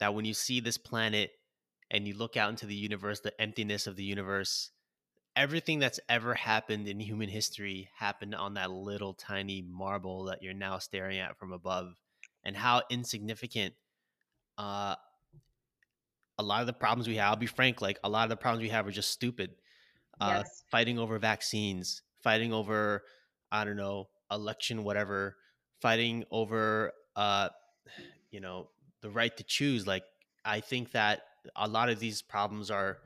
That 0.00 0.14
when 0.14 0.24
you 0.24 0.34
see 0.34 0.58
this 0.58 0.76
planet 0.76 1.30
and 1.90 2.08
you 2.08 2.14
look 2.14 2.36
out 2.36 2.50
into 2.50 2.66
the 2.66 2.74
universe, 2.74 3.20
the 3.20 3.40
emptiness 3.40 3.86
of 3.86 3.94
the 3.94 4.02
universe, 4.02 4.70
everything 5.36 5.78
that's 5.78 6.00
ever 6.08 6.34
happened 6.34 6.86
in 6.88 7.00
human 7.00 7.28
history 7.28 7.88
happened 7.96 8.34
on 8.34 8.54
that 8.54 8.70
little 8.70 9.14
tiny 9.14 9.62
marble 9.62 10.24
that 10.24 10.42
you're 10.42 10.54
now 10.54 10.78
staring 10.78 11.18
at 11.18 11.36
from 11.38 11.52
above 11.52 11.94
and 12.44 12.56
how 12.56 12.82
insignificant 12.90 13.74
uh, 14.58 14.94
a 16.38 16.42
lot 16.42 16.60
of 16.60 16.66
the 16.66 16.72
problems 16.72 17.08
we 17.08 17.16
have 17.16 17.30
i'll 17.30 17.36
be 17.36 17.46
frank 17.46 17.80
like 17.80 17.98
a 18.04 18.08
lot 18.08 18.24
of 18.24 18.30
the 18.30 18.36
problems 18.36 18.62
we 18.62 18.68
have 18.68 18.86
are 18.86 18.92
just 18.92 19.10
stupid 19.10 19.50
uh, 20.20 20.42
yes. 20.44 20.62
fighting 20.70 20.98
over 20.98 21.18
vaccines 21.18 22.02
fighting 22.22 22.52
over 22.52 23.02
i 23.50 23.64
don't 23.64 23.76
know 23.76 24.08
election 24.30 24.84
whatever 24.84 25.36
fighting 25.80 26.24
over 26.30 26.92
uh, 27.16 27.48
you 28.30 28.40
know 28.40 28.68
the 29.00 29.10
right 29.10 29.36
to 29.36 29.44
choose 29.44 29.86
like 29.86 30.04
i 30.44 30.60
think 30.60 30.92
that 30.92 31.22
a 31.56 31.68
lot 31.68 31.88
of 31.88 31.98
these 31.98 32.22
problems 32.22 32.70
are 32.70 32.98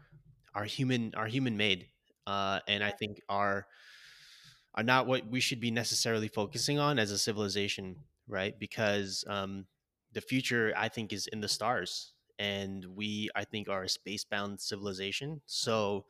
are 0.55 0.65
human 0.65 1.13
are 1.15 1.27
human 1.27 1.57
made 1.57 1.87
uh, 2.29 2.61
and 2.69 2.85
I 2.85 2.91
think 2.91 3.23
are 3.29 3.67
are 4.75 4.83
not 4.83 5.07
what 5.07 5.27
we 5.27 5.41
should 5.41 5.61
be 5.61 5.71
necessarily 5.71 6.29
focusing 6.29 6.79
on 6.79 6.99
as 6.99 7.11
a 7.11 7.19
civilization, 7.19 7.97
right? 8.29 8.57
Because 8.57 9.25
um, 9.27 9.65
the 10.13 10.21
future, 10.21 10.75
I 10.77 10.89
think, 10.89 11.13
is 11.13 11.27
in 11.27 11.41
the 11.41 11.49
stars, 11.49 12.13
and 12.39 12.85
we, 12.95 13.31
I 13.35 13.45
think, 13.45 13.69
are 13.69 13.83
a 13.83 13.89
space-bound 13.89 14.61
civilization. 14.61 15.41
So, 15.47 16.05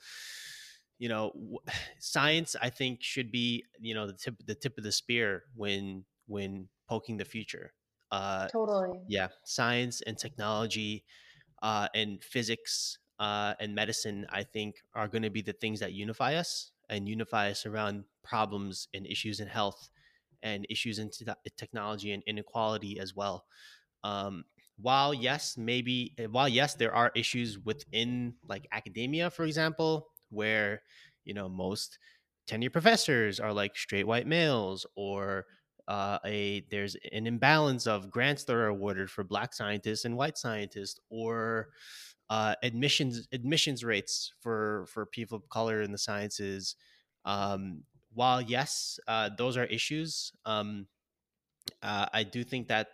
you 0.98 1.08
know, 1.08 1.32
science, 2.00 2.56
I 2.60 2.68
think, 2.68 2.98
should 3.00 3.30
be, 3.30 3.64
you 3.78 3.94
know, 3.94 4.08
the 4.08 4.12
tip, 4.12 4.34
the 4.44 4.56
tip 4.56 4.76
of 4.76 4.84
the 4.84 4.92
spear 4.92 5.44
when 5.54 6.04
when 6.26 6.68
poking 6.88 7.16
the 7.16 7.24
future. 7.24 7.72
Uh, 8.10 8.48
totally. 8.48 8.98
Yeah, 9.06 9.28
science 9.44 10.02
and 10.02 10.18
technology 10.18 11.04
uh, 11.62 11.86
and 11.94 12.22
physics 12.24 12.98
uh, 13.18 13.54
and 13.60 13.74
medicine, 13.74 14.26
I 14.30 14.44
think, 14.44 14.82
are 14.94 15.08
going 15.08 15.22
to 15.22 15.30
be 15.30 15.42
the 15.42 15.52
things 15.52 15.80
that 15.80 15.92
unify 15.92 16.34
us 16.34 16.72
and 16.88 17.08
unify 17.08 17.50
us 17.50 17.66
around 17.66 18.04
problems 18.22 18.88
and 18.94 19.06
issues 19.06 19.40
in 19.40 19.48
health 19.48 19.90
and 20.42 20.66
issues 20.70 20.98
in 20.98 21.10
technology 21.56 22.12
and 22.12 22.22
inequality 22.26 22.98
as 23.00 23.14
well. 23.14 23.46
Um, 24.04 24.44
while 24.76 25.12
yes, 25.12 25.56
maybe 25.56 26.14
eh, 26.18 26.26
while 26.26 26.48
yes, 26.48 26.74
there 26.74 26.94
are 26.94 27.10
issues 27.14 27.58
within 27.58 28.34
like 28.46 28.66
academia, 28.72 29.30
for 29.30 29.44
example, 29.44 30.08
where 30.30 30.82
you 31.24 31.34
know 31.34 31.48
most 31.48 31.98
tenure 32.46 32.70
professors 32.70 33.40
are 33.40 33.52
like 33.52 33.76
straight 33.76 34.06
white 34.06 34.26
males 34.26 34.86
or 34.94 35.46
uh, 35.88 36.18
a 36.24 36.60
there's 36.70 36.96
an 37.12 37.26
imbalance 37.26 37.86
of 37.86 38.10
grants 38.10 38.44
that 38.44 38.54
are 38.54 38.68
awarded 38.68 39.10
for 39.10 39.24
black 39.24 39.52
scientists 39.52 40.04
and 40.04 40.16
white 40.16 40.38
scientists 40.38 41.00
or 41.10 41.70
uh, 42.30 42.54
admissions 42.62 43.26
admissions 43.32 43.84
rates 43.84 44.32
for 44.40 44.86
for 44.88 45.06
people 45.06 45.36
of 45.36 45.48
color 45.48 45.82
in 45.82 45.92
the 45.92 45.98
sciences 45.98 46.76
um, 47.24 47.82
while 48.12 48.40
yes 48.40 48.98
uh, 49.08 49.30
those 49.36 49.56
are 49.56 49.64
issues 49.64 50.32
um, 50.44 50.86
uh, 51.82 52.06
i 52.12 52.22
do 52.22 52.44
think 52.44 52.68
that 52.68 52.88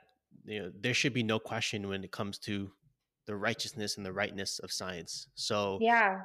you 0.45 0.61
know 0.61 0.72
there 0.80 0.95
should 0.95 1.14
be 1.14 1.22
no 1.22 1.39
question 1.39 1.89
when 1.89 2.05
it 2.05 2.12
comes 2.12 2.39
to 2.39 2.70
the 3.26 3.37
righteousness 3.37 3.97
and 3.97 4.05
the 4.05 4.12
rightness 4.12 4.59
of 4.59 4.72
science. 4.72 5.28
So 5.35 5.78
yeah. 5.80 6.22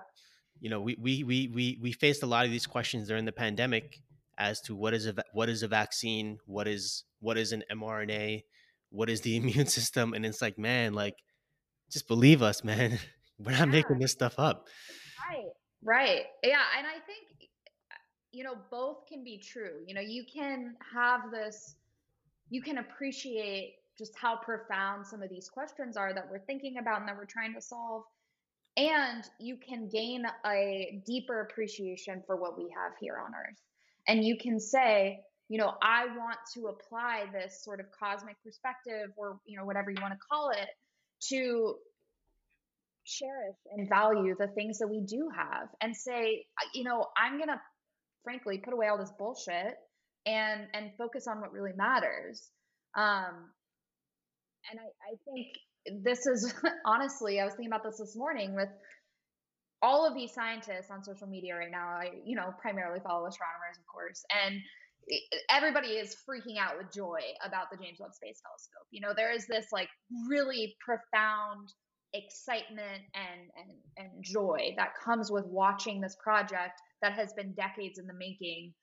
you 0.59 0.69
know 0.69 0.81
we 0.81 0.97
we 0.99 1.23
we 1.23 1.47
we, 1.47 1.79
we 1.81 1.91
faced 1.91 2.23
a 2.23 2.25
lot 2.25 2.45
of 2.45 2.51
these 2.51 2.67
questions 2.67 3.07
during 3.07 3.25
the 3.25 3.31
pandemic 3.31 4.01
as 4.37 4.61
to 4.61 4.75
what 4.75 4.93
is 4.93 5.07
a 5.07 5.15
what 5.33 5.49
is 5.49 5.63
a 5.63 5.67
vaccine, 5.67 6.37
what 6.45 6.67
is 6.67 7.03
what 7.19 7.37
is 7.37 7.51
an 7.51 7.63
mRNA, 7.71 8.43
what 8.89 9.09
is 9.09 9.21
the 9.21 9.35
immune 9.37 9.67
system, 9.67 10.13
and 10.13 10.25
it's 10.25 10.41
like, 10.41 10.57
man, 10.57 10.93
like 10.93 11.15
just 11.89 12.07
believe 12.07 12.41
us, 12.41 12.63
man. 12.63 12.99
We're 13.39 13.51
not 13.51 13.59
yeah. 13.59 13.65
making 13.65 13.99
this 13.99 14.11
stuff 14.11 14.35
up. 14.37 14.67
Right. 15.29 15.49
Right. 15.81 16.25
Yeah, 16.43 16.59
and 16.77 16.85
I 16.85 16.99
think 17.05 17.49
uh, 17.89 17.95
you 18.31 18.43
know 18.43 18.55
both 18.69 19.05
can 19.07 19.23
be 19.23 19.37
true. 19.37 19.81
You 19.87 19.93
know, 19.93 20.01
you 20.01 20.25
can 20.31 20.75
have 20.93 21.31
this 21.31 21.75
you 22.49 22.61
can 22.61 22.79
appreciate 22.79 23.75
just 23.97 24.15
how 24.15 24.37
profound 24.37 25.05
some 25.05 25.21
of 25.21 25.29
these 25.29 25.49
questions 25.49 25.97
are 25.97 26.13
that 26.13 26.27
we're 26.29 26.39
thinking 26.39 26.77
about 26.77 26.99
and 26.99 27.07
that 27.07 27.15
we're 27.15 27.25
trying 27.25 27.53
to 27.53 27.61
solve 27.61 28.03
and 28.77 29.23
you 29.39 29.57
can 29.57 29.89
gain 29.89 30.25
a 30.45 31.01
deeper 31.05 31.41
appreciation 31.41 32.23
for 32.25 32.37
what 32.37 32.57
we 32.57 32.63
have 32.63 32.93
here 32.99 33.17
on 33.23 33.31
earth 33.33 33.59
and 34.07 34.23
you 34.23 34.37
can 34.37 34.59
say 34.59 35.19
you 35.49 35.57
know 35.57 35.73
i 35.81 36.05
want 36.17 36.37
to 36.53 36.67
apply 36.67 37.25
this 37.33 37.63
sort 37.63 37.79
of 37.79 37.87
cosmic 37.91 38.35
perspective 38.43 39.09
or 39.17 39.39
you 39.45 39.57
know 39.57 39.65
whatever 39.65 39.91
you 39.91 39.97
want 40.01 40.13
to 40.13 40.19
call 40.29 40.49
it 40.51 40.69
to 41.29 41.75
cherish 43.05 43.57
and 43.75 43.89
value 43.89 44.35
the 44.37 44.47
things 44.47 44.79
that 44.79 44.87
we 44.87 45.01
do 45.01 45.29
have 45.35 45.67
and 45.81 45.95
say 45.95 46.45
you 46.73 46.83
know 46.83 47.07
i'm 47.17 47.37
going 47.37 47.49
to 47.49 47.59
frankly 48.23 48.59
put 48.59 48.73
away 48.73 48.87
all 48.87 48.97
this 48.97 49.11
bullshit 49.17 49.75
and 50.25 50.67
and 50.73 50.91
focus 50.97 51.27
on 51.27 51.39
what 51.41 51.51
really 51.51 51.71
matters. 51.75 52.49
Um 52.95 53.49
and 54.69 54.79
i 54.79 55.11
i 55.11 55.15
think 55.25 56.03
this 56.03 56.27
is 56.27 56.53
honestly 56.85 57.39
i 57.39 57.45
was 57.45 57.53
thinking 57.53 57.71
about 57.71 57.83
this 57.83 57.97
this 57.97 58.15
morning 58.15 58.53
with 58.55 58.69
all 59.81 60.05
of 60.05 60.13
these 60.13 60.33
scientists 60.33 60.91
on 60.91 61.03
social 61.03 61.27
media 61.27 61.55
right 61.55 61.71
now, 61.71 61.87
I, 61.87 62.11
you 62.25 62.35
know, 62.35 62.53
primarily 62.59 62.99
follow 62.99 63.25
astronomers, 63.25 63.77
of 63.77 63.85
course, 63.87 64.23
and 64.45 64.59
everybody 65.49 65.89
is 65.89 66.15
freaking 66.27 66.57
out 66.59 66.77
with 66.77 66.93
joy 66.93 67.19
about 67.43 67.67
the 67.71 67.77
James 67.77 67.97
Webb 67.99 68.13
Space 68.13 68.41
Telescope. 68.41 68.87
You 68.91 69.01
know, 69.01 69.13
there 69.15 69.31
is 69.31 69.47
this 69.47 69.67
like 69.71 69.89
really 70.29 70.75
profound 70.83 71.69
excitement 72.13 73.03
and 73.13 73.49
and 73.55 73.71
and 73.97 74.23
joy 74.23 74.73
that 74.77 74.93
comes 75.03 75.31
with 75.31 75.45
watching 75.45 76.01
this 76.01 76.17
project 76.21 76.81
that 77.01 77.13
has 77.13 77.33
been 77.33 77.53
decades 77.53 77.99
in 77.99 78.07
the 78.07 78.13
making 78.13 78.73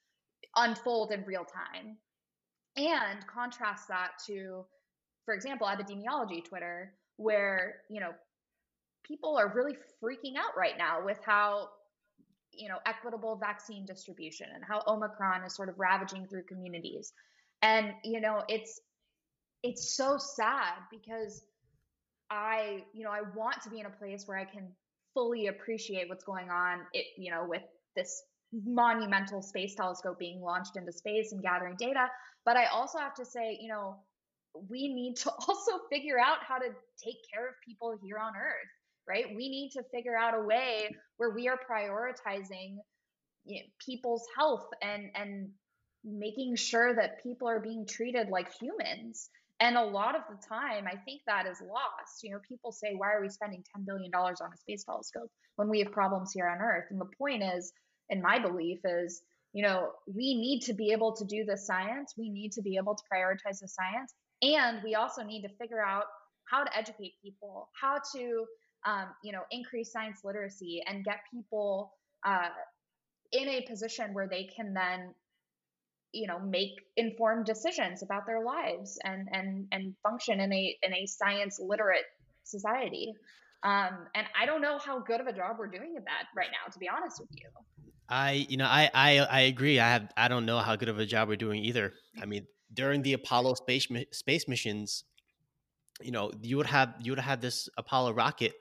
unfold 0.57 1.13
in 1.13 1.25
real 1.25 1.45
time. 1.45 1.97
And 2.77 3.27
contrast 3.27 3.89
that 3.89 4.13
to, 4.27 4.65
for 5.25 5.35
example, 5.35 5.67
epidemiology 5.67 6.45
Twitter, 6.45 6.93
where, 7.17 7.77
you 7.89 8.01
know, 8.01 8.13
people 9.07 9.37
are 9.39 9.53
really 9.55 9.77
freaking 10.03 10.37
out 10.37 10.57
right 10.57 10.77
now 10.77 11.05
with 11.05 11.19
how 11.25 11.69
you 12.57 12.69
know 12.69 12.79
equitable 12.87 13.37
vaccine 13.37 13.85
distribution 13.87 14.47
and 14.55 14.65
how 14.65 14.83
omicron 14.87 15.45
is 15.45 15.55
sort 15.55 15.69
of 15.69 15.79
ravaging 15.79 16.27
through 16.27 16.43
communities. 16.45 17.13
And 17.63 17.93
you 18.05 18.21
know 18.21 18.43
it's 18.49 18.81
it's 19.63 19.97
so 19.97 20.19
sad 20.19 20.75
because 20.91 21.45
i 22.31 22.83
you 22.93 23.05
know 23.05 23.11
i 23.11 23.23
want 23.35 23.61
to 23.63 23.71
be 23.71 23.81
in 23.81 23.87
a 23.87 23.91
place 23.91 24.25
where 24.27 24.39
i 24.39 24.45
can 24.45 24.69
fully 25.15 25.47
appreciate 25.47 26.09
what's 26.09 26.25
going 26.25 26.51
on 26.51 26.81
it 26.93 27.07
you 27.17 27.31
know 27.31 27.47
with 27.49 27.63
this 27.95 28.23
monumental 28.53 29.43
space 29.43 29.75
telescope 29.75 30.19
being 30.19 30.41
launched 30.41 30.77
into 30.77 30.93
space 30.93 31.33
and 31.33 31.43
gathering 31.43 31.77
data. 31.79 32.07
But 32.45 32.57
i 32.57 32.67
also 32.67 32.99
have 32.99 33.15
to 33.15 33.25
say 33.25 33.59
you 33.61 33.69
know 33.69 33.97
we 34.69 34.93
need 34.93 35.17
to 35.17 35.31
also 35.49 35.73
figure 35.91 36.19
out 36.19 36.39
how 36.43 36.59
to 36.59 36.69
take 37.03 37.17
care 37.33 37.49
of 37.49 37.55
people 37.67 37.97
here 38.03 38.19
on 38.19 38.33
earth 38.37 38.76
right? 39.09 39.27
We 39.29 39.49
need 39.49 39.71
to 39.77 39.83
figure 39.93 40.17
out 40.17 40.35
a 40.35 40.43
way 40.43 40.95
where 41.17 41.31
we 41.31 41.49
are 41.49 41.59
prioritizing 41.71 42.77
you 43.45 43.61
know, 43.61 43.67
people's 43.85 44.27
health 44.37 44.67
and 44.83 45.11
and 45.15 45.51
making 46.05 46.57
sure 46.57 46.95
that 46.95 47.23
people 47.23 47.49
are 47.49 47.61
being 47.61 47.87
treated 47.87 48.29
like 48.29 48.53
humans. 48.61 49.29
And 49.59 49.77
a 49.77 49.83
lot 49.83 50.15
of 50.15 50.23
the 50.29 50.37
time, 50.47 50.85
I 50.87 50.97
think 50.97 51.23
that 51.27 51.47
is 51.47 51.61
lost. 51.61 52.23
You 52.23 52.33
know, 52.33 52.39
people 52.47 52.73
say, 52.73 52.95
why 52.95 53.13
are 53.13 53.23
we 53.23 53.29
spending 53.29 53.65
$10 53.77 53.87
billion 53.87 54.13
on 54.15 54.33
a 54.33 54.57
space 54.57 54.85
telescope 54.85 55.31
when 55.57 55.69
we 55.69 55.81
have 55.81 55.91
problems 55.91 56.33
here 56.33 56.47
on 56.47 56.59
Earth? 56.59 56.85
And 56.91 57.01
the 57.01 57.09
point 57.19 57.43
is, 57.43 57.73
in 58.11 58.21
my 58.21 58.39
belief, 58.39 58.81
is, 58.85 59.23
you 59.53 59.63
know, 59.63 59.93
we 60.07 60.35
need 60.35 60.61
to 60.65 60.75
be 60.75 60.93
able 60.93 61.17
to 61.17 61.25
do 61.25 61.45
the 61.45 61.57
science. 61.57 62.13
We 62.19 62.29
need 62.29 62.53
to 62.53 62.63
be 62.63 62.77
able 62.77 62.95
to 62.95 63.03
prioritize 63.13 63.61
the 63.61 63.69
science. 63.69 64.15
And 64.43 64.83
we 64.85 64.95
also 64.95 65.23
need 65.23 65.43
to 65.43 65.49
figure 65.57 65.83
out 65.83 66.05
how 66.45 66.63
to 66.63 66.77
educate 66.77 67.15
people, 67.23 67.71
how 67.81 67.99
to 68.15 68.45
um, 68.87 69.09
you 69.23 69.33
know, 69.33 69.43
increase 69.51 69.93
science 69.93 70.21
literacy 70.25 70.83
and 70.87 71.05
get 71.05 71.19
people 71.33 71.93
uh, 72.25 72.49
in 73.33 73.49
a 73.49 73.63
position 73.69 74.15
where 74.15 74.29
they 74.29 74.45
can 74.45 74.73
then, 74.73 75.13
you 76.13 76.27
know, 76.27 76.39
make 76.39 76.71
informed 76.97 77.45
decisions 77.45 78.03
about 78.03 78.27
their 78.27 78.43
lives 78.43 78.99
and 79.05 79.29
and 79.33 79.67
and 79.73 79.95
function 80.03 80.41
in 80.41 80.53
a 80.53 80.77
in 80.83 80.95
a 80.95 81.07
science 81.07 81.61
literate 81.61 82.07
society. 82.45 83.13
Um, 83.63 84.07
and 84.15 84.27
I 84.41 84.47
don't 84.47 84.63
know 84.63 84.79
how 84.79 85.01
good 85.01 85.21
of 85.21 85.27
a 85.27 85.33
job 85.33 85.57
we're 85.59 85.67
doing 85.67 85.95
at 85.97 86.05
that 86.05 86.29
right 86.37 86.49
now, 86.53 86.71
to 86.73 86.79
be 86.79 86.89
honest 86.89 87.21
with 87.21 87.31
you. 87.33 87.49
I, 88.09 88.47
you 88.49 88.57
know, 88.57 88.67
I, 88.67 88.89
I, 88.95 89.19
I 89.19 89.41
agree. 89.41 89.81
I 89.81 89.91
have, 89.91 90.13
I 90.17 90.29
don't 90.29 90.47
know 90.47 90.59
how 90.61 90.77
good 90.77 90.89
of 90.89 91.01
a 91.01 91.07
job 91.07 91.29
we're 91.29 91.37
doing 91.37 91.65
either. 91.65 91.93
I 92.21 92.27
mean, 92.27 92.47
during 92.73 93.03
the 93.03 93.15
Apollo 93.15 93.55
space 93.55 93.89
space 94.13 94.47
missions, 94.47 95.03
you 96.01 96.11
know, 96.11 96.31
you 96.43 96.57
would 96.57 96.67
have 96.67 96.95
you 97.01 97.13
would 97.13 97.19
have 97.19 97.41
this 97.41 97.69
Apollo 97.77 98.13
rocket 98.13 98.55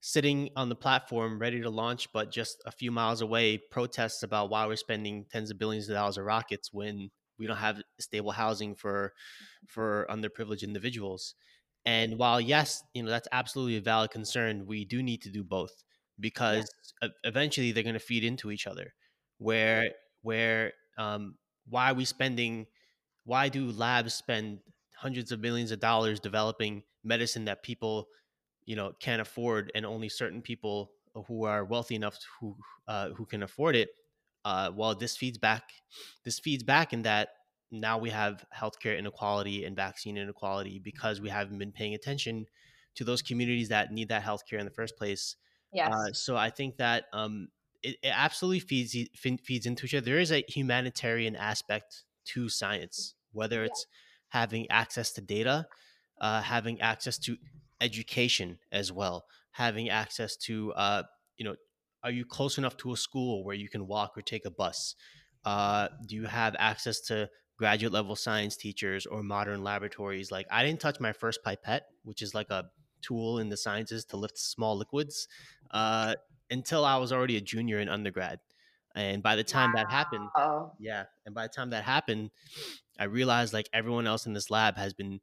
sitting 0.00 0.50
on 0.56 0.68
the 0.68 0.74
platform 0.74 1.38
ready 1.38 1.60
to 1.60 1.70
launch, 1.70 2.08
but 2.12 2.32
just 2.32 2.60
a 2.66 2.72
few 2.72 2.90
miles 2.90 3.20
away, 3.20 3.56
protests 3.70 4.22
about 4.24 4.50
why 4.50 4.66
we're 4.66 4.76
spending 4.76 5.24
tens 5.30 5.50
of 5.50 5.58
billions 5.58 5.88
of 5.88 5.94
dollars 5.94 6.18
of 6.18 6.24
rockets 6.24 6.72
when 6.72 7.08
we 7.38 7.46
don't 7.46 7.56
have 7.56 7.80
stable 8.00 8.32
housing 8.32 8.74
for 8.74 9.12
for 9.68 10.06
underprivileged 10.10 10.62
individuals. 10.62 11.34
And 11.84 12.18
while 12.18 12.40
yes, 12.40 12.82
you 12.94 13.02
know 13.02 13.10
that's 13.10 13.28
absolutely 13.32 13.76
a 13.76 13.80
valid 13.80 14.10
concern, 14.10 14.66
we 14.66 14.84
do 14.84 15.02
need 15.02 15.22
to 15.22 15.30
do 15.30 15.44
both 15.44 15.82
because 16.20 16.70
yeah. 17.02 17.08
eventually 17.24 17.72
they're 17.72 17.82
going 17.82 17.94
to 17.94 18.00
feed 18.00 18.24
into 18.24 18.50
each 18.50 18.66
other. 18.66 18.94
Where 19.38 19.90
where 20.22 20.72
um, 20.98 21.36
why 21.68 21.90
are 21.90 21.94
we 21.94 22.04
spending? 22.04 22.66
Why 23.24 23.48
do 23.48 23.70
labs 23.70 24.14
spend 24.14 24.60
hundreds 25.02 25.32
of 25.32 25.40
millions 25.40 25.72
of 25.72 25.80
dollars 25.80 26.20
developing 26.20 26.80
medicine 27.02 27.44
that 27.44 27.64
people 27.64 28.06
you 28.64 28.76
know 28.76 28.92
can't 29.00 29.20
afford 29.20 29.72
and 29.74 29.84
only 29.84 30.08
certain 30.08 30.40
people 30.40 30.92
who 31.26 31.44
are 31.44 31.64
wealthy 31.64 31.96
enough 31.96 32.14
to, 32.20 32.26
who 32.40 32.56
uh, 32.86 33.08
who 33.10 33.26
can 33.26 33.42
afford 33.42 33.74
it 33.74 33.88
uh, 34.44 34.70
well 34.72 34.94
this 34.94 35.16
feeds 35.16 35.38
back 35.38 35.64
this 36.24 36.38
feeds 36.38 36.62
back 36.62 36.92
in 36.92 37.02
that 37.02 37.30
now 37.72 37.98
we 37.98 38.10
have 38.10 38.44
healthcare 38.56 38.96
inequality 38.96 39.64
and 39.64 39.74
vaccine 39.74 40.16
inequality 40.16 40.78
because 40.78 41.20
we 41.20 41.28
haven't 41.28 41.58
been 41.58 41.72
paying 41.72 41.94
attention 41.94 42.46
to 42.94 43.02
those 43.02 43.22
communities 43.22 43.70
that 43.70 43.90
need 43.90 44.08
that 44.08 44.22
healthcare 44.22 44.60
in 44.60 44.66
the 44.66 44.70
first 44.70 44.96
place. 44.96 45.36
Yes. 45.72 45.90
Uh, 45.90 46.12
so 46.12 46.36
i 46.36 46.50
think 46.50 46.76
that 46.76 47.04
um, 47.14 47.48
it, 47.82 47.96
it, 48.02 48.12
absolutely 48.14 48.60
feeds 48.60 48.94
feeds 49.42 49.66
into 49.66 49.86
each 49.86 49.94
other. 49.94 50.04
There 50.04 50.20
is 50.20 50.30
a 50.30 50.44
humanitarian 50.46 51.34
aspect 51.34 52.04
to 52.26 52.48
science 52.48 53.14
whether 53.32 53.64
it's 53.64 53.86
yeah 53.88 53.98
having 54.32 54.70
access 54.70 55.12
to 55.12 55.20
data, 55.20 55.66
uh, 56.20 56.42
having 56.42 56.80
access 56.80 57.18
to 57.18 57.36
education 57.80 58.58
as 58.70 58.92
well, 58.92 59.26
having 59.52 59.88
access 59.88 60.36
to, 60.36 60.72
uh, 60.74 61.02
you 61.36 61.44
know, 61.44 61.56
are 62.02 62.10
you 62.10 62.24
close 62.24 62.58
enough 62.58 62.76
to 62.78 62.92
a 62.92 62.96
school 62.96 63.44
where 63.44 63.54
you 63.54 63.68
can 63.68 63.86
walk 63.86 64.16
or 64.16 64.22
take 64.22 64.44
a 64.44 64.50
bus? 64.50 64.94
Uh, 65.44 65.88
do 66.06 66.14
you 66.16 66.26
have 66.26 66.54
access 66.58 67.00
to 67.00 67.30
graduate 67.56 67.92
level 67.92 68.16
science 68.16 68.56
teachers 68.56 69.06
or 69.06 69.22
modern 69.22 69.62
laboratories? 69.62 70.30
Like, 70.30 70.46
I 70.50 70.64
didn't 70.64 70.80
touch 70.80 71.00
my 71.00 71.12
first 71.12 71.42
pipette, 71.44 71.86
which 72.02 72.22
is 72.22 72.34
like 72.34 72.50
a 72.50 72.70
tool 73.02 73.38
in 73.38 73.48
the 73.48 73.56
sciences 73.56 74.04
to 74.06 74.16
lift 74.16 74.38
small 74.38 74.76
liquids 74.76 75.28
uh, 75.70 76.14
until 76.50 76.84
I 76.84 76.96
was 76.96 77.12
already 77.12 77.36
a 77.36 77.40
junior 77.40 77.78
in 77.78 77.88
undergrad. 77.88 78.40
And 78.94 79.22
by 79.22 79.36
the 79.36 79.44
time 79.44 79.72
wow. 79.72 79.82
that 79.82 79.90
happened, 79.90 80.28
yeah, 80.78 81.04
and 81.24 81.34
by 81.34 81.44
the 81.44 81.48
time 81.48 81.70
that 81.70 81.84
happened, 81.84 82.30
I 82.98 83.04
realized 83.04 83.52
like 83.52 83.68
everyone 83.72 84.06
else 84.06 84.26
in 84.26 84.32
this 84.32 84.50
lab 84.50 84.76
has 84.76 84.92
been 84.92 85.20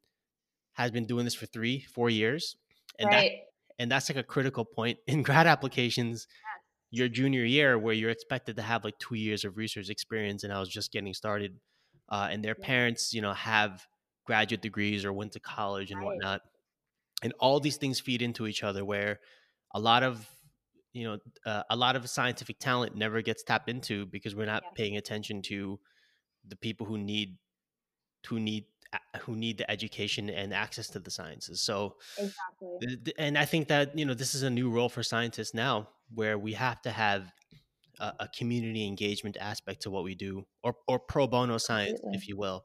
has 0.72 0.90
been 0.90 1.06
doing 1.06 1.24
this 1.24 1.34
for 1.34 1.46
three, 1.46 1.80
four 1.94 2.10
years, 2.10 2.56
and 2.98 3.08
right. 3.08 3.14
that 3.14 3.82
and 3.82 3.90
that's 3.90 4.10
like 4.10 4.18
a 4.18 4.22
critical 4.22 4.64
point 4.64 4.98
in 5.06 5.22
grad 5.22 5.46
applications. 5.46 6.26
Your 6.92 7.08
junior 7.08 7.44
year, 7.44 7.78
where 7.78 7.94
you're 7.94 8.10
expected 8.10 8.56
to 8.56 8.62
have 8.62 8.82
like 8.82 8.98
two 8.98 9.14
years 9.14 9.44
of 9.44 9.56
research 9.56 9.90
experience, 9.90 10.42
and 10.42 10.52
I 10.52 10.58
was 10.58 10.68
just 10.68 10.90
getting 10.90 11.14
started, 11.14 11.54
uh, 12.08 12.28
and 12.30 12.44
their 12.44 12.56
yeah. 12.58 12.66
parents, 12.66 13.14
you 13.14 13.22
know, 13.22 13.32
have 13.32 13.86
graduate 14.26 14.60
degrees 14.60 15.04
or 15.04 15.12
went 15.12 15.32
to 15.32 15.40
college 15.40 15.92
and 15.92 16.00
right. 16.00 16.06
whatnot, 16.06 16.40
and 17.22 17.32
all 17.38 17.60
these 17.60 17.76
things 17.76 18.00
feed 18.00 18.22
into 18.22 18.48
each 18.48 18.64
other. 18.64 18.84
Where 18.84 19.20
a 19.72 19.78
lot 19.78 20.02
of 20.02 20.28
you 20.92 21.04
know 21.04 21.18
uh, 21.46 21.62
a 21.70 21.76
lot 21.76 21.96
of 21.96 22.08
scientific 22.08 22.58
talent 22.58 22.96
never 22.96 23.22
gets 23.22 23.42
tapped 23.42 23.68
into 23.68 24.06
because 24.06 24.34
we're 24.34 24.46
not 24.46 24.62
yeah. 24.64 24.70
paying 24.74 24.96
attention 24.96 25.42
to 25.42 25.78
the 26.46 26.56
people 26.56 26.86
who 26.86 26.98
need 26.98 27.36
who 28.26 28.40
need 28.40 28.64
who 29.20 29.36
need 29.36 29.58
the 29.58 29.70
education 29.70 30.28
and 30.28 30.52
access 30.52 30.88
to 30.88 30.98
the 30.98 31.10
sciences. 31.10 31.62
So 31.62 31.96
exactly. 32.18 33.14
and 33.18 33.38
i 33.38 33.44
think 33.44 33.68
that 33.68 33.96
you 33.96 34.04
know 34.04 34.14
this 34.14 34.34
is 34.34 34.42
a 34.42 34.50
new 34.50 34.68
role 34.68 34.88
for 34.88 35.02
scientists 35.02 35.54
now 35.54 35.88
where 36.12 36.38
we 36.38 36.54
have 36.54 36.82
to 36.82 36.90
have 36.90 37.32
a, 38.00 38.12
a 38.20 38.28
community 38.36 38.86
engagement 38.86 39.36
aspect 39.40 39.82
to 39.82 39.90
what 39.90 40.02
we 40.02 40.14
do 40.14 40.44
or 40.64 40.74
or 40.88 40.98
pro 40.98 41.26
bono 41.26 41.58
science 41.58 41.92
Absolutely. 41.92 42.18
if 42.18 42.28
you 42.28 42.36
will. 42.36 42.64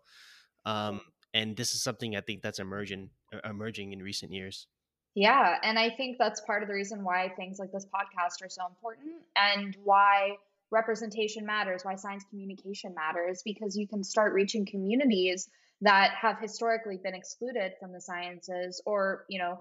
Um, 0.65 1.01
and 1.35 1.55
this 1.55 1.75
is 1.75 1.83
something 1.83 2.15
i 2.15 2.21
think 2.21 2.41
that's 2.41 2.59
emerging 2.59 3.09
emerging 3.43 3.91
in 3.91 4.01
recent 4.01 4.31
years 4.31 4.67
yeah. 5.15 5.55
And 5.63 5.79
I 5.79 5.89
think 5.89 6.17
that's 6.19 6.41
part 6.41 6.61
of 6.61 6.67
the 6.67 6.75
reason 6.75 7.03
why 7.03 7.29
things 7.37 7.57
like 7.57 7.71
this 7.71 7.85
podcast 7.85 8.45
are 8.45 8.49
so 8.49 8.65
important 8.67 9.13
and 9.35 9.75
why 9.83 10.35
representation 10.71 11.45
matters, 11.45 11.83
why 11.83 11.95
science 11.95 12.25
communication 12.29 12.93
matters, 12.93 13.41
because 13.43 13.77
you 13.77 13.87
can 13.87 14.03
start 14.03 14.33
reaching 14.33 14.65
communities 14.65 15.47
that 15.81 16.11
have 16.19 16.37
historically 16.39 16.97
been 16.97 17.15
excluded 17.15 17.73
from 17.79 17.93
the 17.93 18.01
sciences 18.01 18.81
or, 18.85 19.25
you 19.29 19.39
know, 19.39 19.57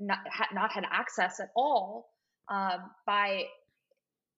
not, 0.00 0.18
not 0.52 0.72
had 0.72 0.84
access 0.90 1.40
at 1.40 1.50
all 1.54 2.10
um, 2.48 2.90
by 3.06 3.44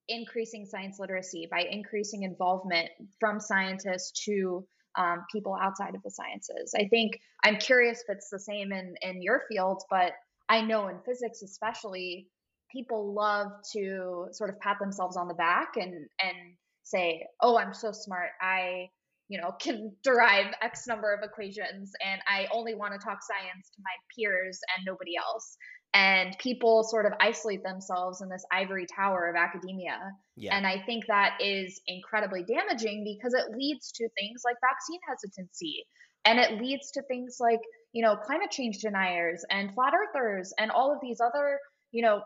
increasing 0.09 0.67
science 0.67 0.99
literacy, 0.99 1.49
by 1.51 1.65
increasing 1.71 2.25
involvement 2.25 2.91
from 3.19 3.41
scientists 3.41 4.25
to 4.25 4.67
um, 4.97 5.25
people 5.33 5.57
outside 5.61 5.95
of 5.95 6.03
the 6.03 6.11
sciences. 6.11 6.75
I 6.77 6.89
think 6.89 7.21
I'm 7.45 7.57
curious 7.57 8.01
if 8.01 8.17
it's 8.17 8.29
the 8.29 8.41
same 8.41 8.73
in, 8.73 8.97
in 9.03 9.23
your 9.23 9.43
field, 9.49 9.83
but 9.89 10.13
I 10.51 10.63
know 10.63 10.89
in 10.89 10.99
physics, 11.07 11.43
especially, 11.43 12.27
people 12.73 13.15
love 13.15 13.53
to 13.73 14.27
sort 14.33 14.51
of 14.51 14.59
pat 14.61 14.79
themselves 14.81 15.17
on 15.17 15.29
the 15.29 15.35
back 15.35 15.77
and 15.77 15.95
and 16.21 16.57
say, 16.83 17.25
"Oh, 17.41 17.57
I'm 17.57 17.73
so 17.73 17.93
smart. 17.93 18.31
I, 18.43 18.91
you 19.29 19.41
know, 19.41 19.53
can 19.61 19.95
derive 20.03 20.53
X 20.61 20.87
number 20.89 21.15
of 21.15 21.21
equations, 21.23 21.93
and 22.05 22.21
I 22.27 22.49
only 22.53 22.75
want 22.75 22.93
to 22.95 22.99
talk 22.99 23.21
science 23.23 23.71
to 23.77 23.83
my 23.83 23.95
peers 24.15 24.59
and 24.77 24.85
nobody 24.85 25.17
else." 25.17 25.57
And 25.93 26.37
people 26.39 26.85
sort 26.85 27.07
of 27.07 27.13
isolate 27.21 27.65
themselves 27.65 28.21
in 28.21 28.29
this 28.29 28.45
ivory 28.53 28.87
tower 28.95 29.29
of 29.29 29.35
academia. 29.35 29.99
Yeah. 30.37 30.57
And 30.57 30.65
I 30.65 30.83
think 30.87 31.07
that 31.07 31.39
is 31.41 31.81
incredibly 31.87 32.45
damaging 32.45 33.03
because 33.05 33.35
it 33.35 33.57
leads 33.57 33.91
to 33.93 34.09
things 34.17 34.43
like 34.45 34.55
vaccine 34.63 35.01
hesitancy. 35.09 35.85
And 36.25 36.39
it 36.39 36.61
leads 36.61 36.93
to 36.93 37.03
things 37.03 37.39
like 37.41 37.59
you 37.93 38.03
know, 38.03 38.17
climate 38.17 38.51
change 38.51 38.79
deniers 38.79 39.45
and 39.51 39.73
flat 39.75 39.93
earthers 39.95 40.53
and 40.59 40.71
all 40.71 40.93
of 40.93 40.99
these 41.03 41.21
other, 41.21 41.59
you 41.93 42.03
know, 42.03 42.23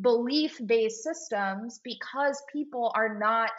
belief 0.00 0.60
based 0.66 1.02
systems 1.02 1.80
because 1.84 2.42
people 2.52 2.92
are 2.94 3.18
not 3.18 3.50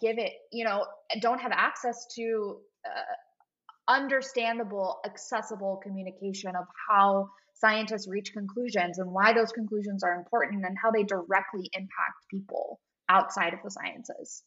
give 0.00 0.18
it, 0.18 0.32
you 0.52 0.64
know, 0.64 0.86
don't 1.20 1.40
have 1.40 1.52
access 1.52 2.06
to 2.16 2.58
uh, 2.86 3.92
understandable, 3.92 5.00
accessible 5.04 5.80
communication 5.82 6.54
of 6.56 6.64
how 6.88 7.28
scientists 7.54 8.08
reach 8.08 8.32
conclusions 8.32 8.98
and 8.98 9.10
why 9.10 9.32
those 9.32 9.52
conclusions 9.52 10.02
are 10.02 10.14
important 10.14 10.64
and 10.64 10.76
how 10.82 10.90
they 10.90 11.02
directly 11.04 11.68
impact 11.72 12.24
people 12.30 12.80
outside 13.08 13.52
of 13.52 13.60
the 13.62 13.70
sciences. 13.70 14.42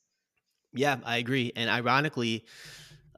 Yeah, 0.73 0.97
I 1.05 1.17
agree. 1.17 1.51
And 1.55 1.69
ironically, 1.69 2.45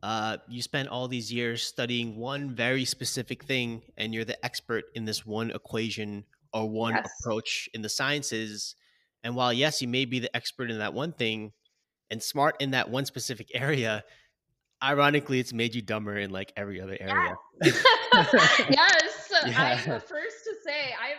uh, 0.01 0.37
you 0.47 0.61
spent 0.61 0.87
all 0.89 1.07
these 1.07 1.31
years 1.31 1.63
studying 1.63 2.15
one 2.15 2.55
very 2.55 2.85
specific 2.85 3.43
thing 3.43 3.81
and 3.97 4.13
you're 4.13 4.25
the 4.25 4.43
expert 4.45 4.85
in 4.95 5.05
this 5.05 5.25
one 5.25 5.51
equation 5.51 6.23
or 6.53 6.69
one 6.69 6.93
yes. 6.93 7.09
approach 7.19 7.69
in 7.73 7.81
the 7.81 7.89
sciences 7.89 8.75
and 9.23 9.35
while 9.35 9.51
yes 9.51 9.81
you 9.81 9.87
may 9.87 10.05
be 10.05 10.19
the 10.19 10.33
expert 10.35 10.71
in 10.71 10.79
that 10.79 10.93
one 10.93 11.11
thing 11.11 11.51
and 12.09 12.23
smart 12.23 12.55
in 12.59 12.71
that 12.71 12.89
one 12.89 13.05
specific 13.05 13.49
area 13.53 14.03
ironically 14.83 15.39
it's 15.39 15.53
made 15.53 15.75
you 15.75 15.81
dumber 15.81 16.17
in 16.17 16.29
like 16.29 16.53
every 16.55 16.79
other 16.79 16.97
area 16.99 17.35
yes, 17.61 17.85
yes. 18.69 19.25
Yeah. 19.45 19.79
i'm 19.85 19.89
the 19.89 19.99
first 19.99 20.43
to 20.43 20.53
say 20.65 20.93
i 21.01 21.09
am 21.09 21.18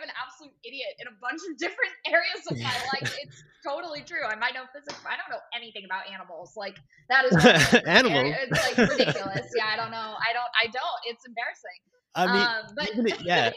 idiot 0.65 0.93
in 0.99 1.07
a 1.07 1.15
bunch 1.21 1.41
of 1.49 1.57
different 1.57 1.91
areas 2.07 2.45
of 2.49 2.57
my 2.57 2.75
life. 2.93 3.17
It's 3.21 3.43
totally 3.63 4.01
true. 4.01 4.25
I 4.27 4.35
might 4.35 4.53
know 4.53 4.63
physics 4.73 4.99
but 5.03 5.11
i 5.11 5.15
don't 5.15 5.29
know 5.29 5.41
anything 5.55 5.83
about 5.85 6.09
animals. 6.11 6.53
Like 6.55 6.77
that 7.09 7.25
is 7.25 7.35
animals 7.85 8.35
it's 8.41 8.77
like 8.77 8.89
ridiculous. 8.89 9.47
Yeah 9.55 9.65
i 9.71 9.75
don't 9.75 9.91
know. 9.91 10.15
I 10.17 10.33
don't 10.33 10.51
i 10.61 10.65
don't. 10.65 10.99
It's 11.05 11.25
embarrassing. 11.25 11.79
I 12.15 12.25
mean 12.27 12.41
um, 12.41 12.75
but 12.75 12.89
even, 12.95 13.25
yeah. 13.25 13.51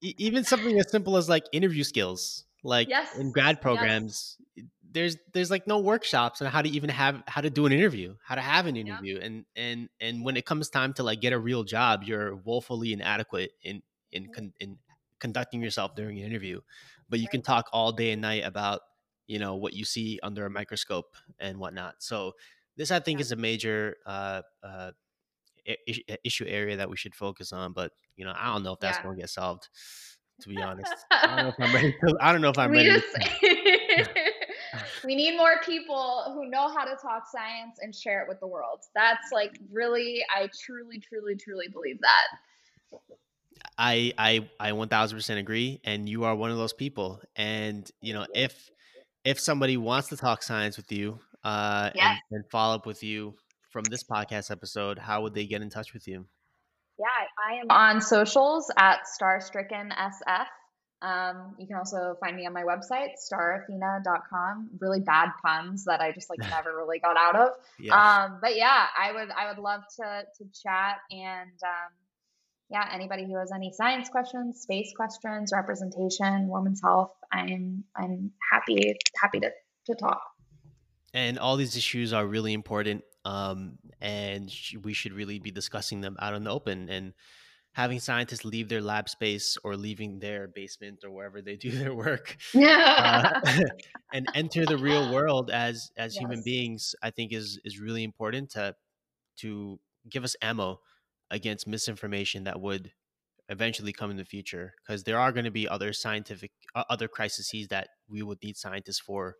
Even 0.00 0.44
something 0.44 0.78
as 0.78 0.90
simple 0.90 1.16
as 1.16 1.28
like 1.28 1.44
interview 1.52 1.84
skills 1.84 2.44
like 2.64 2.88
yes. 2.88 3.16
in 3.16 3.32
grad 3.32 3.60
programs 3.60 4.36
yes 4.38 4.66
there's 4.90 5.16
there's 5.32 5.50
like 5.50 5.66
no 5.66 5.78
workshops 5.78 6.40
on 6.40 6.50
how 6.50 6.62
to 6.62 6.68
even 6.68 6.90
have 6.90 7.22
how 7.26 7.40
to 7.40 7.50
do 7.50 7.66
an 7.66 7.72
interview 7.72 8.14
how 8.24 8.34
to 8.34 8.40
have 8.40 8.66
an 8.66 8.76
interview. 8.76 9.18
Yeah. 9.18 9.26
and 9.26 9.44
and 9.56 9.88
and 10.00 10.24
when 10.24 10.36
it 10.36 10.46
comes 10.46 10.70
time 10.70 10.92
to 10.94 11.02
like 11.02 11.20
get 11.20 11.32
a 11.32 11.38
real 11.38 11.64
job 11.64 12.02
you're 12.04 12.36
woefully 12.36 12.92
inadequate 12.92 13.52
in 13.62 13.82
in 14.12 14.24
mm-hmm. 14.24 14.46
in 14.60 14.78
conducting 15.20 15.62
yourself 15.62 15.94
during 15.94 16.18
an 16.18 16.24
interview 16.24 16.60
but 17.08 17.18
you 17.18 17.24
right. 17.24 17.32
can 17.32 17.42
talk 17.42 17.68
all 17.72 17.92
day 17.92 18.12
and 18.12 18.22
night 18.22 18.44
about 18.44 18.80
you 19.26 19.38
know 19.38 19.56
what 19.56 19.74
you 19.74 19.84
see 19.84 20.18
under 20.22 20.46
a 20.46 20.50
microscope 20.50 21.16
and 21.40 21.58
whatnot 21.58 21.94
so 21.98 22.32
this 22.76 22.90
i 22.90 22.98
think 22.98 23.18
yeah. 23.18 23.22
is 23.22 23.32
a 23.32 23.36
major 23.36 23.96
uh, 24.06 24.42
uh, 24.62 24.90
issue 26.24 26.46
area 26.46 26.76
that 26.76 26.88
we 26.88 26.96
should 26.96 27.14
focus 27.14 27.52
on 27.52 27.72
but 27.72 27.92
you 28.16 28.24
know 28.24 28.32
i 28.38 28.52
don't 28.52 28.62
know 28.62 28.72
if 28.72 28.80
that's 28.80 28.98
yeah. 28.98 29.02
going 29.02 29.16
to 29.16 29.20
get 29.20 29.30
solved 29.30 29.68
to 30.40 30.48
be 30.48 30.56
honest 30.62 30.94
i 31.10 31.26
don't 31.26 31.36
know 31.36 31.48
if 31.48 31.54
i'm 31.58 31.74
ready 31.74 31.92
to, 32.04 32.16
i 32.20 32.32
don't 32.32 32.40
know 32.40 32.48
if 32.48 32.58
i'm 32.58 32.70
we 32.70 32.78
ready 32.78 33.00
just, 33.00 33.38
we 35.04 35.14
need 35.14 35.36
more 35.36 35.60
people 35.64 36.32
who 36.34 36.48
know 36.48 36.68
how 36.68 36.84
to 36.84 36.96
talk 37.00 37.24
science 37.30 37.78
and 37.80 37.94
share 37.94 38.22
it 38.22 38.28
with 38.28 38.40
the 38.40 38.46
world. 38.46 38.80
That's 38.94 39.32
like 39.32 39.58
really, 39.70 40.24
I 40.34 40.48
truly, 40.64 40.98
truly, 40.98 41.36
truly 41.36 41.68
believe 41.68 41.98
that. 42.00 42.98
I 43.76 44.12
I 44.18 44.48
I 44.60 44.72
1000% 44.72 45.38
agree 45.38 45.80
and 45.84 46.08
you 46.08 46.24
are 46.24 46.34
one 46.34 46.50
of 46.50 46.56
those 46.56 46.72
people 46.72 47.20
and 47.36 47.90
you 48.00 48.14
know 48.14 48.26
if 48.34 48.70
if 49.24 49.38
somebody 49.40 49.76
wants 49.76 50.08
to 50.08 50.16
talk 50.16 50.42
science 50.42 50.76
with 50.76 50.90
you 50.92 51.18
uh 51.44 51.90
yes. 51.94 52.18
and, 52.30 52.40
and 52.40 52.50
follow 52.50 52.74
up 52.74 52.86
with 52.86 53.02
you 53.02 53.34
from 53.70 53.84
this 53.84 54.04
podcast 54.04 54.50
episode 54.50 54.98
how 54.98 55.22
would 55.22 55.34
they 55.34 55.46
get 55.46 55.62
in 55.62 55.70
touch 55.70 55.92
with 55.92 56.06
you? 56.08 56.26
Yeah, 56.98 57.06
I 57.48 57.60
am 57.60 57.66
on 57.70 58.00
socials 58.00 58.72
at 58.76 59.00
starstrickensf 59.20 60.46
um, 61.00 61.54
you 61.58 61.66
can 61.66 61.76
also 61.76 62.16
find 62.20 62.36
me 62.36 62.46
on 62.46 62.52
my 62.52 62.62
website, 62.62 63.10
starathena.com. 63.32 64.70
Really 64.80 65.00
bad 65.00 65.30
puns 65.44 65.84
that 65.84 66.00
I 66.00 66.12
just 66.12 66.28
like 66.28 66.40
never 66.50 66.76
really 66.76 66.98
got 66.98 67.16
out 67.16 67.36
of. 67.36 67.50
Yeah. 67.78 67.94
Um, 67.94 68.38
but 68.40 68.56
yeah, 68.56 68.86
I 68.98 69.12
would 69.12 69.30
I 69.30 69.48
would 69.48 69.62
love 69.62 69.82
to 69.96 70.24
to 70.38 70.44
chat 70.62 70.98
and 71.10 71.52
um, 71.62 71.92
yeah, 72.70 72.88
anybody 72.92 73.24
who 73.24 73.36
has 73.38 73.50
any 73.52 73.72
science 73.72 74.08
questions, 74.08 74.60
space 74.60 74.92
questions, 74.94 75.52
representation, 75.54 76.48
women's 76.48 76.82
health, 76.82 77.12
I'm 77.32 77.84
I'm 77.96 78.32
happy 78.52 78.94
happy 79.20 79.40
to 79.40 79.50
to 79.86 79.94
talk. 79.94 80.20
And 81.14 81.38
all 81.38 81.56
these 81.56 81.76
issues 81.76 82.12
are 82.12 82.26
really 82.26 82.52
important, 82.52 83.02
um, 83.24 83.78
and 84.00 84.52
we 84.82 84.92
should 84.92 85.12
really 85.12 85.38
be 85.38 85.50
discussing 85.50 86.02
them 86.02 86.16
out 86.20 86.34
in 86.34 86.44
the 86.44 86.50
open. 86.50 86.90
And 86.90 87.14
having 87.72 88.00
scientists 88.00 88.44
leave 88.44 88.68
their 88.68 88.82
lab 88.82 89.08
space 89.08 89.56
or 89.64 89.76
leaving 89.76 90.18
their 90.18 90.48
basement 90.48 91.04
or 91.04 91.10
wherever 91.10 91.40
they 91.40 91.56
do 91.56 91.70
their 91.82 91.94
work 91.94 92.36
uh, 92.54 93.40
and 94.12 94.28
enter 94.34 94.66
the 94.66 94.76
real 94.76 95.12
world 95.12 95.50
as 95.50 95.90
as 95.96 96.14
yes. 96.14 96.20
human 96.20 96.42
beings 96.42 96.94
i 97.02 97.10
think 97.10 97.32
is 97.32 97.60
is 97.64 97.78
really 97.78 98.02
important 98.02 98.50
to 98.50 98.74
to 99.36 99.78
give 100.10 100.24
us 100.24 100.34
ammo 100.42 100.80
against 101.30 101.66
misinformation 101.66 102.44
that 102.44 102.60
would 102.60 102.92
eventually 103.48 103.92
come 103.92 104.10
in 104.10 104.16
the 104.16 104.24
future 104.24 104.74
because 104.78 105.04
there 105.04 105.18
are 105.18 105.32
going 105.32 105.44
to 105.44 105.50
be 105.50 105.68
other 105.68 105.92
scientific 105.92 106.50
uh, 106.74 106.84
other 106.90 107.08
crises 107.08 107.66
that 107.68 107.88
we 108.08 108.22
would 108.22 108.42
need 108.42 108.56
scientists 108.56 109.00
for 109.00 109.36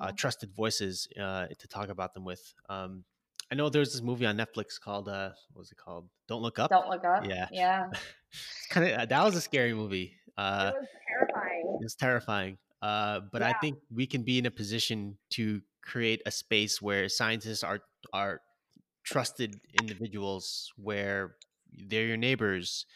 uh, 0.00 0.12
trusted 0.16 0.50
voices 0.54 1.08
uh, 1.20 1.46
to 1.58 1.68
talk 1.68 1.88
about 1.88 2.14
them 2.14 2.24
with 2.24 2.54
um, 2.68 3.04
I 3.50 3.54
know 3.54 3.68
there's 3.70 3.92
this 3.92 4.02
movie 4.02 4.26
on 4.26 4.36
Netflix 4.36 4.80
called 4.80 5.08
uh 5.08 5.30
what 5.52 5.60
was 5.60 5.70
it 5.70 5.78
called? 5.78 6.08
Don't 6.26 6.42
Look 6.42 6.58
Up. 6.58 6.70
Don't 6.70 6.88
Look 6.88 7.04
Up. 7.04 7.26
Yeah. 7.26 7.48
Yeah. 7.50 7.86
kind 8.70 8.92
of 8.92 9.08
that 9.08 9.24
was 9.24 9.36
a 9.36 9.40
scary 9.40 9.74
movie. 9.74 10.14
Uh, 10.36 10.72
it 10.74 10.80
was 10.80 10.88
terrifying. 11.08 11.78
It's 11.80 11.94
terrifying. 11.94 12.58
Uh, 12.82 13.20
but 13.32 13.42
yeah. 13.42 13.48
I 13.48 13.54
think 13.60 13.78
we 13.92 14.06
can 14.06 14.22
be 14.22 14.38
in 14.38 14.46
a 14.46 14.50
position 14.50 15.16
to 15.30 15.62
create 15.82 16.22
a 16.26 16.30
space 16.30 16.82
where 16.82 17.08
scientists 17.08 17.64
are 17.64 17.80
are 18.12 18.40
trusted 19.08 19.60
individuals, 19.80 20.72
where 20.76 21.36
they're 21.88 22.06
your 22.06 22.16
neighbors, 22.16 22.86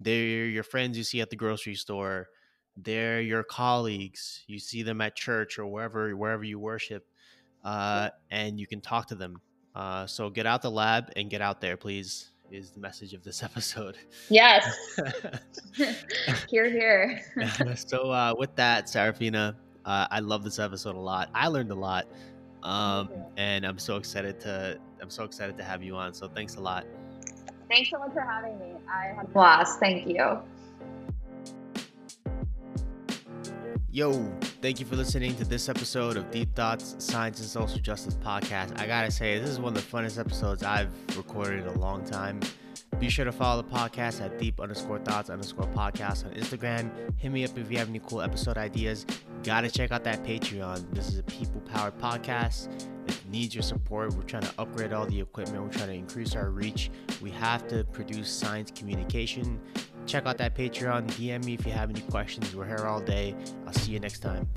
they're 0.00 0.46
your 0.46 0.62
friends 0.62 0.98
you 0.98 1.04
see 1.04 1.20
at 1.20 1.30
the 1.30 1.36
grocery 1.36 1.74
store, 1.74 2.28
they're 2.76 3.20
your 3.20 3.42
colleagues, 3.42 4.42
you 4.46 4.58
see 4.58 4.82
them 4.82 5.00
at 5.00 5.16
church 5.16 5.58
or 5.58 5.66
wherever 5.66 6.14
wherever 6.16 6.44
you 6.44 6.58
worship, 6.58 7.06
uh, 7.64 8.10
and 8.30 8.58
you 8.60 8.66
can 8.66 8.80
talk 8.80 9.08
to 9.08 9.14
them. 9.14 9.40
Uh, 9.74 10.06
so 10.06 10.30
get 10.30 10.46
out 10.46 10.62
the 10.62 10.70
lab 10.70 11.10
and 11.16 11.30
get 11.30 11.40
out 11.40 11.60
there, 11.60 11.76
please 11.76 12.30
is 12.50 12.70
the 12.70 12.80
message 12.80 13.14
of 13.14 13.24
this 13.24 13.42
episode. 13.48 13.96
Yes. 14.28 14.66
here, 16.50 16.68
here. 16.68 17.20
so, 17.74 18.10
uh, 18.10 18.34
with 18.38 18.54
that, 18.56 18.86
Sarafina, 18.86 19.54
uh, 19.84 20.06
I 20.10 20.20
love 20.20 20.44
this 20.44 20.58
episode 20.58 20.94
a 20.94 21.00
lot. 21.00 21.30
I 21.34 21.48
learned 21.48 21.70
a 21.70 21.74
lot, 21.74 22.06
um, 22.62 23.08
and 23.36 23.64
I'm 23.64 23.78
so 23.78 23.96
excited 23.96 24.40
to 24.40 24.78
I'm 25.04 25.10
so 25.10 25.24
excited 25.24 25.58
to 25.58 25.62
have 25.62 25.82
you 25.82 25.96
on. 25.96 26.14
So, 26.14 26.28
thanks 26.28 26.54
a 26.54 26.60
lot. 26.60 26.86
Thanks 27.68 27.90
so 27.90 27.98
much 27.98 28.14
for 28.14 28.22
having 28.22 28.58
me. 28.58 28.72
I 28.90 29.08
had 29.08 29.26
a 29.26 29.28
blast. 29.28 29.78
Thank 29.78 30.08
you. 30.08 30.38
Yo, 33.90 34.12
thank 34.62 34.80
you 34.80 34.86
for 34.86 34.96
listening 34.96 35.36
to 35.36 35.44
this 35.44 35.68
episode 35.68 36.16
of 36.16 36.30
Deep 36.30 36.54
Thoughts 36.54 36.96
Science 36.98 37.38
and 37.40 37.48
Social 37.48 37.78
Justice 37.80 38.14
Podcast. 38.14 38.80
I 38.80 38.86
gotta 38.86 39.10
say, 39.10 39.38
this 39.38 39.50
is 39.50 39.60
one 39.60 39.76
of 39.76 39.90
the 39.90 39.96
funnest 39.96 40.18
episodes 40.18 40.62
I've 40.62 40.88
recorded 41.18 41.60
in 41.60 41.66
a 41.66 41.78
long 41.78 42.02
time. 42.06 42.40
Be 42.98 43.10
sure 43.10 43.26
to 43.26 43.32
follow 43.32 43.60
the 43.60 43.68
podcast 43.68 44.24
at 44.24 44.38
deep 44.38 44.58
underscore 44.58 45.00
thoughts 45.00 45.28
underscore 45.28 45.66
podcast 45.66 46.24
on 46.24 46.32
Instagram. 46.32 46.90
Hit 47.18 47.30
me 47.30 47.44
up 47.44 47.58
if 47.58 47.70
you 47.70 47.76
have 47.76 47.90
any 47.90 48.00
cool 48.00 48.22
episode 48.22 48.56
ideas. 48.56 49.04
Gotta 49.42 49.70
check 49.70 49.92
out 49.92 50.02
that 50.04 50.24
Patreon. 50.24 50.94
This 50.94 51.08
is 51.08 51.18
a 51.18 51.22
people 51.24 51.60
powered 51.60 51.98
podcast. 51.98 52.88
Needs 53.30 53.54
your 53.54 53.62
support. 53.62 54.14
We're 54.14 54.22
trying 54.22 54.42
to 54.42 54.52
upgrade 54.58 54.92
all 54.92 55.06
the 55.06 55.20
equipment. 55.20 55.62
We're 55.62 55.70
trying 55.70 55.88
to 55.88 55.94
increase 55.94 56.34
our 56.34 56.50
reach. 56.50 56.90
We 57.20 57.30
have 57.30 57.66
to 57.68 57.84
produce 57.84 58.30
science 58.30 58.70
communication 58.70 59.60
check 60.06 60.26
out 60.26 60.38
that 60.38 60.54
Patreon. 60.54 61.06
DM 61.12 61.44
me 61.44 61.54
if 61.54 61.66
you 61.66 61.72
have 61.72 61.90
any 61.90 62.00
questions. 62.02 62.54
We're 62.54 62.66
here 62.66 62.86
all 62.86 63.00
day. 63.00 63.34
I'll 63.66 63.72
see 63.72 63.92
you 63.92 64.00
next 64.00 64.20
time. 64.20 64.48